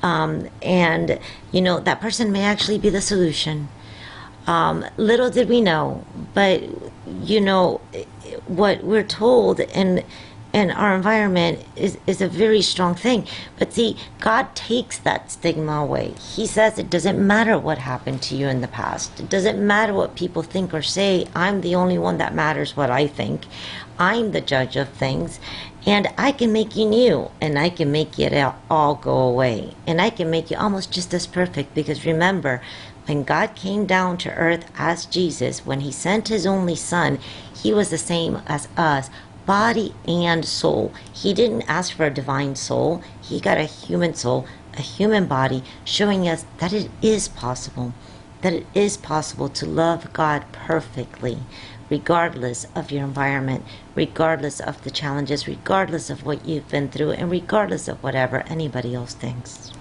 Um, 0.02 0.50
and, 0.62 1.20
you 1.52 1.62
know, 1.62 1.80
that 1.80 2.00
person 2.00 2.32
may 2.32 2.44
actually 2.44 2.78
be 2.78 2.90
the 2.90 3.02
solution. 3.02 3.68
Um, 4.48 4.86
little 4.96 5.30
did 5.30 5.50
we 5.50 5.60
know, 5.60 6.06
but, 6.34 6.64
you 7.22 7.42
know, 7.42 7.82
what 8.48 8.84
we're 8.84 9.04
told 9.04 9.60
and 9.60 10.04
and 10.56 10.72
our 10.72 10.96
environment 10.96 11.60
is, 11.76 11.98
is 12.08 12.22
a 12.22 12.30
very 12.30 12.62
strong 12.62 12.96
thing. 12.96 13.28
But 13.60 13.74
see, 13.74 13.98
God 14.22 14.56
takes 14.56 14.98
that 15.00 15.30
stigma 15.30 15.74
away. 15.74 16.14
He 16.14 16.48
says 16.48 16.80
it 16.80 16.90
doesn't 16.90 17.20
matter 17.20 17.60
what 17.60 17.78
happened 17.80 18.22
to 18.24 18.36
you 18.38 18.48
in 18.48 18.62
the 18.62 18.70
past. 18.70 19.20
It 19.20 19.30
doesn't 19.30 19.60
matter 19.60 19.94
what 19.94 20.16
people 20.16 20.44
think 20.44 20.74
or 20.74 20.82
say. 20.82 21.28
I'm 21.36 21.60
the 21.60 21.76
only 21.76 21.98
one 21.98 22.20
that 22.20 22.34
matters 22.34 22.78
what 22.78 22.90
I 22.90 23.06
think. 23.06 23.48
I'm 24.00 24.32
the 24.32 24.40
judge 24.40 24.78
of 24.78 24.88
things. 24.88 25.42
And 25.86 26.08
I 26.18 26.32
can 26.32 26.54
make 26.54 26.78
you 26.78 26.86
new 26.86 27.32
and 27.42 27.60
I 27.60 27.70
can 27.70 27.92
make 27.92 28.18
it 28.18 28.34
all- 28.34 28.56
all 28.72 28.96
go 28.96 29.18
away. 29.18 29.76
And 29.86 30.02
I 30.02 30.10
can 30.10 30.32
make 30.32 30.50
you 30.50 30.58
almost 30.58 30.90
just 30.90 31.14
as 31.14 31.28
perfect 31.28 31.76
because 31.76 32.06
remember, 32.06 32.62
when 33.08 33.24
God 33.24 33.56
came 33.56 33.86
down 33.86 34.18
to 34.20 34.32
earth 34.32 34.66
as 34.78 35.06
Jesus, 35.06 35.66
when 35.66 35.82
he 35.82 35.92
sent 35.92 36.30
his 36.30 36.48
only 36.48 36.76
son, 36.76 37.20
he 37.54 37.74
was 37.74 37.90
the 37.90 37.98
same 37.98 38.42
as 38.48 38.70
us, 38.78 39.10
body 39.46 39.94
and 40.08 40.46
soul. 40.46 40.94
He 41.14 41.34
didn't 41.34 41.64
ask 41.64 41.96
for 41.96 42.06
a 42.06 42.14
divine 42.14 42.56
soul, 42.56 43.02
he 43.22 43.40
got 43.40 43.58
a 43.58 43.66
human 43.66 44.14
soul, 44.14 44.46
a 44.78 44.82
human 44.82 45.26
body, 45.26 45.64
showing 45.84 46.28
us 46.28 46.46
that 46.58 46.74
it 46.74 46.90
is 47.02 47.28
possible, 47.28 47.94
that 48.42 48.54
it 48.54 48.66
is 48.74 48.98
possible 48.98 49.50
to 49.50 49.66
love 49.66 50.12
God 50.14 50.46
perfectly, 50.52 51.40
regardless 51.90 52.66
of 52.76 52.92
your 52.92 53.04
environment, 53.04 53.64
regardless 53.94 54.60
of 54.60 54.84
the 54.84 54.92
challenges, 54.92 55.48
regardless 55.48 56.10
of 56.10 56.26
what 56.26 56.46
you've 56.46 56.70
been 56.70 56.90
through, 56.90 57.12
and 57.12 57.32
regardless 57.32 57.88
of 57.88 58.02
whatever 58.04 58.44
anybody 58.48 58.96
else 58.96 59.14
thinks. 59.14 59.72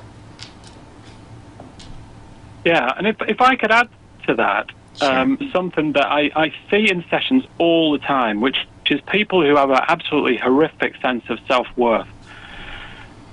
Yeah, 2.65 2.93
and 2.97 3.07
if 3.07 3.17
if 3.29 3.41
I 3.41 3.57
could 3.57 3.71
add 3.71 3.91
to 4.27 4.35
that 4.37 4.71
um, 5.01 5.39
something 5.53 5.93
that 5.93 6.07
I, 6.07 6.31
I 6.35 6.53
see 6.71 6.91
in 6.91 7.05
sessions 7.11 7.45
all 7.59 7.93
the 7.93 7.99
time, 7.99 8.41
which 8.41 8.57
is 8.91 9.01
people 9.03 9.43
who 9.43 9.57
have 9.57 9.71
an 9.71 9.81
absolutely 9.89 10.37
horrific 10.37 10.97
sense 11.01 11.25
of 11.29 11.39
self 11.47 11.67
worth, 11.77 12.09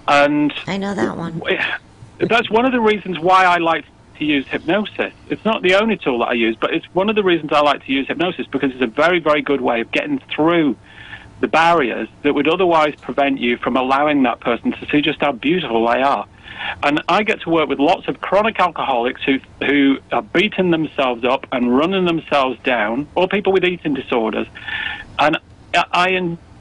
and 0.08 0.54
I 0.68 0.78
know 0.78 0.93
that 0.93 1.18
one. 1.18 1.41
Eh, 1.47 1.78
that's 2.20 2.49
one 2.49 2.66
of 2.66 2.72
the 2.72 2.82
reasons 2.82 3.20
why 3.20 3.45
I 3.45 3.58
like 3.58 3.86
to 4.20 4.26
use 4.26 4.47
hypnosis. 4.47 5.14
It's 5.30 5.43
not 5.43 5.62
the 5.64 5.76
only 5.76 5.97
tool 5.97 6.20
that 6.20 6.30
I 6.30 6.34
use, 6.34 6.56
but 6.60 6.74
it's 6.74 6.86
one 6.93 7.10
of 7.10 7.16
the 7.16 7.24
reasons 7.24 7.52
I 7.52 7.62
like 7.62 7.86
to 7.86 7.91
use 7.91 8.08
hypnosis 8.08 8.45
because 8.47 8.72
it's 8.72 8.82
a 8.82 8.88
very 8.88 9.20
very 9.20 9.41
good 9.41 9.62
way 9.62 9.82
of 9.82 9.91
getting 9.91 10.20
through 10.34 10.76
the 11.41 11.47
barriers 11.47 12.08
that 12.22 12.34
would 12.34 12.47
otherwise 12.47 12.93
prevent 13.02 13.39
you 13.39 13.58
from 13.58 13.76
allowing 13.76 14.24
that 14.24 14.39
person 14.39 14.72
to 14.72 14.88
see 14.91 15.02
just 15.02 15.20
how 15.20 15.32
beautiful 15.32 15.88
they 15.88 16.02
are. 16.02 16.28
And 16.84 17.02
I 17.10 17.24
get 17.24 17.41
to 17.41 17.49
work 17.49 17.68
with 17.68 17.80
lots 17.80 18.08
of 18.08 18.22
chronic 18.22 18.60
alcoholics 18.60 19.22
who 19.24 19.39
who 19.66 19.97
are 20.12 20.22
beating 20.22 20.70
themselves 20.70 21.26
up 21.26 21.47
and 21.52 21.76
running 21.76 22.06
themselves 22.06 22.60
down, 22.64 23.08
or 23.16 23.28
people 23.28 23.52
with 23.52 23.66
eating 23.66 23.95
disorders. 23.95 24.47
And 25.22 25.38
I- 25.93 26.09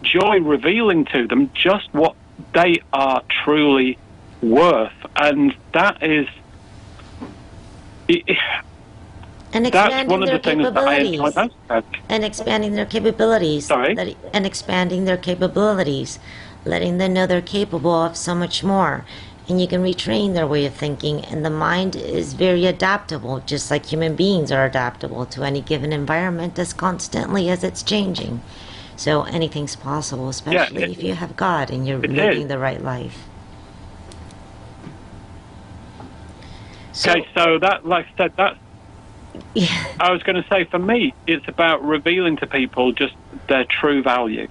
enjoy 0.02 0.40
revealing 0.40 1.04
to 1.06 1.26
them 1.26 1.50
just 1.54 1.88
what 1.92 2.14
they 2.52 2.80
are 2.92 3.22
truly 3.44 3.98
worth, 4.42 4.92
and 5.16 5.54
that 5.72 6.02
is. 6.02 6.28
And 9.52 9.64
That's 9.66 9.74
expanding 9.74 10.10
one 10.10 10.22
of 10.22 10.28
their 10.28 10.38
the 10.38 10.42
things 10.42 10.62
that 10.62 10.76
I 10.76 10.96
enjoy 10.98 11.30
capabilities. 11.30 11.98
and 12.08 12.24
expanding 12.24 12.74
their 12.74 12.86
capabilities. 12.86 13.66
Sorry? 13.66 14.16
And 14.32 14.46
expanding 14.46 15.04
their 15.06 15.16
capabilities, 15.16 16.18
letting 16.64 16.98
them 16.98 17.14
know 17.14 17.26
they're 17.26 17.40
capable 17.40 18.02
of 18.04 18.16
so 18.16 18.34
much 18.34 18.62
more. 18.62 19.04
And 19.50 19.60
you 19.60 19.66
can 19.66 19.82
retrain 19.82 20.32
their 20.34 20.46
way 20.46 20.64
of 20.64 20.74
thinking. 20.74 21.24
And 21.24 21.44
the 21.44 21.50
mind 21.50 21.96
is 21.96 22.34
very 22.34 22.66
adaptable, 22.66 23.40
just 23.40 23.68
like 23.68 23.84
human 23.84 24.14
beings 24.14 24.52
are 24.52 24.64
adaptable 24.64 25.26
to 25.26 25.42
any 25.42 25.60
given 25.60 25.92
environment 25.92 26.56
as 26.56 26.72
constantly 26.72 27.50
as 27.50 27.64
it's 27.64 27.82
changing. 27.82 28.42
So 28.94 29.24
anything's 29.24 29.74
possible, 29.74 30.28
especially 30.28 30.84
it- 30.84 30.90
if 30.90 31.02
you 31.02 31.14
have 31.14 31.36
God 31.36 31.68
and 31.72 31.84
you're 31.84 31.98
living 31.98 32.42
is. 32.42 32.48
the 32.48 32.60
right 32.60 32.80
life. 32.80 33.24
Okay, 37.04 37.26
so 37.34 37.58
that, 37.58 37.84
like 37.84 38.06
I 38.06 38.16
said, 38.16 38.36
that. 38.36 38.56
I 40.00 40.12
was 40.12 40.22
going 40.22 40.40
to 40.40 40.48
say, 40.48 40.62
for 40.62 40.78
me, 40.78 41.12
it's 41.26 41.48
about 41.48 41.84
revealing 41.84 42.36
to 42.36 42.46
people 42.46 42.92
just 42.92 43.14
their 43.48 43.64
true 43.64 44.00
value, 44.00 44.46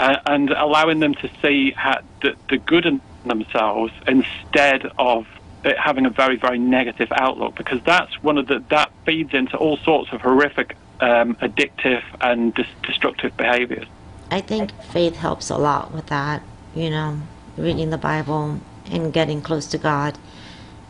uh, 0.00 0.16
and 0.26 0.50
allowing 0.50 1.00
them 1.00 1.14
to 1.14 1.30
see 1.40 1.70
how, 1.70 2.00
the, 2.20 2.36
the 2.50 2.58
good 2.58 2.84
in 2.84 3.00
themselves 3.28 3.92
instead 4.06 4.90
of 4.98 5.26
it 5.64 5.78
having 5.78 6.04
a 6.04 6.10
very, 6.10 6.36
very 6.36 6.58
negative 6.58 7.10
outlook. 7.12 7.54
Because 7.56 7.80
that's 7.84 8.22
one 8.22 8.38
of 8.38 8.46
the 8.46 8.62
that 8.68 8.90
feeds 9.04 9.32
into 9.34 9.56
all 9.56 9.76
sorts 9.78 10.12
of 10.12 10.20
horrific, 10.20 10.76
um, 11.00 11.34
addictive, 11.36 12.02
and 12.20 12.54
dis- 12.54 12.66
destructive 12.82 13.36
behaviours. 13.36 13.86
I 14.30 14.40
think 14.40 14.72
faith 14.84 15.16
helps 15.16 15.50
a 15.50 15.56
lot 15.56 15.92
with 15.92 16.06
that, 16.06 16.42
you 16.74 16.90
know, 16.90 17.20
reading 17.56 17.90
the 17.90 17.98
Bible 17.98 18.60
and 18.90 19.12
getting 19.12 19.40
close 19.40 19.66
to 19.68 19.78
God 19.78 20.18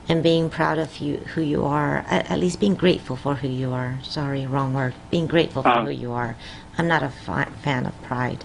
and 0.09 0.23
being 0.23 0.51
proud 0.51 0.79
of 0.79 0.99
you 0.99 1.19
who 1.19 1.41
you 1.41 1.65
are, 1.65 2.05
at, 2.09 2.31
at 2.31 2.39
least 2.39 2.61
being 2.61 2.75
grateful 2.75 3.17
for 3.17 3.37
who 3.37 3.49
you 3.49 3.73
are. 3.73 3.99
Sorry, 4.03 4.47
wrong 4.47 4.75
word. 4.75 4.95
Being 5.11 5.27
grateful 5.27 5.63
for 5.63 5.69
Uh. 5.69 5.85
who 5.85 5.91
you 5.91 6.13
are. 6.13 6.37
I'm 6.77 6.89
not 6.89 7.03
a 7.03 7.09
fi- 7.09 7.49
fan 7.63 7.87
of 7.87 8.01
pride. 8.03 8.45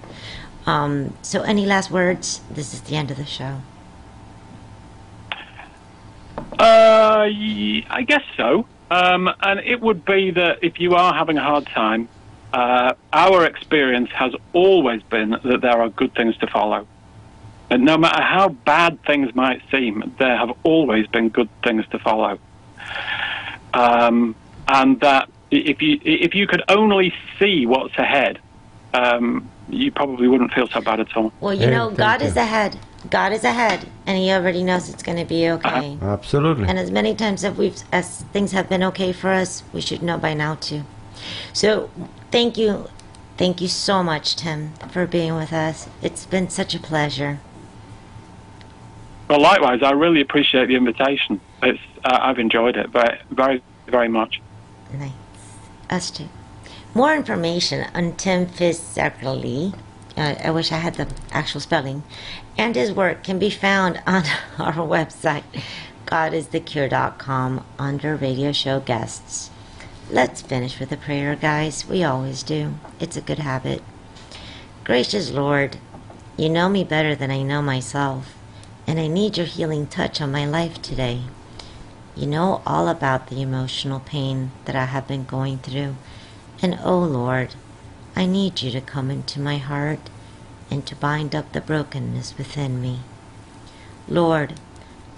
Um, 0.66 1.14
so, 1.22 1.42
any 1.42 1.66
last 1.66 1.90
words? 1.90 2.42
This 2.52 2.74
is 2.74 2.82
the 2.82 2.96
end 2.96 3.10
of 3.10 3.18
the 3.18 3.26
show. 3.26 3.62
Uh, 6.54 7.28
y- 7.30 7.86
I 7.90 8.04
guess 8.04 8.24
so. 8.36 8.66
Um, 8.92 9.30
and 9.42 9.60
it 9.60 9.82
would 9.82 10.04
be 10.04 10.32
that 10.32 10.60
if 10.64 10.80
you 10.80 10.96
are 10.96 11.14
having 11.14 11.38
a 11.38 11.44
hard 11.44 11.68
time, 11.68 12.10
uh, 12.54 12.94
our 13.14 13.46
experience 13.46 14.10
has 14.12 14.34
always 14.54 15.04
been 15.04 15.32
that 15.44 15.62
there 15.62 15.82
are 15.82 15.90
good 15.90 16.14
things 16.16 16.36
to 16.38 16.48
follow. 16.48 16.88
And 17.70 17.86
no 17.86 17.98
matter 17.98 18.22
how 18.22 18.50
bad 18.50 19.04
things 19.04 19.36
might 19.36 19.62
seem, 19.70 20.16
there 20.18 20.36
have 20.36 20.52
always 20.64 21.06
been 21.08 21.30
good 21.30 21.50
things 21.64 21.86
to 21.92 22.00
follow. 22.00 22.40
Um, 23.74 24.34
and 24.68 25.00
that 25.02 25.30
if 25.52 25.82
you 25.82 26.00
if 26.04 26.34
you 26.34 26.48
could 26.48 26.64
only 26.70 27.14
see 27.38 27.68
what's 27.68 27.96
ahead, 27.98 28.40
um, 28.96 29.48
you 29.70 29.92
probably 29.92 30.28
wouldn't 30.28 30.52
feel 30.54 30.68
so 30.68 30.82
bad 30.82 31.00
at 31.00 31.16
all. 31.16 31.32
Well, 31.40 31.54
you 31.54 31.68
know, 31.68 31.88
thank 31.88 32.00
God 32.00 32.22
you. 32.22 32.28
is 32.28 32.36
ahead. 32.36 32.80
God 33.10 33.32
is 33.32 33.44
ahead, 33.44 33.88
and 34.06 34.18
He 34.18 34.32
already 34.32 34.64
knows 34.64 34.90
it's 34.90 35.04
going 35.04 35.18
to 35.18 35.26
be 35.26 35.50
okay. 35.50 35.98
Absolutely. 36.02 36.68
And 36.68 36.78
as 36.78 36.92
many 36.92 37.16
times 37.16 37.44
as 37.44 37.56
we've 37.56 37.82
as 37.92 38.24
things 38.34 38.52
have 38.52 38.68
been 38.68 38.84
okay 38.84 39.14
for 39.14 39.30
us, 39.30 39.64
we 39.72 39.82
should 39.82 40.02
know 40.02 40.18
by 40.18 40.34
now 40.34 40.56
too. 40.56 40.84
So, 41.54 41.90
thank 42.32 42.58
you, 42.58 42.90
thank 43.38 43.62
you 43.62 43.68
so 43.68 44.04
much, 44.04 44.36
Tim, 44.36 44.74
for 44.92 45.06
being 45.08 45.36
with 45.36 45.54
us. 45.54 45.88
It's 46.02 46.26
been 46.26 46.50
such 46.50 46.76
a 46.76 46.80
pleasure. 46.80 47.40
Well, 49.30 49.42
likewise, 49.42 49.82
I 49.84 49.92
really 49.92 50.22
appreciate 50.22 50.68
the 50.68 50.76
invitation. 50.76 51.40
It's 51.62 51.80
uh, 52.04 52.20
I've 52.22 52.40
enjoyed 52.40 52.76
it 52.76 52.90
very, 52.90 53.20
very, 53.30 53.62
very 53.88 54.10
much. 54.10 54.42
Nice. 54.94 55.12
Us 55.90 56.12
too. 56.12 56.30
More 56.94 57.14
information 57.14 57.88
on 57.94 58.16
Tim 58.16 58.48
Fitzgerald. 58.48 59.76
Uh, 60.18 60.36
I 60.44 60.52
wish 60.52 60.72
I 60.72 60.78
had 60.78 60.96
the 60.96 61.08
actual 61.32 61.62
spelling. 61.62 62.04
And 62.60 62.76
his 62.76 62.92
work 62.92 63.24
can 63.24 63.40
be 63.40 63.50
found 63.50 64.02
on 64.06 64.26
our 64.60 64.74
website, 64.74 65.46
godisthecure.com, 66.06 67.66
under 67.80 68.18
radio 68.18 68.52
show 68.52 68.82
guests. 68.82 69.50
Let's 70.12 70.42
finish 70.42 70.78
with 70.78 70.92
a 70.92 70.98
prayer, 70.98 71.38
guys. 71.38 71.88
We 71.88 72.04
always 72.04 72.44
do. 72.44 72.74
It's 73.00 73.16
a 73.16 73.22
good 73.22 73.40
habit. 73.40 73.82
Gracious 74.84 75.32
Lord, 75.32 75.78
you 76.36 76.50
know 76.50 76.68
me 76.68 76.84
better 76.84 77.16
than 77.16 77.32
I 77.32 77.44
know 77.44 77.62
myself, 77.62 78.36
and 78.86 79.00
I 79.00 79.08
need 79.08 79.38
your 79.38 79.46
healing 79.46 79.88
touch 79.88 80.20
on 80.20 80.30
my 80.30 80.46
life 80.46 80.82
today. 80.82 81.22
You 82.14 82.28
know 82.28 82.62
all 82.68 82.90
about 82.90 83.30
the 83.30 83.42
emotional 83.42 84.02
pain 84.02 84.52
that 84.66 84.76
I 84.76 84.84
have 84.84 85.08
been 85.08 85.24
going 85.24 85.60
through. 85.60 85.96
And 86.62 86.78
oh 86.84 87.00
Lord, 87.00 87.56
I 88.18 88.26
need 88.26 88.62
you 88.62 88.70
to 88.72 88.82
come 88.82 89.10
into 89.10 89.40
my 89.40 89.60
heart 89.60 90.10
and 90.72 90.86
to 90.86 90.96
bind 90.96 91.36
up 91.36 91.52
the 91.52 91.62
brokenness 91.62 92.38
within 92.38 92.82
me. 92.82 93.00
Lord, 94.08 94.54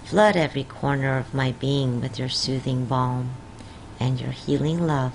flood 0.04 0.36
every 0.36 0.64
corner 0.64 1.18
of 1.18 1.34
my 1.34 1.52
being 1.52 2.00
with 2.00 2.18
your 2.18 2.28
soothing 2.28 2.84
balm 2.84 3.32
and 4.00 4.20
your 4.20 4.32
healing 4.32 4.86
love, 4.86 5.14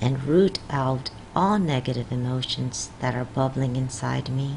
and 0.00 0.24
root 0.24 0.58
out 0.70 1.10
all 1.34 1.58
negative 1.58 2.12
emotions 2.12 2.90
that 3.00 3.14
are 3.14 3.24
bubbling 3.24 3.76
inside 3.76 4.28
me 4.28 4.56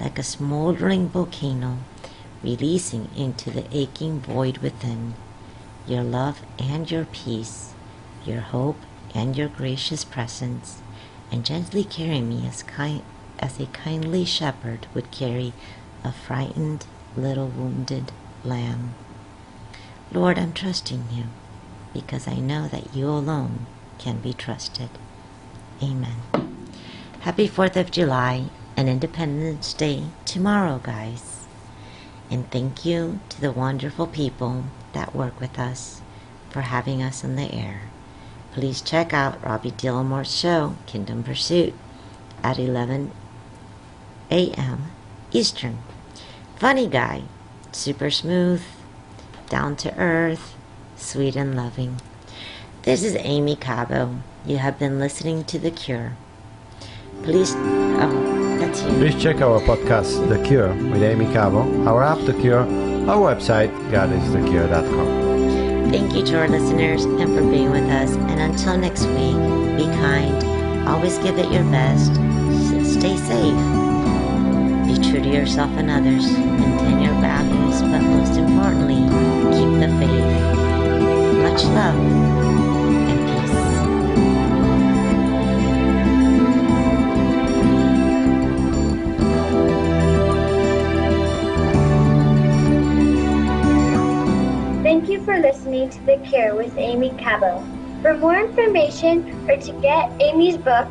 like 0.00 0.18
a 0.18 0.22
smoldering 0.22 1.08
volcano 1.08 1.78
releasing 2.42 3.08
into 3.16 3.50
the 3.50 3.64
aching 3.72 4.20
void 4.20 4.58
within 4.58 5.14
your 5.86 6.02
love 6.02 6.42
and 6.58 6.90
your 6.90 7.04
peace, 7.06 7.72
your 8.24 8.40
hope 8.40 8.76
and 9.14 9.36
your 9.36 9.48
gracious 9.48 10.04
presence, 10.04 10.80
and 11.30 11.44
gently 11.44 11.84
carry 11.84 12.20
me 12.20 12.46
as 12.46 12.62
kind 12.62 13.02
as 13.38 13.58
a 13.60 13.66
kindly 13.66 14.24
shepherd 14.24 14.86
would 14.94 15.10
carry 15.10 15.52
a 16.02 16.12
frightened 16.12 16.86
little 17.16 17.48
wounded 17.48 18.12
lamb. 18.44 18.94
Lord, 20.12 20.38
I'm 20.38 20.52
trusting 20.52 21.04
you 21.12 21.24
because 21.92 22.28
I 22.28 22.36
know 22.36 22.68
that 22.68 22.94
you 22.94 23.08
alone 23.08 23.66
can 23.98 24.18
be 24.18 24.32
trusted. 24.32 24.90
Amen. 25.82 26.16
Happy 27.20 27.48
4th 27.48 27.76
of 27.76 27.90
July 27.90 28.46
and 28.76 28.88
Independence 28.88 29.72
Day 29.72 30.04
tomorrow, 30.24 30.80
guys. 30.82 31.46
And 32.30 32.50
thank 32.50 32.84
you 32.84 33.20
to 33.28 33.40
the 33.40 33.52
wonderful 33.52 34.06
people 34.06 34.64
that 34.92 35.14
work 35.14 35.40
with 35.40 35.58
us 35.58 36.00
for 36.50 36.62
having 36.62 37.02
us 37.02 37.24
in 37.24 37.36
the 37.36 37.52
air. 37.52 37.82
Please 38.52 38.80
check 38.80 39.12
out 39.12 39.42
Robby 39.44 39.72
Dilmore's 39.72 40.34
show, 40.34 40.76
Kingdom 40.86 41.22
Pursuit, 41.22 41.74
at 42.42 42.58
11 42.58 43.10
a.m. 44.30 44.90
Eastern. 45.32 45.78
Funny 46.56 46.86
guy, 46.86 47.22
super 47.72 48.10
smooth, 48.10 48.62
down 49.48 49.76
to 49.76 49.96
earth, 49.98 50.54
sweet 50.96 51.36
and 51.36 51.56
loving. 51.56 52.00
This 52.82 53.02
is 53.02 53.16
Aimee 53.16 53.56
Cabo. 53.56 54.16
You 54.46 54.58
have 54.58 54.78
been 54.78 54.98
listening 54.98 55.44
to 55.44 55.58
The 55.58 55.70
Cure. 55.70 56.16
Please, 57.22 57.54
oh, 57.56 58.56
that's 58.58 58.82
you. 58.82 58.88
Please 58.90 59.22
check 59.22 59.40
our 59.40 59.60
podcast, 59.60 60.28
The 60.28 60.42
Cure, 60.44 60.68
with 60.74 61.02
Aimee 61.02 61.32
Cabo, 61.32 61.86
our 61.86 62.02
app, 62.02 62.18
The 62.26 62.34
Cure, 62.34 62.60
our 63.08 63.34
website, 63.34 63.70
godisthecure.com. 63.90 65.90
Thank 65.90 66.14
you 66.14 66.24
to 66.26 66.38
our 66.38 66.48
listeners 66.48 67.04
and 67.04 67.34
for 67.36 67.42
being 67.42 67.70
with 67.70 67.84
us. 67.84 68.14
And 68.16 68.40
until 68.40 68.76
next 68.76 69.06
week, 69.06 69.36
be 69.76 69.84
kind, 69.98 70.88
always 70.88 71.18
give 71.18 71.38
it 71.38 71.50
your 71.52 71.64
best, 71.64 72.12
stay 72.84 73.16
safe, 73.16 73.83
be 74.86 74.96
true 74.96 75.20
to 75.20 75.28
yourself 75.28 75.70
and 75.76 75.90
others, 75.90 76.30
maintain 76.30 77.00
your 77.00 77.14
values, 77.14 77.80
but 77.82 78.02
most 78.02 78.36
importantly, 78.36 79.00
keep 79.56 79.70
the 79.80 79.88
faith. 79.98 80.54
Much 81.42 81.64
love 81.64 81.96
and 83.08 83.20
peace. 83.28 83.64
Thank 94.82 95.08
you 95.08 95.24
for 95.24 95.38
listening 95.38 95.88
to 95.90 96.00
The 96.04 96.18
Cure 96.18 96.54
with 96.54 96.76
Aimee 96.76 97.16
Cabo. 97.16 97.64
For 98.02 98.16
more 98.18 98.36
information 98.36 99.48
or 99.48 99.56
to 99.56 99.72
get 99.80 100.10
Aimee's 100.20 100.58
book, 100.58 100.88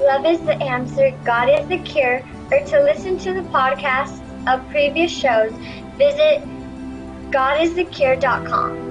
Love 0.00 0.24
is 0.26 0.40
the 0.40 0.56
Answer, 0.62 1.10
God 1.24 1.48
is 1.48 1.66
the 1.68 1.78
Cure, 1.78 2.22
or 2.50 2.60
to 2.60 2.82
listen 2.82 3.18
to 3.18 3.32
the 3.32 3.42
podcasts 3.50 4.20
of 4.46 4.68
previous 4.68 5.10
shows, 5.10 5.52
visit 5.96 6.42
godisthecure.com. 7.30 8.83